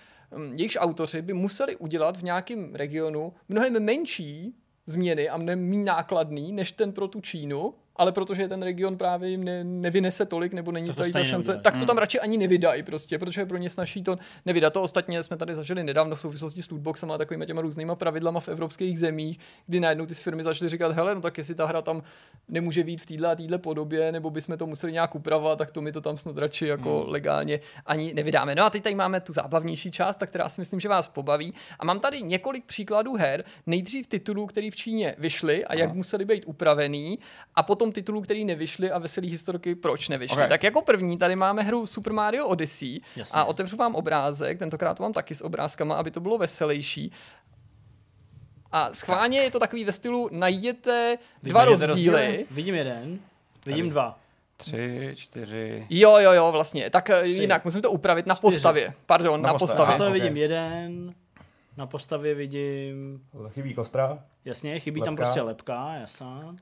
[0.54, 4.56] jejichž autoři by museli udělat v nějakém regionu mnohem menší
[4.86, 9.30] změny a mnohem méně nákladný než ten pro tu Čínu, ale protože ten region právě
[9.30, 11.64] jim ne, nevynese tolik, nebo není to tady ta šance, nevydají.
[11.64, 11.88] tak to hmm.
[11.88, 14.74] tam radši ani nevydají prostě, protože je pro ně snaží to nevydat.
[14.74, 18.40] To ostatně jsme tady zažili nedávno v souvislosti s lootboxem a takovými těma různýma pravidlama
[18.40, 21.82] v evropských zemích, kdy najednou ty firmy začaly říkat, hele, no tak jestli ta hra
[21.82, 22.04] tam
[22.48, 25.82] nemůže být v téhle a téhle podobě, nebo bychom to museli nějak upravovat, tak to
[25.82, 27.12] my to tam snad radši jako hmm.
[27.12, 28.56] legálně ani nevydáme.
[28.56, 31.54] No a teď tady máme tu zábavnější část, tak která si myslím, že vás pobaví.
[31.80, 35.98] A mám tady několik příkladů her, nejdřív titulů, které v Číně vyšly a jak Aha.
[35.98, 37.20] museli být upravený,
[37.56, 40.38] a potom potom titulů, který nevyšly a veselý historky, proč nevyšly.
[40.38, 40.50] Okay.
[40.50, 43.40] Tak jako první tady máme hru Super Mario Odyssey Jasně.
[43.40, 47.12] a otevřu vám obrázek, tentokrát to mám taky s obrázkama, aby to bylo veselější.
[48.72, 51.88] A schválně je to takový ve stylu, najděte dva rozdíly.
[51.88, 52.46] rozdíly.
[52.52, 53.20] Vidím jeden,
[53.66, 53.90] vidím tady.
[53.90, 54.20] dva.
[54.58, 55.88] Tři, čtyři.
[55.90, 56.90] Jo, jo, jo, vlastně.
[56.90, 57.30] Tak eh, Tři.
[57.30, 58.42] jinak, musím to upravit na čtyři.
[58.42, 58.94] postavě.
[59.06, 59.86] Pardon, na, na postavě.
[59.86, 60.22] Na postavě okay.
[60.22, 61.14] vidím jeden,
[61.78, 63.22] na postavě vidím...
[63.50, 64.20] Chybí kostra.
[64.46, 65.06] Jasně, chybí lepka.
[65.06, 66.56] tam prostě lepka, jasná.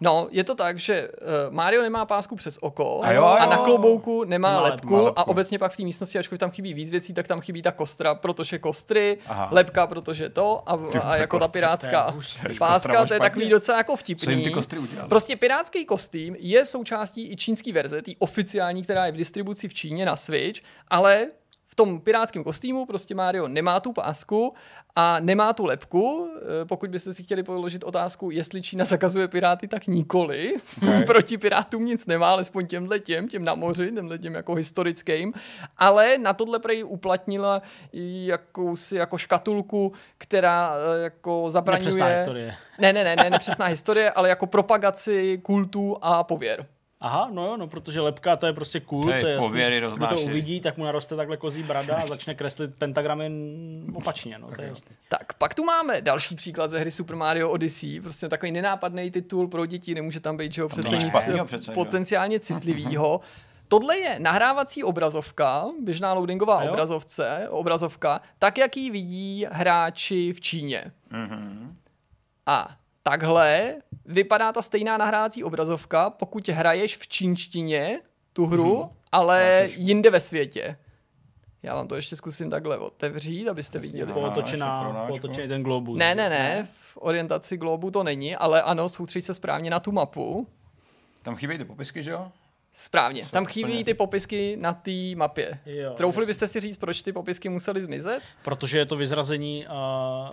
[0.00, 3.28] No, je to tak, že uh, Mario nemá pásku přes oko a, jo, jo.
[3.28, 6.38] a na klobouku nemá, nemá lepku, lepku, lepku a obecně pak v té místnosti, ačkoliv
[6.38, 9.48] tam chybí víc věcí, tak tam chybí ta kostra, protože kostry, Aha.
[9.52, 12.14] lepka, protože to a, a jako ta pirátská
[12.58, 14.52] páska, to je takový docela jako vtipný.
[15.08, 19.74] Prostě pirátský kostým je součástí i čínský verze, tý oficiální, která je v distribuci v
[19.74, 21.26] Číně na Switch, ale
[21.76, 24.54] tom pirátském kostýmu prostě Mario nemá tu pásku
[24.96, 26.30] a nemá tu lepku.
[26.62, 30.54] Eh, pokud byste si chtěli položit otázku, jestli Čína zakazuje piráty, tak nikoli.
[30.82, 31.04] Okay.
[31.06, 35.32] Proti pirátům nic nemá, alespoň těmhle těm, těm na moři, těmhle těm jako historickým.
[35.78, 37.62] Ale na tohle prej uplatnila
[37.92, 41.84] jakousi jako škatulku, která eh, jako zabraňuje...
[41.84, 42.54] Nepřesná historie.
[42.78, 46.66] Ne, ne, ne, ne, nepřesná historie, ale jako propagaci kultu a pověr.
[47.00, 49.76] Aha, no jo, no, protože lepka to je prostě cool, to je, to je pověry
[49.76, 49.96] jasný.
[49.96, 53.30] Kdo to uvidí, tak mu naroste takhle kozí brada a začne kreslit pentagramy
[53.94, 54.96] opačně, no, to je jasný.
[55.08, 59.48] Tak, pak tu máme další příklad ze hry Super Mario Odyssey, prostě takový nenápadný titul
[59.48, 61.12] pro děti, nemůže tam být, že jo, přece nic
[61.44, 63.20] přece, potenciálně citlivýho.
[63.68, 70.92] Tohle je nahrávací obrazovka, běžná loadingová obrazovce, obrazovka, tak, jak ji vidí hráči v Číně.
[71.12, 71.72] Mm-hmm.
[72.46, 72.76] A
[73.10, 78.00] takhle vypadá ta stejná nahrávací obrazovka, pokud hraješ v čínštině
[78.32, 80.76] tu hru, ale jinde ve světě.
[81.62, 84.12] Já vám to ještě zkusím takhle otevřít, abyste viděli.
[84.12, 85.98] Polotočená, polotočený ten globus.
[85.98, 89.92] Ne, ne, ne, v orientaci globu to není, ale ano, soustředí se správně na tu
[89.92, 90.46] mapu.
[91.22, 92.32] Tam chybějí ty popisky, že jo?
[92.78, 95.58] Správně, tam chybí ty popisky na té mapě.
[95.66, 96.30] Jo, Troufli jasně.
[96.30, 98.20] byste si říct, proč ty popisky musely zmizet?
[98.42, 99.74] Protože je to vyzrazení uh,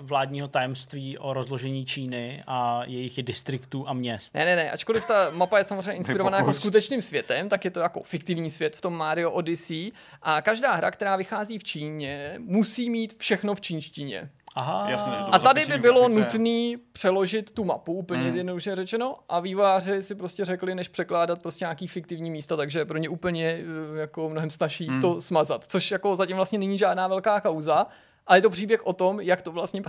[0.02, 4.34] vládního tajemství o rozložení Číny a jejich distriktů a měst.
[4.34, 7.80] Ne, ne, ne, ačkoliv ta mapa je samozřejmě inspirovaná jako skutečným světem, tak je to
[7.80, 9.92] jako fiktivní svět v tom Mario Odyssey
[10.22, 14.30] a každá hra, která vychází v Číně, musí mít všechno v čínštině.
[14.56, 16.20] Aha, Jasně, že to A tady by bylo grafice.
[16.38, 18.32] nutné přeložit tu mapu, úplně Hmm.
[18.32, 22.86] zjednodušeně řečeno, a výváři si prostě řekli, než překládat prostě nějaký fiktivní místa, takže je
[22.86, 23.58] pro ně úplně
[23.96, 25.02] eh, jako mnohem snažší Hmm.
[25.02, 27.88] to smazat, což jako zatím vlastně není žádná velká kauza,
[28.28, 29.82] ale je to příběh o tom, jak to vlastně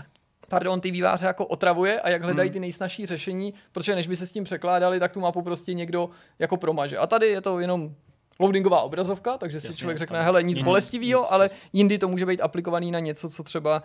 [0.49, 2.53] pardon, ty výváře jako otravuje a jak hledají Hmm.
[2.53, 6.11] ty nejsnažší řešení, protože než by se s tím překládali, tak tu mapu prostě někdo
[6.39, 6.99] jako promaže.
[6.99, 7.95] A tady je to jenom
[8.39, 12.27] loadingová obrazovka, takže si Jasně, člověk řekne, hele, nic, nic- bolestivého, ale jindy to může
[12.27, 13.82] být aplikovaný na něco, co třeba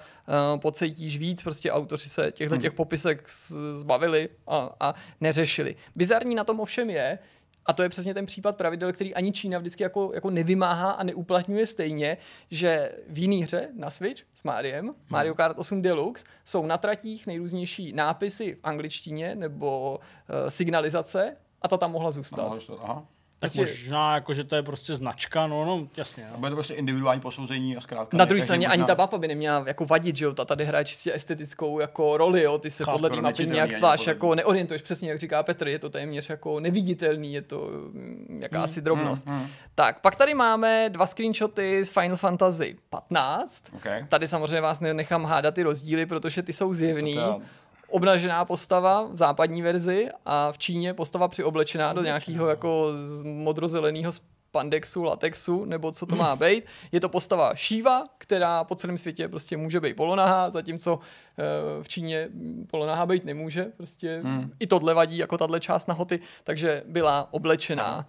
[0.53, 3.29] uh, pocítíš víc, prostě autoři se těchto těch popisek
[3.73, 5.75] zbavili a, a neřešili.
[5.95, 7.19] Bizarní na tom ovšem je,
[7.65, 11.03] a to je přesně ten případ pravidel, který ani Čína vždycky jako, jako nevymáhá a
[11.03, 12.17] neuplatňuje stejně,
[12.51, 17.27] že v jiný hře na Switch s Mariem, Mario Kart 8 Deluxe, jsou na tratích
[17.27, 22.65] nejrůznější nápisy v angličtině nebo uh, signalizace a ta tam mohla zůstat.
[22.67, 23.05] To- aha.
[23.39, 26.27] Tak prostě- možná jako, že to je prostě značka, no, no jasně.
[26.27, 26.37] A No.
[26.37, 28.17] bude to prostě individuální posouzení a zkrátka...
[28.17, 30.33] Na druhé straně možná- ani ta mapa by neměla jako vadit, že jo?
[30.33, 32.57] Ta tady hraje čistě estetickou jako roli, jo?
[32.57, 35.43] Ty se Chápu, podle té skoro mapy nějak zvlášť podle jako neorientuješ, přesně jak říká
[35.43, 39.25] Petr, je to téměř jako neviditelný, je to mm, jakási drobnost.
[39.25, 39.47] mm, mm.
[39.75, 43.63] Tak, pak tady máme dva screenshoty z Final Fantasy 15.
[43.75, 44.05] Okay.
[44.09, 47.15] Tady samozřejmě vás nechám hádat ty rozdíly, protože ty jsou zjevný.
[47.15, 47.41] To
[47.89, 54.11] Obnažená postava v západní verzi a v Číně postava přioblečená do nějakého jako z- modrozeleného
[54.11, 56.63] spandexu, latexu, nebo co to má být.
[56.91, 60.99] Je to postava Shiva, která po celém světě prostě může být polonahá, zatímco
[61.39, 61.43] eh,
[61.83, 62.27] v Číně
[62.71, 63.65] polonahá být nemůže.
[63.77, 64.51] Prostě Hmm.
[64.59, 68.05] i tohle vadí jako tahle část nahoty, takže byla oblečená.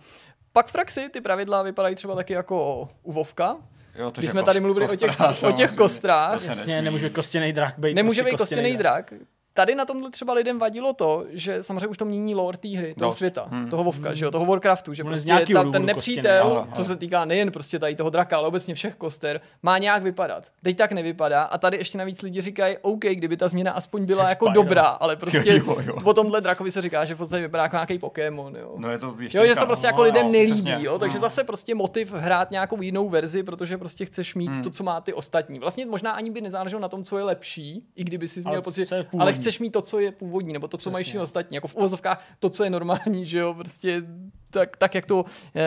[0.53, 3.57] Pak v praxi ty pravidla vypadají třeba taky jako u Vovka,
[3.99, 7.11] Jo, to když jsme kos- tady mluvili o těch, kostra, o těch kostrách, Jasně, nemůže
[7.11, 7.95] kostěný drak být.
[7.95, 9.13] Nemůže prostě být kostěný drak.
[9.61, 12.95] Tady na tomhle třeba lidem vadilo to, že samozřejmě už to mění lore té hry,
[12.99, 13.17] toho Dost.
[13.17, 13.69] světa, Hmm.
[13.71, 16.73] toho Vovka, že jo, toho Warcraftu, že On prostě ta, důvodu ten nepřítel, kostěný, ano,
[16.77, 20.45] co se týká nejen prostě tady toho draka, ale obecně všech koster, má nějak vypadat.
[20.63, 24.23] Teď tak nevypadá a tady ještě navíc lidi říkají, OK, kdyby ta změna aspoň byla
[24.23, 24.63] Jak jako Spyro.
[24.63, 26.01] dobrá, ale prostě Jo, jo.
[26.05, 28.75] po tomhle drakovi se říká, že v podstatě vypadá jako nějaký Pokémon, jo.
[28.79, 31.17] No je to ještě Jo, že se prostě jako no, lidem no, nelíbí, jo, takže
[31.19, 31.21] Mm.
[31.21, 34.63] zase prostě motiv hrát nějakou jinou verzi, protože prostě chceš mít Mm.
[34.63, 35.59] to, co má ty ostatní.
[35.59, 38.63] Vlastně možná ani by nezáleželo na tom, co je lepší, i kdyby si Ale měl
[38.63, 39.33] pocit, ale původní.
[39.51, 41.05] Chceš mít to, co je původní, nebo to, co mají Přesně.
[41.05, 44.03] všichni ostatní, jako v uvozovkách to, co je normální, že jo, prostě
[44.51, 45.25] tak, tak jak, to,
[45.55, 45.61] eh,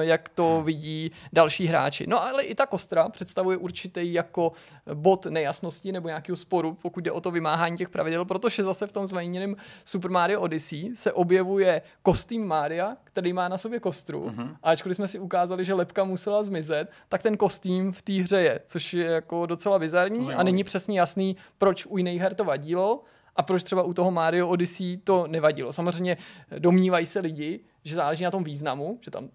[0.00, 2.06] jak to vidí další hráči.
[2.06, 4.52] No ale i ta kostra představuje určitý jako
[4.94, 8.92] bod nejasnosti nebo nějakého sporu, pokud jde o to vymáhání těch pravidel, protože zase v
[8.92, 14.28] tom zmíněném Super Mario Odyssey se objevuje kostým Mária, který má na sobě kostru.
[14.28, 14.56] Mm-hmm.
[14.62, 18.40] A ačkoliv jsme si ukázali, že lepka musela zmizet, tak ten kostým v té hře
[18.40, 20.44] je, což je jako docela bizarní a Zajímavý.
[20.44, 23.02] není přesně jasný, proč u jiných her to vadilo
[23.40, 25.72] a proč třeba u toho Mario Odyssey to nevadilo.
[25.72, 26.16] Samozřejmě
[26.58, 29.28] domnívají se lidi, že záleží na tom významu, že tam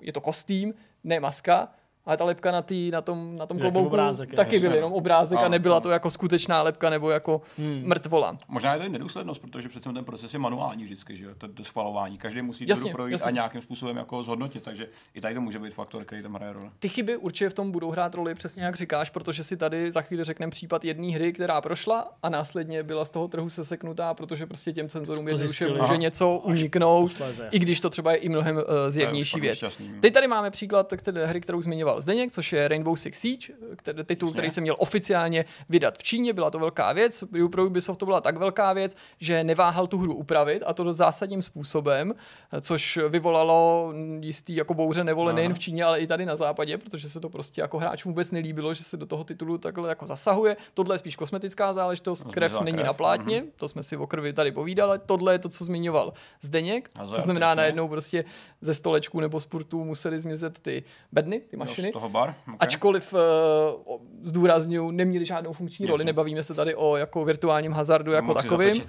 [0.00, 0.74] je to kostým,
[1.04, 1.68] ne maska,
[2.10, 4.74] ale ta lepka na, tý, na tom, na tom Jaký klobouku obrázek je, taky byl
[4.74, 5.80] jenom obrázek a Ano, nebyla ano.
[5.80, 7.82] to jako skutečná lepka nebo jako Hmm.
[7.84, 8.36] mrtvola.
[8.48, 11.48] Možná je to i nedůslednost, protože přece ten proces je manuální vždycky, že jo, to,
[11.48, 12.18] to schvalování.
[12.18, 13.26] Každý musí Jasně, projít jasně.
[13.28, 16.52] a nějakým způsobem jako zhodnotit, takže i tady to může být faktor, který tam hraje
[16.52, 16.70] roli.
[16.78, 20.02] Ty chyby určitě v tom budou hrát roli, přesně jak říkáš, protože si tady za
[20.02, 24.46] chvíli řekneme případ jedné hry, která prošla a následně byla z toho trhu seseknutá, protože
[24.46, 28.56] prostě těm cenzorům jednoduše může něco uniknout, posléze, i když to třeba je i mnohem
[28.56, 29.64] uh, zjevnější věc.
[30.00, 34.04] Teď tady máme příklad které hry, kterou zmiňoval Zdeněk, což je Rainbow Six Siege, který,
[34.04, 34.34] titul, Jasně.
[34.34, 37.24] který se měl oficiálně vydat v Číně, byla to velká věc.
[37.52, 40.96] Pro Ubisoft to byla tak velká věc, že neváhal tu hru upravit a to dost
[40.96, 42.14] zásadním způsobem,
[42.60, 47.08] což vyvolalo jistý jako bouře nevole nejen v Číně, ale i tady na západě, protože
[47.08, 50.56] se to prostě jako hráčům vůbec nelíbilo, že se do toho titulu takhle jako zasahuje.
[50.74, 54.06] Tohle je spíš kosmetická záležitost, No, krev není krev, na plátně, to jsme si o
[54.06, 58.24] krvi tady povídali, tohle je to, co zmiňoval Zdeněk, to znamená najednou prostě
[58.60, 62.34] ze stolečku nebo sportu museli zmizet ty bedny, ty mašiny, toho bar.
[62.42, 62.56] Okay.
[62.60, 66.04] Ačkoliv uh, zdůraznuju, neměli žádnou funkční roli, Jasně.
[66.04, 68.82] nebavíme se tady o jako virtuálním hazardu jako takovým.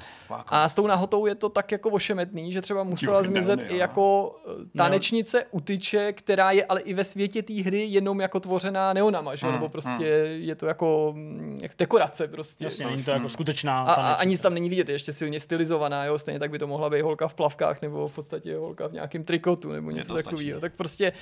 [0.48, 3.78] A s tou nahotou je to tak jako ošemetný, že třeba musela Jo, zmizet i
[3.78, 8.40] jako eh, tanečnice u tyče, která je ale i ve světě té hry jenom jako
[8.40, 9.46] tvořená neonama, že?
[9.46, 10.04] Hmm, nebo prostě
[10.40, 12.64] je to jako mm, jak dekorace prostě.
[12.64, 15.40] Jasně, není to jako skutečná A, a ani nic tam není vidět, je ještě silně
[15.40, 18.88] stylizovaná, jo, stejně tak by to mohla být holka v plavkách, nebo v podstatě holka
[18.88, 20.60] v nějakém trikotu, nebo něco takového.
[20.60, 21.14] Tak prostě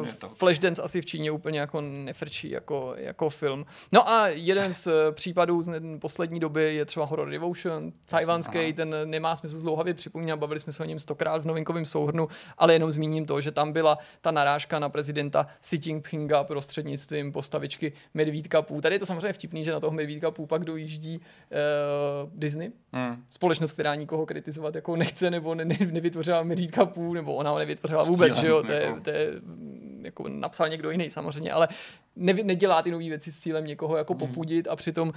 [0.00, 3.66] uh, Flashdance asi v Číně úplně jako nefrčí jako, jako film.
[3.92, 8.96] No a jeden z eh, případů z poslední doby je třeba Horror Devotion, tajvanský, ten
[9.04, 12.92] nemá smysl zdlouhavě připomínat, bavili jsme se o něm stokrát v novinkovém souhrnu, ale jenom
[12.92, 18.80] zmíním to, že tam byla ta narážka na prezidenta Xi Jinpinga prostřednictvím postavičky Medvídka Pů.
[18.80, 23.24] Tady je to samozřejmě vtipný, že na toho Medvídka Pů pak dojíždí uh, Disney, Hmm.
[23.30, 27.58] společnost, která nikoho kritizovat jako nechce, nebo ne, ne, nevytvořila Medvídka půl, nebo ona ho
[27.58, 29.00] nevytvořila vůbec, Cílem, že jo, to je, jako.
[29.00, 31.68] to je mm, jako napsal někdo jiný samozřejmě, ale
[32.16, 35.14] ne, nedělá ty nové věci s cílem někoho jako popudit a přitom uh,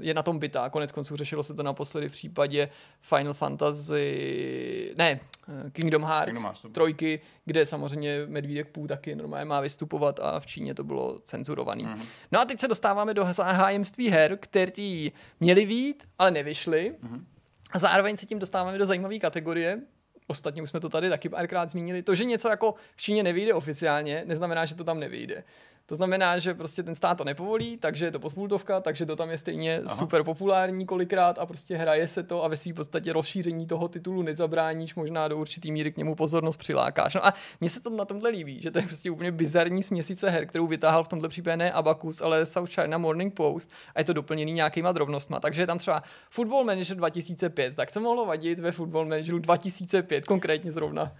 [0.00, 0.70] je na tom bytá.
[0.70, 2.68] Konec konců řešilo se to naposledy v případě
[3.00, 9.44] Final Fantasy, ne, eh, Kingdom Hearts, Kingdom Hearts, trojky, kde samozřejmě Medvídek Pů taky normálně
[9.44, 11.84] má vystupovat a v Číně to bylo cenzurovaný.
[11.84, 12.02] Mhm.
[12.32, 16.94] No a teď se dostáváme do zájemství her, který měly vít, ale nevyšly.
[17.02, 17.26] Mhm.
[17.72, 19.80] A zároveň se tím dostáváme do zajímavé kategorie.
[20.26, 22.02] Ostatně už jsme to tady taky párkrát zmínili.
[22.02, 25.44] To, že něco jako v Číně nevyjde oficiálně, neznamená, že to tam nevyjde.
[25.86, 29.30] To znamená, že prostě ten stát to nepovolí, takže je to podpůltovka, takže to tam
[29.30, 29.96] je stejně Aha.
[29.96, 34.22] super populární kolikrát a prostě hraje se to a ve své podstatě rozšíření toho titulu
[34.22, 37.14] nezabráníš, možná do určitý míry k němu pozornost přilákáš.
[37.14, 40.30] No a mně se to na tomhle líbí, že to je prostě úplně bizarní směsice
[40.30, 44.04] her, kterou vytáhl v tomhle případě ne Abacus, ale South China Morning Post a je
[44.04, 45.40] to doplněný nějakýma drobnostma.
[45.40, 50.24] Takže je tam třeba Football Manager 2005, tak se mohlo vadit ve Football Manageru 2005,
[50.24, 51.12] konkrétně zrovna.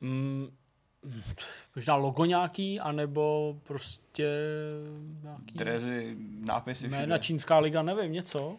[0.00, 0.48] Mm,
[1.76, 4.28] možná logo nějaký, anebo prostě
[5.22, 7.18] nějaký Drezy, nápisy jména všude.
[7.18, 8.56] Čínská liga, nevím, něco.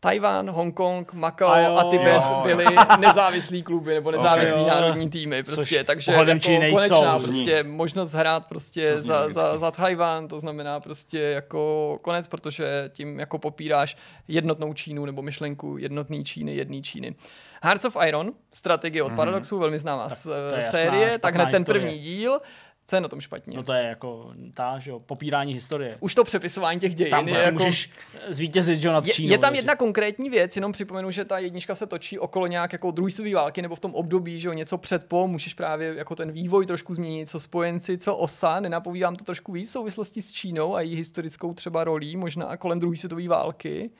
[0.00, 2.40] Tajván, Hongkong, Macao A jo, a Tibet jo.
[2.42, 2.64] byly
[3.00, 4.68] nezávislý kluby nebo nezávislý Ok.
[4.68, 5.42] národní týmy.
[5.42, 6.24] Prostě, Což takže jako
[6.70, 12.90] konečná prostě možnost hrát prostě za, za, za Tajván, to znamená prostě jako konec, protože
[12.92, 13.96] tím jako popíráš
[14.28, 17.14] jednotnou Čínu nebo myšlenku jednotný Číny, jedný Číny.
[17.62, 21.50] Hearts of Iron, strategie od Paradoxu, velmi známá Tak to je jasná série, tak hned
[21.50, 22.40] ten první díl,
[22.90, 23.56] co je na tom špatně?
[23.56, 25.96] No to je jako ta, že jo, popírání historie.
[26.00, 27.64] Už to přepisování těch dějin Tam je prostě jako...
[27.64, 27.90] můžeš
[28.28, 29.30] zvítězit, že jo, nad Je, Čínou.
[29.30, 32.72] je tam takže- jedna konkrétní věc, jenom připomenu, že ta jednička se točí okolo nějak
[32.72, 35.94] jako druhé světové války nebo v tom období, že jo, něco před po, můžeš právě
[35.94, 40.22] jako ten vývoj trošku změnit, co spojenci, co osa, nenapovídám to trošku víc v souvislosti
[40.22, 43.90] s Čínou a její historickou třeba rolí, možná kolem druhé světové války.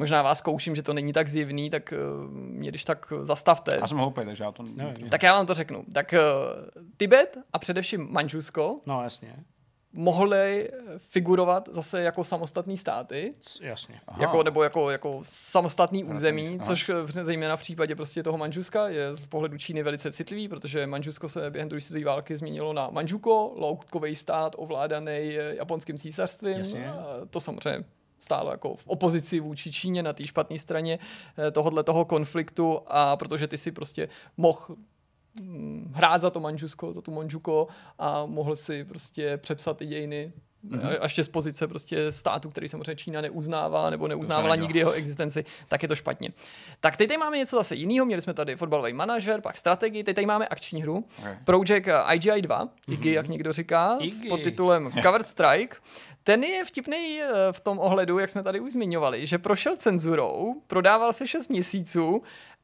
[0.00, 1.94] Možná vás zkouším, že to není tak zjevný, tak
[2.24, 3.76] uh, mě když tak zastavte.
[3.80, 4.62] Já jsem hloupý, takže já to...
[4.76, 5.08] Nevím.
[5.08, 5.84] Tak já vám to řeknu.
[5.94, 9.36] Tak uh, Tibet a především Manžusko No jasně,
[9.92, 14.00] mohly figurovat zase jako samostatní státy, jasně.
[14.08, 14.22] Aha.
[14.22, 16.66] jako, nebo jako, jako samostatný území, aha.
[16.66, 21.28] což zejména v případě prostě toho Manžuska je z pohledu Číny velice citlivý, protože Manžusko
[21.28, 26.58] se během druhé světové války změnilo na Manžuko, loutkový stát ovládaný eh, japonským císařstvím.
[26.58, 26.90] Jasně.
[26.90, 27.84] A To samozřejmě
[28.20, 30.98] stálo jako v opozici vůči Číně na té špatné straně
[31.38, 34.76] eh, tohohle toho konfliktu a protože ty si prostě mohl
[35.40, 37.68] mm, hrát za to Manžusko, za tu Manžuko
[37.98, 40.32] a mohl si prostě přepsat ty dějiny
[40.68, 40.96] mm-hmm.
[41.00, 45.44] a ještě z pozice prostě státu, který samozřejmě Čína neuznává nebo neuznávala nikdy jeho existenci,
[45.68, 46.30] tak je to špatně.
[46.80, 50.14] Tak teď tady máme něco zase jiného, měli jsme tady fotbalový manažer, pak strategii, teď
[50.14, 51.38] tady máme akční hru, Okay.
[51.44, 54.28] Project IGI 2, IGI, jak někdo říká, s Iggy.
[54.28, 55.76] podtitulem Covered Strike.
[56.24, 60.54] Ten je vtipný eh, v tom ohledu, jak jsme tady už zmiňovali, že prošel cenzurou,
[60.66, 62.22] prodával se 6 měsíců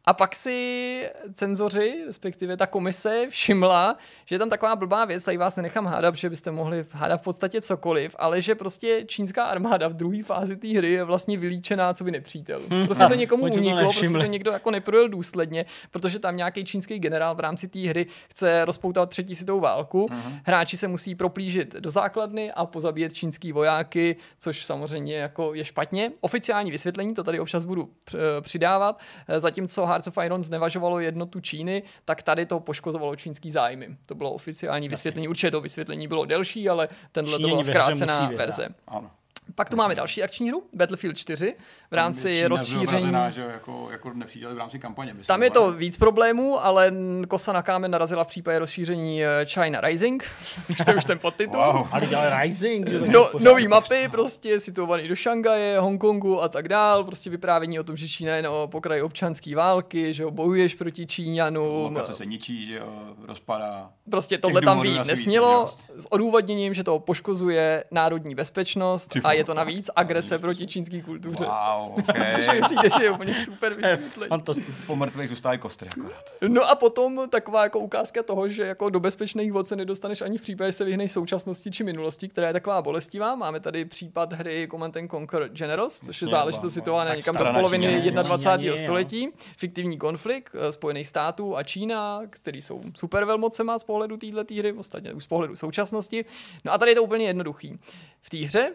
[0.08, 3.96] a pak si cenzoři, respektive ta komise, všimla,
[4.26, 7.24] že je tam taková blbá věc, tady vás nenechám hádat, že byste mohli hádat v
[7.24, 11.94] podstatě cokoliv, ale že prostě čínská armáda v druhé fázi té hry je vlastně vylíčená
[11.94, 12.60] co by nepřítel.
[12.86, 16.64] Prostě to někomu si to uniklo, prostě to někdo jako neprojel důsledně, protože tam nějaký
[16.64, 20.06] čínský generál v rámci té hry chce rozpoutat třetí světovou válku.
[20.06, 20.40] Uh-huh.
[20.44, 26.12] Hráči se musí proplížit do základny a pozabíjet čínský vojáky, což samozřejmě jako je špatně.
[26.20, 31.40] Oficiální vysvětlení, to tady občas budu př- přidávat, Eh, zatímco Hearts of Iron znevažovalo jednotu
[31.40, 33.96] Číny, tak tady to poškozovalo čínský zájmy.
[34.06, 35.28] To bylo oficiální vysvětlení.
[35.28, 38.38] Určitě to vysvětlení bylo delší, ale tenhle to Číňani byla zkrácená vyhrát.
[38.38, 38.68] verze.
[38.88, 39.10] Ano.
[39.54, 41.54] Pak tu máme další akční hru, Battlefield 4,
[41.90, 42.80] v rámci Čína rozšíření.
[42.86, 45.14] vyobrazená, že jako, jako nepřítel v rámci kampaně.
[45.14, 46.92] myslím, Tam je to ale- víc problémů, ale
[47.28, 50.24] kosa na kámen narazila v případě rozšíření eh, China Rising,
[50.84, 51.56] to je už ten podtitul.
[51.72, 51.88] Wow.
[51.90, 57.30] Ale dělali Rising, No, nový mapy, prostě situovaný do Šangaje, Hongkongu a tak dál, prostě
[57.30, 61.94] vyprávění o tom, že Čína je na pokraji občanské války, že ho bojuješ proti Číňanům,
[61.94, 62.86] Lokace se ničí, že jo,
[63.26, 63.90] rozpadá.
[64.10, 69.54] Prostě tohle tam být nesmělo, s odůvodněním, že to poškozuje národní bezpečnost a je to
[69.54, 71.44] navíc agrese proti čínské kultuře.
[71.44, 72.60] Wow, Což mi okay.
[72.62, 74.28] přijde, že je úplně super vysvětlení.
[74.28, 74.86] fantastické.
[74.86, 76.24] Po mrtvých zůstávají kostry akorát.
[76.48, 80.38] No a potom taková jako ukázka toho, že jako do bezpečných vod se nedostaneš ani
[80.38, 83.34] v případě, že se vyhneš současnosti či minulosti, která je taková bolestivá.
[83.34, 87.44] Máme tady případ hry Command and Conquer Generals, což je záležitost situovaná tak někam do
[87.52, 88.70] poloviny Číňani, 21.
[88.70, 88.76] jo.
[88.76, 89.28] století.
[89.56, 94.72] Fiktivní konflikt eh, Spojených států a Čína, který jsou super velmocema z pohledu této hry,
[94.72, 96.24] ostatně už z pohledu současnosti.
[96.64, 97.78] No a tady je to úplně jednoduchý.
[98.22, 98.72] V té hře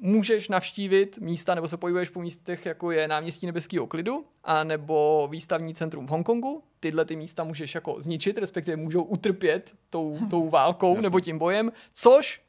[0.00, 5.28] můžeš navštívit místa nebo se pohybuješ po místech, jako je náměstí nebeského klidu, a nebo
[5.30, 6.62] výstavní centrum v Hongkongu.
[6.80, 11.02] Tyhle ty místa můžeš jako zničit, respektive můžou utrpět tou, tou válkou Jasně.
[11.02, 12.40] nebo tím bojem, což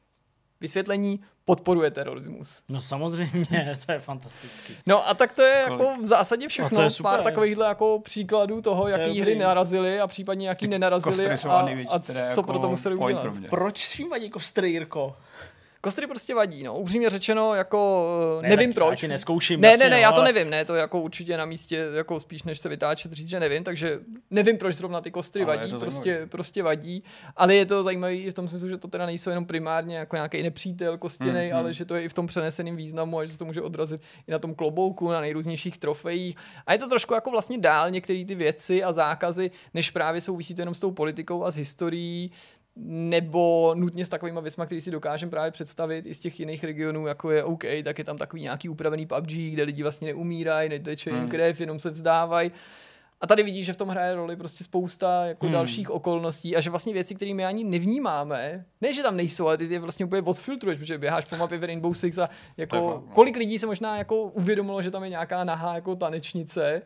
[0.60, 2.62] vysvětlení podporuje terorismus.
[2.68, 4.76] No samozřejmě, to je fantastický.
[4.86, 5.80] No a tak to je Kolik?
[5.80, 6.70] jako v zásadě všechno.
[6.72, 7.10] No to je super.
[7.12, 11.34] Pár takovýchhle jako příkladů toho, je jaký hry narazily a případně jaký nenarazily a,
[11.90, 13.22] a co jako pro to museli udělat.
[13.22, 13.48] pro.
[13.50, 15.16] Proč s tím vadí kostry, Jirko?
[15.86, 16.78] Kostry prostě vadí, no.
[16.78, 18.06] Upřímně řečeno, jako
[18.42, 19.02] Ne, ne, nevím tak proč.
[19.02, 19.60] Já neskouším.
[19.60, 21.76] Ne, jasně, ne, ne, no, já to ale- nevím, ne, to jako určitě na místě,
[21.94, 23.98] jako spíš než se vytáčet, říct, že nevím, takže
[24.30, 26.30] nevím, proč zrovna ty kostry Ale vadí, prostě, zajímavý.
[26.30, 27.04] prostě vadí,
[27.36, 30.16] ale je to zajímavé i v tom smyslu, že to teda nejsou jenom primárně jako
[30.16, 31.72] nějaký nepřítel kostěnej, Mm, ale mm.
[31.72, 34.32] že to je i v tom přeneseném významu a že se to může odrazit i
[34.32, 36.36] na tom klobouku, na nejrůznějších trofejích.
[36.66, 40.54] A je to trošku jako vlastně dál některé ty věci a zákazy, než právě souvisí
[40.54, 42.32] to jenom s tou politikou a s historií,
[42.76, 47.06] nebo nutně s takovými věcmi, které si dokážeme právě představit i z těch jiných regionů,
[47.06, 51.10] jako je OK, tak je tam takový nějaký upravený PUBG, kde lidi vlastně neumírají, neteče
[51.10, 51.28] jim Hmm.
[51.28, 52.52] krev, jenom se vzdávají.
[53.20, 55.52] A tady vidíš, že v tom hraje roli prostě spousta jako Hmm.
[55.52, 59.56] dalších okolností a že vlastně věci, které my ani nevnímáme, ne, že tam nejsou, ale
[59.56, 63.04] ty je vlastně úplně odfiltruješ, protože běháš po mapě v Rainbow Six a jako no.
[63.14, 66.82] kolik lidí se možná jako uvědomilo, že tam je nějaká nahá jako tanečnice,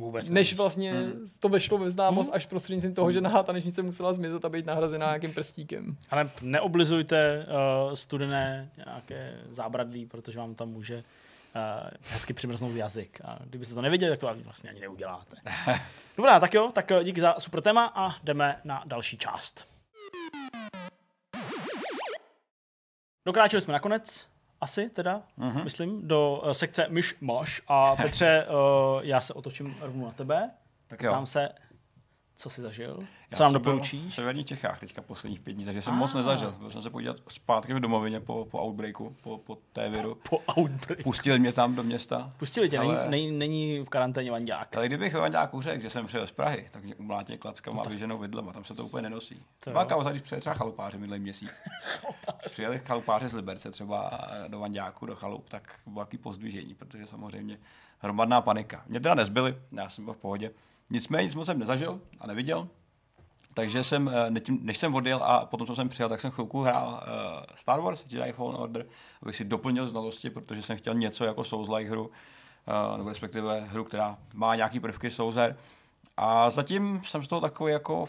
[0.00, 0.58] Vůbec než nevíš.
[0.58, 1.26] vlastně Hmm.
[1.40, 5.06] to vešlo ve známost až prostřednictvím toho, že nahá tanečnice musela zmizet a být nahrazená
[5.06, 5.96] nějakým prstíkem.
[6.10, 11.02] Ale neoblizujte uh, studené nějaké zábradlí, protože vám tam může uh,
[12.10, 13.20] hezky přimrznout jazyk.
[13.24, 15.36] A kdybyste to neviděli, tak to vlastně ani neuděláte.
[16.16, 19.66] Dobrá, tak jo, tak eh, díky za super téma a jdeme na další část.
[23.26, 24.26] Dokráčeli jsme nakonec,
[24.60, 25.64] asi teda, Mhm.
[25.64, 27.62] myslím, do uh, sekce Myš Moš.
[27.68, 30.50] A Petře, uh, já se otočím rovnou na tebe.
[30.86, 31.12] Tak jo.
[31.12, 31.48] Tam se,
[32.40, 32.98] co jsi zažil?
[33.30, 34.12] Já Co nám byl doporučíš?
[34.12, 35.96] V severních Čechách teďka posledních pět dní, takže jsem Ah.
[35.96, 36.54] moc nezažil.
[36.58, 40.18] Byl jsem se podívat zpátky v domovině po, po outbreaku, po, po té viru.
[40.30, 41.02] Po Outbreak.
[41.02, 42.32] Pustili mě tam do města.
[42.36, 44.76] Pustili tě, Ale- není, není, v karanténě Vanďák.
[44.76, 48.18] Ale kdybych Vanďáku řekl, že jsem přijel z Prahy, tak mě umlátně klackama a vyženou
[48.18, 49.34] vidlema, tam se to úplně nenosí.
[49.66, 51.50] No Byla kauza, když přijeli třeba chalupáři minulý měsíc.
[52.50, 54.10] Přijeli chalupáři z Liberce třeba
[54.48, 57.58] do Vanďáku, do chalup, tak bylo pozdvižení, protože samozřejmě
[57.98, 58.82] hromadná panika.
[58.86, 60.50] Mě teda nezbyli, já jsem byl v pohodě.
[60.90, 62.68] Nicméně nic moc jsem nezažil a neviděl.
[63.54, 66.88] Takže jsem, eh, než jsem odjel a potom, co jsem přijel, tak jsem chvilku hrál
[66.88, 68.86] uh, Star Wars Jedi Fallen Order,
[69.22, 73.84] abych si doplnil znalosti, protože jsem chtěl něco jako Souls-like hru, uh, nebo respektive hru,
[73.84, 75.36] která má nějaký prvky Souls
[76.16, 78.08] A zatím jsem z toho takový jako...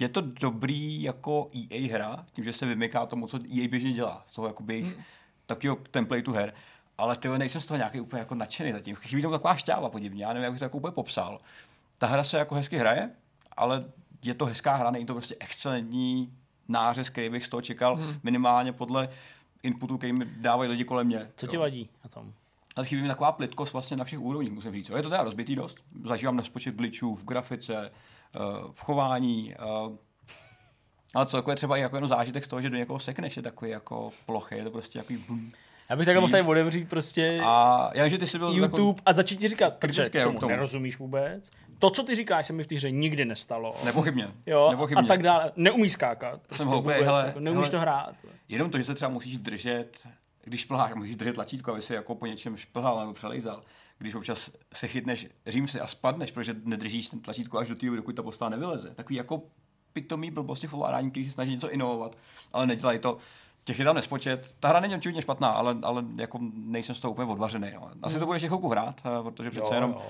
[0.00, 4.22] Je to dobrý jako EA hra, tím, že se vymyká tomu, co EA běžně dělá,
[4.26, 4.98] z toho jakoby jejich
[5.46, 6.54] takového templateu her.
[6.98, 8.96] Ale ty nejsem z toho nějaký úplně jako nadšený zatím.
[8.96, 11.40] Chybí tomu taková šťáva podivně, já nevím, jak bych to jako úplně popsal.
[11.98, 13.10] Ta hra se jako hezky hraje,
[13.56, 13.84] ale
[14.22, 16.32] je to hezká hra, není to prostě excelentní
[16.68, 18.14] nářez, který bych z toho čekal, hmm.
[18.22, 19.08] minimálně podle
[19.62, 21.30] inputů, který mi dávají lidi kolem mě.
[21.36, 22.32] Co ti vadí na tom?
[22.76, 24.88] Ale chybí mi taková plitkost vlastně na všech úrovních, musím říct.
[24.88, 25.76] Je to teda rozbitý dost.
[26.04, 28.38] Zažívám nespočet glitchů v grafice, eh,
[28.72, 29.56] v chování, eh,
[31.14, 33.70] ale celkově třeba i jako jenom zážitek z toho, že do někoho sekneš, je takový
[33.70, 35.52] jako plochy, je to prostě takový bum.
[35.90, 39.12] Já bych takhle mohl tady otevřít prostě A já, že ty jsi byl YouTube a
[39.12, 40.50] začít ti říkat, protože kritický tomu, k tomu.
[40.50, 41.50] nerozumíš vůbec.
[41.78, 43.74] To, co ty říkáš, se mi v té hře nikdy nestalo.
[43.84, 45.04] Nepochybně, Jo, nepochybně.
[45.04, 45.52] a tak dále.
[45.56, 46.40] Neumíš skákat.
[46.42, 47.70] Prostě hloupej, vůbec, hele, jako, neumíš hele.
[47.70, 48.14] to hrát.
[48.48, 50.06] Jenom to, že se třeba musíš držet,
[50.44, 53.62] když šplháš, musíš držet tlačítko, aby si jako po něčem šplhal nebo přelejzal.
[53.98, 58.16] Když občas se chytneš římsy a spadneš, protože nedržíš ten tlačítko až do té dokud
[58.16, 58.94] ta postava nevyleze.
[58.94, 59.42] Takový jako
[59.92, 62.16] pitomý blbosti v ovládání, který se snaží něco inovovat,
[62.52, 63.18] ale nedělají to.
[63.64, 64.54] Těch je tam nespočet.
[64.60, 67.70] Ta hra není očividně špatná, ale, ale jako nejsem z toho úplně odvařený.
[67.74, 67.90] No.
[68.02, 70.02] Asi to bude ještě chvilku hrát, eh, protože přece Jo, jenom jo.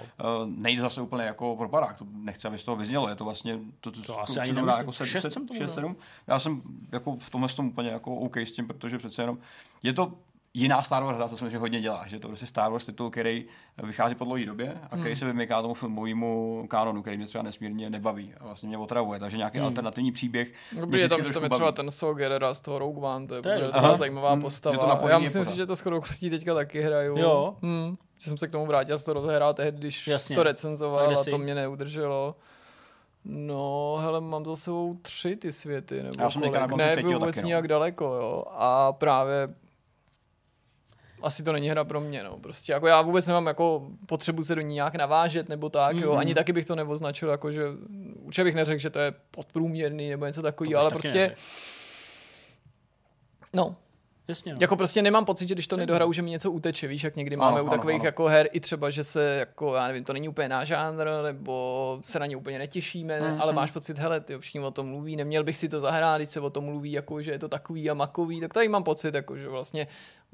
[0.42, 1.98] uh, nejde zase úplně jako pro barák.
[1.98, 3.08] To nechci, aby z toho vyznělo.
[3.08, 3.58] Je to vlastně...
[3.80, 4.78] To, to, To asi ani to nemyslím.
[4.80, 5.74] Jako set, Šest set, jsem tomu šest, dal.
[5.74, 5.96] sedm.
[6.26, 6.62] Já jsem
[6.92, 9.38] jako v tomhle tom úplně jako OK s tím, protože přece jenom
[9.82, 10.12] je to
[10.54, 13.44] jiná Star Wars hra to samozřejmě hodně dělá, že to prostě Star Wars titul, který
[13.82, 15.16] vychází po dlouhé době a který hmm.
[15.16, 19.20] se vymyká tomu filmovému kanonu, který mě třeba nesmírně nebaví a vlastně mě otravuje.
[19.20, 19.66] Takže nějaký hmm.
[19.66, 20.52] alternativní příběh.
[20.80, 23.34] Dobrý, je tam, že tam je třeba ten Saw Gerrera z toho Rogue One, to
[23.34, 23.96] je, to je docela aha.
[23.96, 24.42] zajímavá hmm.
[24.42, 25.10] postava.
[25.10, 27.18] Já myslím si, že to shodou teďka taky hraju.
[27.18, 27.56] Jo.
[27.62, 27.96] Hmm.
[28.18, 30.36] Že jsem se k tomu vrátil, jsem to rozehrál tehdy, když Jasně.
[30.36, 32.36] to recenzoval a to mě neudrželo.
[33.24, 36.76] No, hele, mám za sebou tři ty světy, nebo Já jsem kolik.
[36.76, 37.62] Ne, byl vůbec taky, no.
[37.62, 38.44] daleko, jo.
[38.50, 39.48] A právě
[41.22, 42.38] asi to není hra pro mě, no.
[42.38, 46.02] Prostě jako já vůbec nemám jako potřebu se do ní nějak navážet nebo tak, mm-hmm.
[46.02, 46.12] jo.
[46.12, 47.62] Ani taky bych to neoznačil jako, že
[48.22, 51.40] určitě bych neřekl, že to je podprůměrný nebo něco takového, ale prostě neřekl.
[53.54, 53.76] No,
[54.28, 54.58] Jasně, no.
[54.60, 57.36] Jako prostě nemám pocit, že když to nedohraju, že mi něco uteče, víš, jak někdy
[57.36, 58.06] máme ano, u takových ano.
[58.06, 62.00] jako her i třeba, že se jako, já nevím, to není úplně náš žánr, nebo
[62.04, 63.56] se na ně úplně netěšíme, mm, ale mm.
[63.56, 66.40] máš pocit, hele, ty všichni o tom mluví, neměl bych si to zahrát, když se
[66.40, 69.36] o tom mluví, jako, že je to takový a makový, tak tady mám pocit, jako,
[69.36, 69.86] že vlastně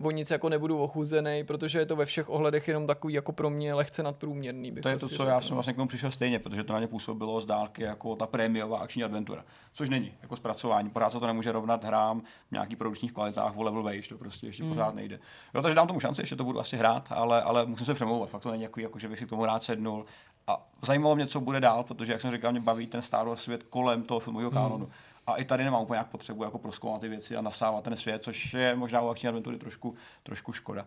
[0.03, 3.51] o nic jako nebudu ochuzený, protože je to ve všech ohledech jenom takový jako pro
[3.51, 4.73] mě lehce nadprůměrný.
[4.73, 5.29] to je to, co řekl.
[5.29, 8.17] já jsem vlastně k tomu přišel stejně, protože to na ně působilo z dálky jako
[8.17, 10.91] ta prémiová akční adventura, což není jako zpracování.
[10.91, 14.47] Pořád se to nemůže rovnat hrám v nějakých produkčních kvalitách o level vejš, to prostě
[14.47, 14.69] ještě mm.
[14.69, 15.19] pořád nejde.
[15.55, 18.31] Jo, takže dám tomu šanci, ještě to budu asi hrát, ale, ale musím se přemlouvat.
[18.31, 20.05] Fakt to není jako, jako že bych si k tomu rád sednul.
[20.47, 23.43] A zajímalo mě, co bude dál, protože, jak jsem říkal, mě baví ten Star Wars
[23.43, 24.87] svět kolem toho filmového mm.
[25.29, 28.23] A i tady nemám úplně jak potřebu jako proskoumat ty věci a nasávat ten svět,
[28.23, 30.87] což je možná u akční adventury trošku, trošku škoda.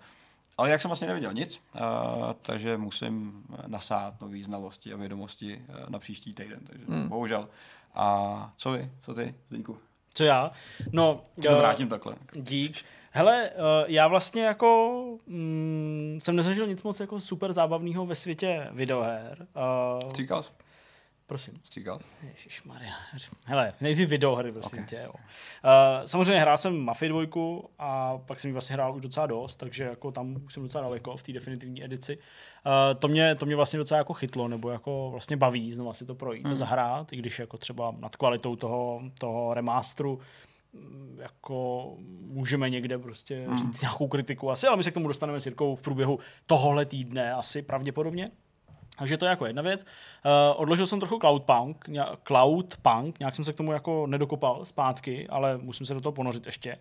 [0.58, 1.82] Ale jak jsem vlastně neviděl nic, uh,
[2.42, 6.60] takže musím nasát nové znalosti a vědomosti uh, na příští týden.
[6.64, 7.10] Takže hmm.
[7.10, 7.50] bohužel.
[7.94, 8.92] A co vy?
[9.00, 9.78] Co ty, Zdeňku?
[10.14, 10.52] Co já?
[10.92, 12.16] No, to vrátím takhle.
[12.34, 12.86] Dík.
[13.12, 18.68] Hele, uh, já vlastně jako mm, jsem nezažil nic moc jako super zábavného ve světě
[18.72, 19.48] videoher.
[20.04, 20.50] Uh, Říkal jsi?
[21.32, 21.54] Prosím.
[21.64, 22.00] Střígal.
[22.66, 22.94] Maria.
[23.46, 24.90] Hele, nejdřív videohry, prosím okay.
[24.90, 25.02] tě.
[25.04, 25.10] Jo.
[25.14, 29.56] Uh, samozřejmě hrál jsem Mafia 2 a pak jsem ji vlastně hrál už docela dost,
[29.56, 32.18] takže jako tam už jsem docela daleko v té definitivní edici.
[32.18, 36.06] Uh, to, mě, to mě vlastně docela jako chytlo, nebo jako vlastně baví znovu si
[36.06, 36.54] to projít hmm.
[36.54, 40.20] a zahrát, i když jako třeba nad kvalitou toho, toho remasteru
[40.74, 41.88] mm, jako
[42.22, 43.58] můžeme někde prostě hmm.
[43.58, 46.86] říct nějakou kritiku asi, ale my se k tomu dostaneme s Jirkou v průběhu tohohle
[46.86, 48.32] týdne asi pravděpodobně.
[49.02, 49.84] Takže to je jako jedna věc.
[49.84, 51.86] Uh, odložil jsem trochu Cloudpunk,
[52.24, 56.46] Cloudpunk, nějak jsem se k tomu jako nedokopal zpátky, ale musím se do toho ponořit
[56.46, 56.78] ještě.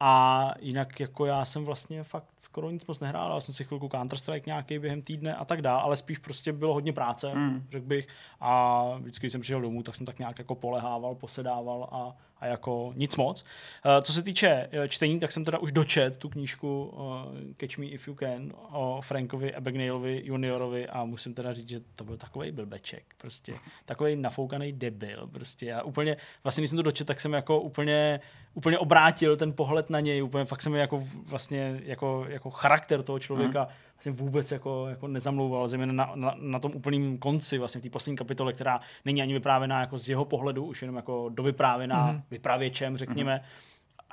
[0.00, 3.88] A jinak jako já jsem vlastně fakt skoro nic moc nehrál, já jsem si chvilku
[3.88, 7.66] Counter-Strike nějaký během týdne a tak dále, ale spíš prostě bylo hodně práce, mm.
[7.70, 8.06] řekl bych.
[8.40, 12.46] A vždycky, když jsem přišel domů, tak jsem tak nějak jako polehával, posedával a a
[12.46, 13.42] jako nic moc.
[13.42, 17.78] Uh, co se týče uh, čtení, tak jsem teda už dočet tu knížku uh, Catch
[17.78, 22.16] Me If You Can o Frankovi Abagnaleovi juniorovi a musím teda říct, že to byl
[22.16, 23.52] takový blbeček, prostě
[23.84, 28.20] takový nafoukaný debil, prostě já úplně, vlastně když jsem to dočet, tak jsem jako úplně,
[28.54, 33.18] úplně obrátil ten pohled na něj, úplně fakt jsem jako vlastně jako, jako charakter toho
[33.18, 37.80] člověka mm vlastně vůbec jako, jako nezamlouval, zejména na, na, na tom úplném konci, vlastně
[37.80, 41.28] v té poslední kapitole, která není ani vyprávěná jako z jeho pohledu, už jenom jako
[41.28, 42.22] dovyprávěná mm-hmm.
[42.30, 43.36] Vypravěčem, řekněme.
[43.36, 43.68] Mm-hmm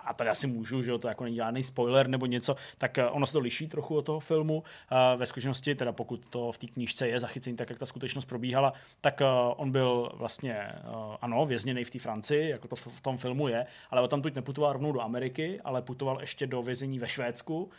[0.05, 3.25] a tady asi můžu, že to jako není žádný spoiler nebo něco, tak eh, ono
[3.25, 4.63] se to liší trochu od toho filmu.
[4.91, 8.25] Eh, ve skutečnosti, teda pokud to v té knížce je zachycení tak, jak ta skutečnost
[8.25, 9.25] probíhala, tak eh,
[9.55, 10.55] on byl vlastně,
[11.21, 14.35] ano, vězněný v té Francii, jako to v tom filmu je, ale on tam tuď
[14.35, 17.69] neputoval rovnou do Ameriky, ale putoval ještě do vězení ve Švédsku,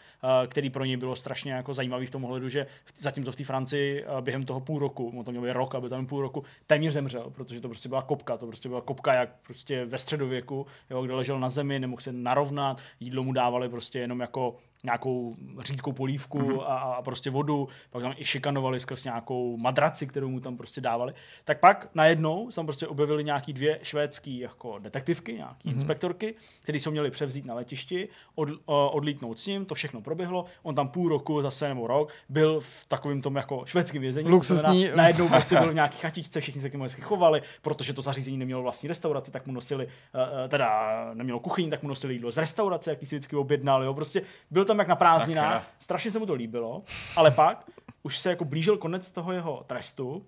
[0.49, 2.67] který pro něj bylo strašně jako zajímavý v tom ohledu, že
[2.97, 6.23] zatímco v té Francii během toho půl roku, on to měl rok, aby tam půl
[6.23, 9.99] roku, téměř zemřel, protože to prostě byla kopka, to prostě byla kopka jak prostě ve
[9.99, 14.57] středověku, jo, kde ležel na zemi, nemohl se narovnat, jídlo mu dávali prostě jenom jako
[14.85, 16.63] nějakou řídkou polívku mm-hmm.
[16.67, 20.81] a, a prostě vodu, pak tam i šikanovali skrz nějakou madraci, kterou mu tam prostě
[20.81, 21.15] dávali.
[21.45, 25.75] Tak pak najednou tam prostě objevili nějaký dvě švédský jako detektivky, nějaký mm-hmm.
[25.75, 30.45] inspektorky, které jsou měli převzít na letišti, od, odlítnout s ním, to všechno proběhlo.
[30.63, 34.29] On tam půl roku zase nebo rok byl v takovém tom jako švédském vězení.
[34.29, 34.89] Luxusní.
[34.89, 38.37] Na, najednou prostě byl v nějaký chatičce, všichni se k němu chovali, protože to zařízení
[38.37, 42.37] nemělo vlastní restauraci, tak mu nosili, uh, teda nemělo kuchyň, tak mu nosili jídlo z
[42.39, 43.83] restaurace, jaký si vždycky objednal.
[43.83, 43.95] Jo.
[43.95, 46.83] Prostě byl tam jak na prázdninách, strašně se mu to líbilo,
[47.17, 47.71] ale pak
[48.03, 50.27] už se jako blížil konec toho jeho trestu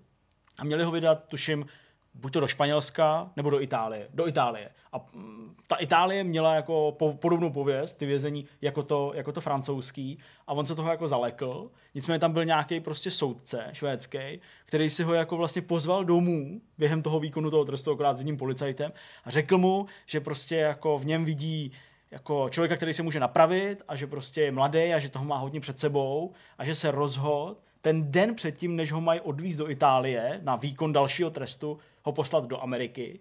[0.57, 1.65] a měli ho vydat, tuším,
[2.13, 4.07] buď to do Španělska, nebo do Itálie.
[4.13, 4.69] Do Itálie.
[4.93, 9.41] A mm, ta Itálie měla jako po, podobnou pověst, ty vězení, jako to, jako to
[9.41, 11.71] francouzský, a on se toho jako zalekl.
[11.95, 17.01] Nicméně tam byl nějaký prostě soudce švédský, který si ho jako vlastně pozval domů během
[17.01, 18.91] toho výkonu toho trestu, akorát s jedním policajtem,
[19.25, 21.71] a řekl mu, že prostě jako v něm vidí
[22.11, 25.37] jako člověka, který se může napravit a že prostě je mladý a že toho má
[25.37, 29.69] hodně před sebou a že se rozhod ten den předtím, než ho mají odvízt do
[29.69, 33.19] Itálie na výkon dalšího trestu, ho poslat do Ameriky.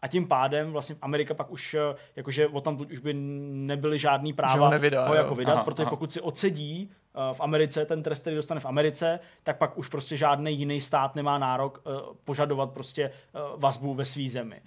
[0.00, 4.32] A tím pádem vlastně Amerika pak už, eh, jakože o tam už by nebyly žádný
[4.32, 5.22] práva ho nevydá, ho jo.
[5.22, 5.90] jako vydat, Aha, protože aha.
[5.90, 9.88] pokud si odsedí eh, v Americe, ten trest, který dostane v Americe, tak pak už
[9.88, 11.90] prostě žádný jiný stát nemá nárok eh,
[12.24, 13.10] požadovat prostě
[13.56, 14.62] vazbu ve svý zemi.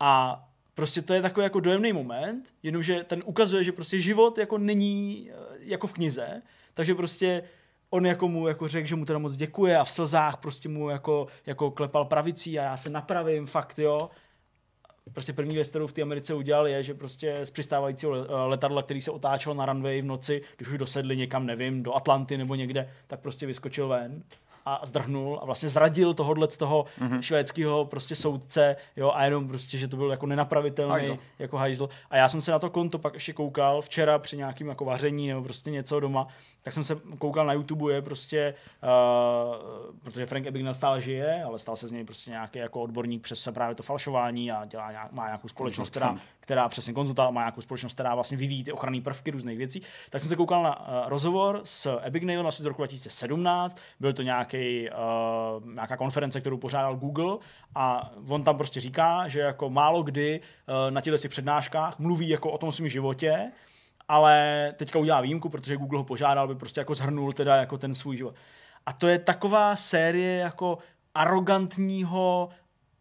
[0.00, 0.44] A
[0.74, 5.30] prostě to je takový jako dojemný moment, jenomže ten ukazuje, že prostě život jako není
[5.30, 6.42] eh, jako v knize,
[6.74, 7.42] takže prostě
[7.90, 10.88] on jako mu jako řekl, že mu teda moc děkuje a v slzách prostě mu
[10.88, 14.10] jako, jako klepal pravicí a já se napravím, fakt jo.
[15.12, 18.82] Prostě první věc, kterou v té Americe udělal, je, že prostě z přistávajícího eh, letadla,
[18.82, 22.54] který se otáčel na runway v noci, když už dosedli někam, nevím, do Atlanty nebo
[22.54, 24.22] někde, tak prostě vyskočil ven
[24.64, 27.20] a zdrhnul a vlastně zradil tohohle z toho mm-hmm.
[27.20, 31.18] švédského prostě soudce, jo, a jenom prostě, že to byl jako nenapravitelný, Hajzl.
[31.38, 31.88] jako hajzl.
[32.10, 35.28] A já jsem se na to konto pak ještě koukal včera při nějakým jako vaření
[35.28, 36.26] nebo prostě něco doma,
[36.62, 41.58] tak jsem se koukal na YouTube, je prostě, uh, protože Frank Abagnale stále žije, ale
[41.58, 45.12] stal se z něj prostě nějaký jako odborník přes právě to falšování a dělá nějak,
[45.12, 49.00] má nějakou společnost, která, která přesně konzultanta, má nějakou společnost, která vlastně vyvíjí ty ochranné
[49.00, 49.82] prvky různých věcí.
[50.10, 54.22] Tak jsem se koukal na uh, rozhovor s Abagnalem asi z roku 2017, byl to
[54.22, 54.53] nějaký,
[54.90, 57.38] uh, nějaká konference, kterou pořádal Google
[57.74, 62.28] a on tam prostě říká, že jako málo kdy uh, na těchto těch přednáškách mluví
[62.28, 63.52] jako o tom svém životě,
[64.08, 67.94] ale teďka udělá výjimku, protože Google ho požádal, aby prostě jako zhrnul teda jako ten
[67.94, 68.34] svůj život.
[68.86, 70.78] A to je taková série jako
[71.14, 72.48] arrogantního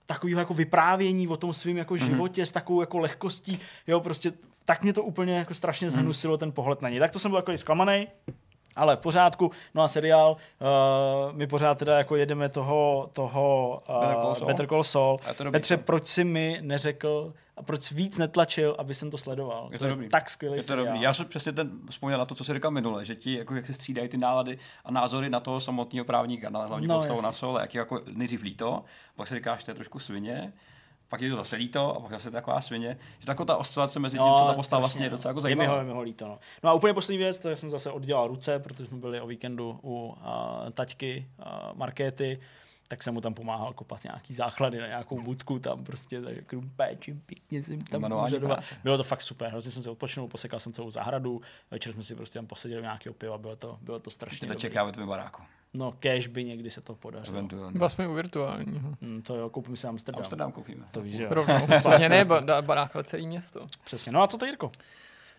[0.06, 4.32] takového jako vyprávění o tom svém jako životě s takovou jako lehkostí, jo, prostě
[4.66, 7.00] tak mě to úplně jako strašně zhnusilo ten pohled na něj.
[7.00, 8.08] Tak to jsem byl jako zklamaný,
[8.76, 9.52] ale v pořádku.
[9.74, 10.32] No a seriál,
[11.32, 14.48] uh, my pořád teda jako jedeme toho, toho uh, Better Call Saul.
[14.48, 15.20] Better Call Saul.
[15.28, 19.70] Je to Petře, proč si mi neřekl a proč víc netlačil, aby jsem to sledoval?
[19.72, 20.10] Je to dobrý.
[20.10, 20.86] tak skvělý Je to seriál.
[20.88, 21.02] dobrý.
[21.02, 23.68] Já jsem přesně ten vzpomněl na to, co jsi říkal minule, že ti jako jak
[23.68, 27.32] se střídají ty nálady a názory na toho samotného právníka, na hlavní No, postavu na
[27.32, 28.84] sol, jak je jako nejdřív líto,
[29.16, 30.54] pak si říkáš, že to je trošku svině,
[31.14, 32.98] pak je to zase líto a pak zase taková svině.
[33.20, 35.66] Že taková ta oscilace mezi tím, co ta postava vlastně je docela jako je mi
[35.66, 35.82] ho, zajímavá.
[35.82, 36.40] je mi ho líto, no.
[36.64, 39.80] no a úplně poslední věc, to jsem zase oddělal ruce, protože jsme byli o víkendu
[39.84, 42.40] u uh, taťky uh, Markéty,
[42.88, 47.22] tak jsem mu tam pomáhal kopat nějaký základy na nějakou budku, tam prostě tak krumpéčím,
[47.26, 48.60] pěkně jsem tam úřadoval.
[48.84, 51.42] Bylo to fakt super, hrozně jsem se odpočinul, posekal jsem celou zahradu,
[51.72, 54.54] večer jsme si prostě tam poseděli nějakého piva, bylo to, bylo to strašně Tě to
[54.54, 54.62] dobrý.
[54.62, 55.42] čeká ve tvém baráku.
[55.74, 57.38] No, cash by někdy se to podařilo.
[57.38, 57.80] Eventuálně.
[57.80, 58.90] Vlastně u virtuálního.
[59.02, 60.20] Hmm, to jo, koupím si Amsterdam.
[60.20, 60.86] Amsterdam koupíme.
[60.92, 61.30] To víš, že jo.
[61.32, 61.56] Rovnou.
[61.84, 63.66] Vlastně ne, ba- barák, ale celý město.
[63.86, 64.12] Přesně.
[64.12, 64.72] No a co ty, Jirko?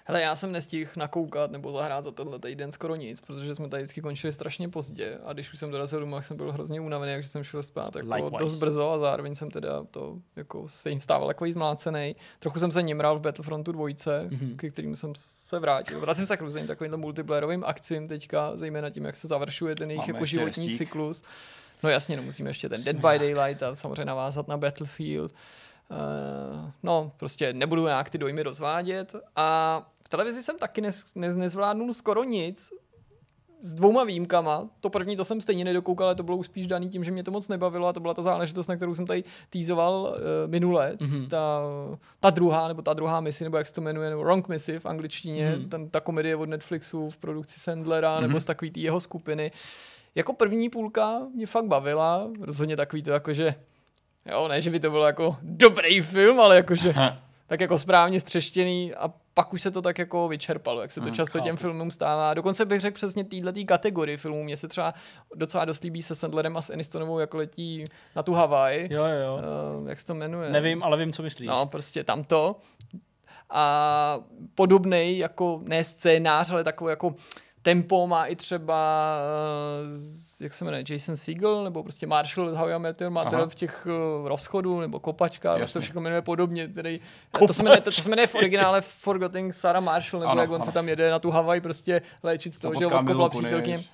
[0.06, 3.82] Hele, já jsem nestihl nakoukat nebo zahrát za tenhle týden skoro nic, protože jsme tady
[3.82, 7.12] vždycky končili strašně pozdě a když už jsem dorazil domů, tak jsem byl hrozně unavený,
[7.12, 8.38] takže jsem šel spát jako Likewise.
[8.38, 12.16] dost brzo a zároveň jsem teda to jako se jim stával takový zmlácený.
[12.38, 14.36] Trochu jsem se nimral v Battlefrontu dvojce, Mhm.
[14.36, 14.56] mm-hmm.
[14.56, 16.00] ke kterým jsem se vrátil.
[16.00, 20.06] Vracím se k různým takovým multiplayerovým akcím teďka, zejména tím, jak se završuje ten jejich
[20.06, 20.78] Máme jako životní restík.
[20.88, 21.22] cyklus.
[21.82, 25.32] No jasně, no musíme ještě ten Dead by Daylight a samozřejmě navázat na Battlefield.
[25.90, 29.14] Uh, no, prostě nebudu nějak ty dojmy rozvádět.
[29.36, 29.82] A
[30.14, 32.72] televizi jsem taky nez, nez, nezvládnul skoro nic,
[33.60, 34.68] s dvouma výjimkama.
[34.80, 37.30] To první, to jsem stejně nedokoukal, ale to bylo spíš daný tím, že mě to
[37.30, 40.92] moc nebavilo a to byla ta záležitost, na kterou jsem tady týzoval uh, minule.
[40.96, 41.28] Mm-hmm.
[41.28, 41.60] Ta,
[42.20, 44.86] ta druhá, nebo ta druhá misi, nebo jak se to jmenuje, nebo Wrong Missy v
[44.86, 45.68] angličtině, mm-hmm.
[45.68, 48.22] ten, ta komedie od Netflixu v produkci Sandlera, mm-hmm.
[48.22, 49.52] nebo z takový jeho skupiny.
[50.14, 53.54] Jako první půlka mě fakt bavila, rozhodně takový to jako, že
[54.30, 56.94] jo, ne, že by to bylo jako dobrý film, ale jakože
[57.46, 61.10] tak jako správně střeštěný a pak už se to tak jako vyčerpalo, jak se to
[61.10, 61.60] často těm chápu.
[61.60, 62.34] filmům stává.
[62.34, 64.44] Dokonce bych řekl přesně této kategorii filmů.
[64.44, 64.94] Mně se třeba
[65.34, 67.84] docela dost líbí se Sandlerem a s Anistonovou, jak letí
[68.16, 68.88] na tu Havaj.
[68.90, 69.40] Jo, jo, jo.
[69.80, 70.50] Uh, jak se to jmenuje?
[70.50, 71.48] Nevím, ale vím, co myslíš.
[71.48, 72.56] No, prostě tamto.
[73.50, 74.18] A
[74.54, 77.14] podobný jako ne scénář, ale takový jako
[77.64, 79.16] tempo má i třeba,
[79.92, 83.54] z- jak se jmenuje, Jason Segel, nebo prostě Marshall How I Met Your Mother v
[83.54, 83.86] těch
[84.20, 86.68] uh, rozchodů, nebo Kopačka, jak se všechno jmenuje podobně.
[86.68, 87.00] Tedy,
[87.46, 90.50] to, se jmenuje, to, to se jmenuje v originále Forgetting Sarah Marshall, nebo Ano, jak
[90.50, 90.64] on ano.
[90.64, 93.84] se tam jede na tu Havaj prostě léčit z toho, že odkopla přítelkyně.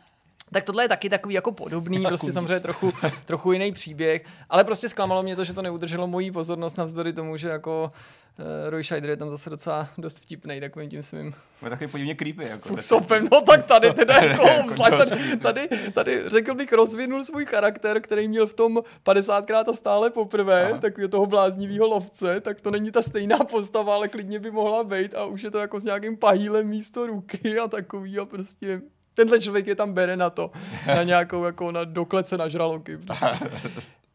[0.53, 2.35] Tak tohle je taky takový jako podobný, Jako prostě nic.
[2.35, 2.93] samozřejmě trochu,
[3.25, 7.37] trochu jiný příběh, ale prostě zklamalo mě to, že to neudrželo moji pozornost navzdory tomu,
[7.37, 7.93] že jako
[8.39, 12.15] uh, Roy Scheider je tam zase docela dost vtipný takovým tím svým Je takový podivně
[12.15, 12.47] creepy.
[12.47, 13.29] Jako, způsobem.
[13.33, 15.11] No tak tady teda jako, Jako obzvlášť dost
[15.43, 20.11] tady, tady, tady, řekl bych, rozvinul svůj charakter, který měl v tom 50krát a stále
[20.11, 20.79] poprvé, Aha.
[20.81, 25.15] takového toho bláznivého lovce, tak to není ta stejná postava, ale klidně by mohla být
[25.15, 28.81] a už je to jako s nějakým pahýlem místo ruky a takový a prostě
[29.15, 30.51] tenhle člověk je tam bere na to,
[30.87, 32.99] na nějakou jako na doklece na žraloky.
[32.99, 33.27] Prostě.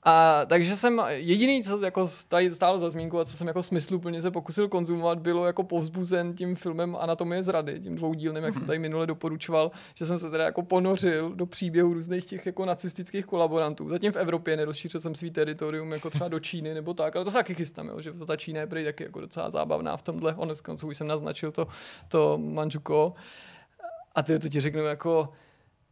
[0.08, 4.22] A takže jsem jediný, co jako tady stálo za zmínku a co jsem jako smysluplně
[4.22, 8.68] se pokusil konzumovat, bylo jako povzbuzen tím filmem Anatomie zrady, tím dvoudílným, jak jsem mhm.
[8.68, 13.26] tady minule doporučoval, že jsem se teda jako ponořil do příběhu různých těch jako nacistických
[13.26, 13.90] kolaborantů.
[13.90, 17.32] Zatím v Evropě nerozšířil jsem svý teritorium jako třeba do Číny nebo tak, ale to
[17.32, 20.02] se taky chystám, jo, že to ta Čína je prý taky jako docela zábavná v
[20.02, 20.32] tomhle.
[20.32, 21.68] Honest konců jsem naznačil to,
[22.08, 23.14] to Manžuko.
[24.16, 25.30] A ty to ti řeknu jako,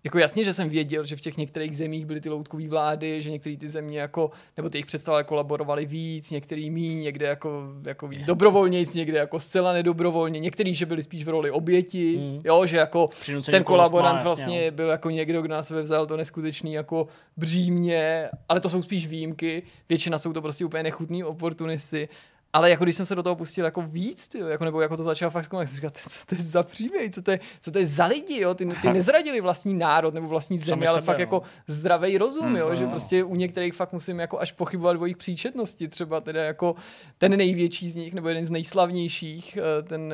[0.04, 3.32] jako jasně, že jsem věděl, že v těch některých zemích byly ty loutkové vlády, že
[3.32, 8.08] některé ty země jako, nebo ty jejich představitelé kolaborovaly víc, některý míň, někde jako, jako
[8.08, 12.42] víc dobrovolnějc, někde jako zcela nedobrovolně, některý, že byli spíš v roli oběti, mm.
[12.44, 16.06] jo, že jako Přinucení ten kolaborant má, vlastně jasně, byl jako někdo, kdo nás vzal
[16.06, 21.24] to neskutečný jako břímě, ale to jsou spíš výjimky, většina jsou to prostě úplně nechutní
[21.24, 22.10] oportunisty
[22.54, 25.04] ale jako když jsem se do toho pustil jako víc, tyjo, jako, nebo jako to
[25.04, 27.80] začal fakt zkoumat, jsem říkal, co to je za příběh, co to je, co to
[27.80, 28.54] je za lidi, jo?
[28.54, 31.22] Ty, ty nezradili vlastní národ nebo vlastní zemi, ale sebe, fakt no.
[31.22, 32.70] jako zdravý rozum, hmm, jo?
[32.70, 36.44] No, že prostě u některých fakt musím jako až pochybovat o jejich příčetnosti, třeba teda
[36.44, 36.76] jako
[37.18, 40.14] ten největší z nich, nebo jeden z nejslavnějších, eh, ten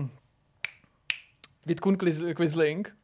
[0.00, 0.06] uh,
[1.66, 1.96] Vidkun
[2.34, 2.96] Quisling,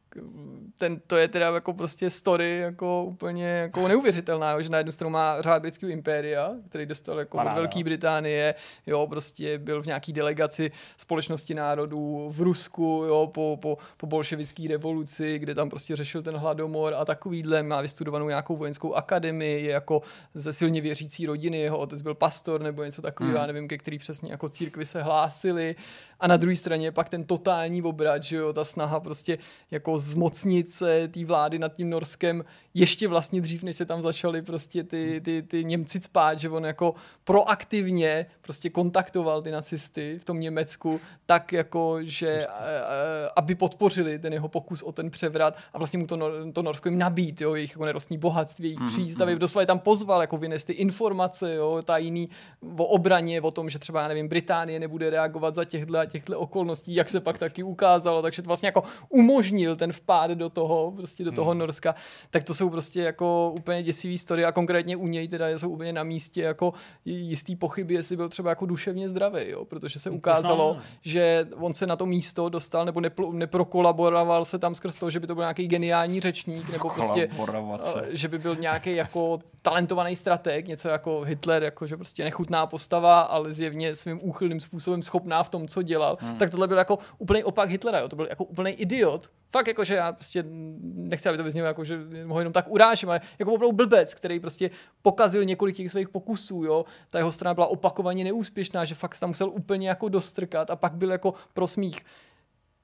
[0.77, 4.91] ten, to je teda jako prostě story jako úplně jako neuvěřitelná, jo, že na jednu
[4.91, 7.55] stranu má řád britského impéria, který dostal jako Paráda.
[7.55, 8.55] od Velké Británie,
[8.87, 14.67] jo, prostě byl v nějaký delegaci společnosti národů v Rusku, jo, po, po, po bolševické
[14.69, 19.71] revoluci, kde tam prostě řešil ten hladomor a takovýhle, má vystudovanou nějakou vojenskou akademii, je
[19.71, 20.01] jako
[20.33, 23.41] ze silně věřící rodiny, jeho otec byl pastor nebo něco takového, hmm.
[23.41, 25.75] já nevím, ke který přesně jako církvi se hlásili
[26.19, 29.37] a na druhé straně pak ten totální obrat, že jo, ta snaha prostě
[29.71, 34.41] jako zmocnit se té vlády nad tím Norskem ještě vlastně dřív, než se tam začali
[34.41, 40.25] prostě ty, ty, ty Němci spát, že on jako proaktivně prostě kontaktoval ty nacisty v
[40.25, 42.63] tom Německu, tak jako, že prostě.
[43.35, 46.17] aby podpořili ten jeho pokus o ten převrat a vlastně mu to,
[46.53, 48.87] to Norsko jim nabít, jo, jejich jako nerostní bohatství, jejich mm-hmm.
[48.87, 49.39] přístavy, mm-hmm.
[49.39, 52.29] doslova je tam pozval, jako vynést ty informace, jo, tajný
[52.77, 56.95] o obraně, o tom, že třeba, já nevím, Británie nebude reagovat za těchto těchto okolností,
[56.95, 61.23] jak se pak taky ukázalo, takže to vlastně jako umožnil ten vpád do toho, prostě
[61.23, 61.59] do toho mm.
[61.59, 61.95] Norska,
[62.29, 65.93] tak to jsou prostě jako úplně děsivý story a konkrétně u něj teda jsou úplně
[65.93, 66.73] na místě jako
[67.05, 71.87] jistý pochyby, jestli byl třeba jako duševně zdravý, jo, protože se ukázalo, že on se
[71.87, 75.43] na to místo dostal nebo nepl- neprokolaboroval se tam skrz to, že by to byl
[75.43, 77.29] nějaký geniální řečník nebo prostě,
[78.09, 79.39] že by byl nějaký jako
[79.69, 85.01] talentovaný strateg, něco jako Hitler, jako že prostě nechutná postava, ale zjevně svým úchylným způsobem
[85.01, 86.37] schopná v tom, co dělal, hmm.
[86.37, 88.09] tak tohle byl jako úplný opak Hitlera, jo.
[88.09, 89.29] to byl jako úplný idiot.
[89.51, 90.43] Fakt jako, že já prostě
[90.81, 94.39] nechci, aby to vyznělo jako, že ho jenom tak urážím, ale jako opravdu blbec, který
[94.39, 94.69] prostě
[95.01, 96.85] pokazil několik těch svých pokusů, jo.
[97.09, 100.93] Ta jeho strana byla opakovaně neúspěšná, že fakt tam musel úplně jako dostrkat a pak
[100.93, 102.01] byl jako pro smích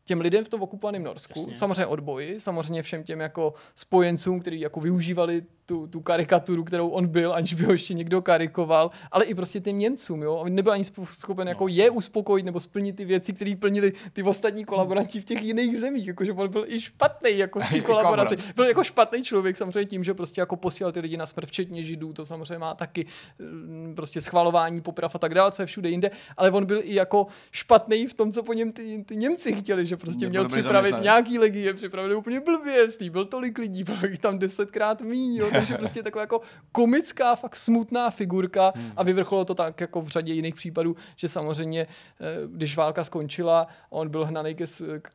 [0.05, 1.55] těm lidem v tom okupovaném Norsku, Jasně.
[1.55, 7.07] samozřejmě odboji, samozřejmě všem těm jako spojencům, kteří jako využívali tu, tu karikaturu, kterou on
[7.07, 10.35] byl, aniž by ho ještě někdo karikoval, ale i prostě těm Němcům, jo.
[10.35, 14.23] On nebyl ani schopen jako no, je uspokojit nebo splnit ty věci, které plnili ty
[14.23, 18.35] ostatní kolaboranti v těch jiných zemích, jakože on byl i špatný jako v té kolaboraci.
[18.55, 21.83] Byl jako špatný člověk samozřejmě tím, že prostě jako posílal ty lidi na smrt, včetně
[21.83, 23.05] Židů, to samozřejmě má taky
[23.39, 26.95] mm, prostě schvalování poprav a tak dále, co je všude jinde, ale on byl i
[26.95, 30.95] jako špatný v tom, co po něm ty, ty Němci chtěli, že prostě měl připravit
[31.01, 35.77] nějaký legie, připravili úplně blbě, byl tolik lidí, bylo jich tam desetkrát míň, jo, takže
[35.77, 36.41] prostě taková jako
[36.71, 38.91] komická, fakt smutná figurka hmm.
[38.95, 43.61] a vyvrcholilo to tak jako v řadě jiných případů, že samozřejmě, eh, když válka skončila
[43.61, 44.65] a on byl hnaný ke,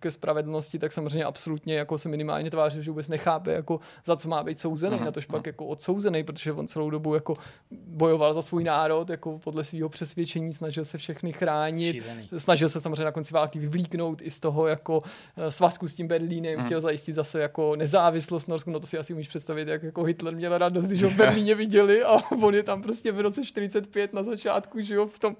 [0.01, 4.29] ke spravedlnosti, tak samozřejmě absolutně jako se minimálně tvářil, že vůbec nechápe, jako za co
[4.29, 5.05] má být souzený, uh-huh.
[5.05, 7.35] na tož pak jako odsouzený, protože on celou dobu jako
[7.71, 12.29] bojoval za svůj národ, jako podle svého přesvědčení, snažil se všechny chránit, Šílený.
[12.37, 15.03] snažil se samozřejmě na konci války vyvlíknout i z toho jako
[15.37, 16.65] eh, svazku s tím Berlínem, uh-huh.
[16.65, 20.35] chtěl zajistit zase jako nezávislost Norsku, no to si asi umíš představit, jak jako Hitler
[20.35, 24.13] měl radost, když ho v Berlíně viděli a on je tam prostě v roce 45
[24.13, 25.37] na začátku, že jo, v tom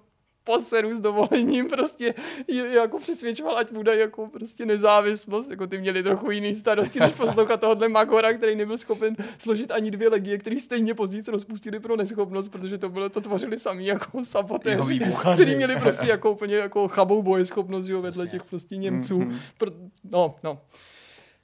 [0.49, 2.15] poseru s dovolením prostě
[2.49, 7.01] je, jako přesvědčoval, ať mu dají jako prostě nezávislost, jako ty měli trochu jiný starosti,
[7.01, 11.81] než poslouchat tohohle Magora, který nebyl schopen složit ani dvě legie, který stejně později rozpustili
[11.81, 15.01] pro neschopnost, protože to bylo, to tvořili sami jako sabotéři,
[15.35, 19.19] kteří měli prostě jako úplně jako chabou bojeschopnost, jo, vedle těch prostě Němců.
[19.19, 19.73] Mm-hmm.
[20.13, 20.59] no, no.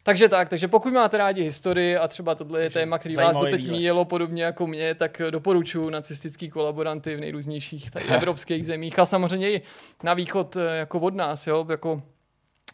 [0.07, 3.71] Takže tak, takže pokud máte rádi historii a třeba tohle je téma, který vás doteď
[3.71, 9.51] míjelo podobně jako mě, tak doporučuji nacistický kolaboranty v nejrůznějších tady evropských zemích a samozřejmě
[9.51, 9.63] i
[10.03, 12.03] na východ eh, jako od nás, jo, jako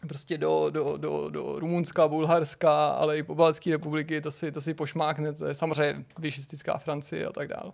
[0.07, 4.61] prostě do, do, do, do Rumunska, Bulharska, ale i po Balské republiky, to si, to
[4.61, 7.71] si pošmákne, to je samozřejmě vyšistická Francie a tak dále.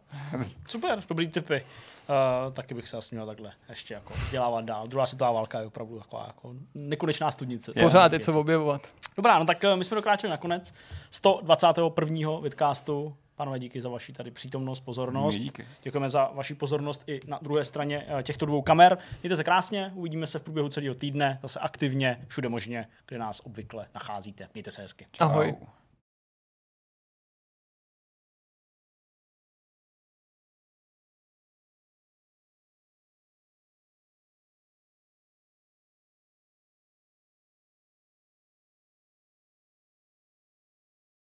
[0.68, 1.66] Super, dobrý typy.
[2.10, 4.88] Uh, taky bych se asi měl takhle ještě jako vzdělávat dál.
[4.88, 7.74] Druhá světová válka je opravdu taková jako nekonečná studnice.
[7.74, 8.94] Pořád je co objevovat.
[9.16, 10.74] Dobrá, no tak uh, my jsme dokráčeli nakonec
[11.10, 12.40] 121.
[12.40, 15.36] vidcastu Pánové, díky za vaši tady přítomnost, pozornost.
[15.36, 15.68] Díky.
[15.84, 18.98] Děkujeme za vaši pozornost i na druhé straně eh, těchto dvou kamer.
[19.24, 23.42] Mějte se krásně, uvidíme se v průběhu celého týdne, zase aktivně, všude možně, kde nás
[23.44, 24.50] obvykle nacházíte.
[24.54, 25.08] Mějte se hezky.
[25.20, 25.56] Ahoj.
[25.62, 25.68] Au.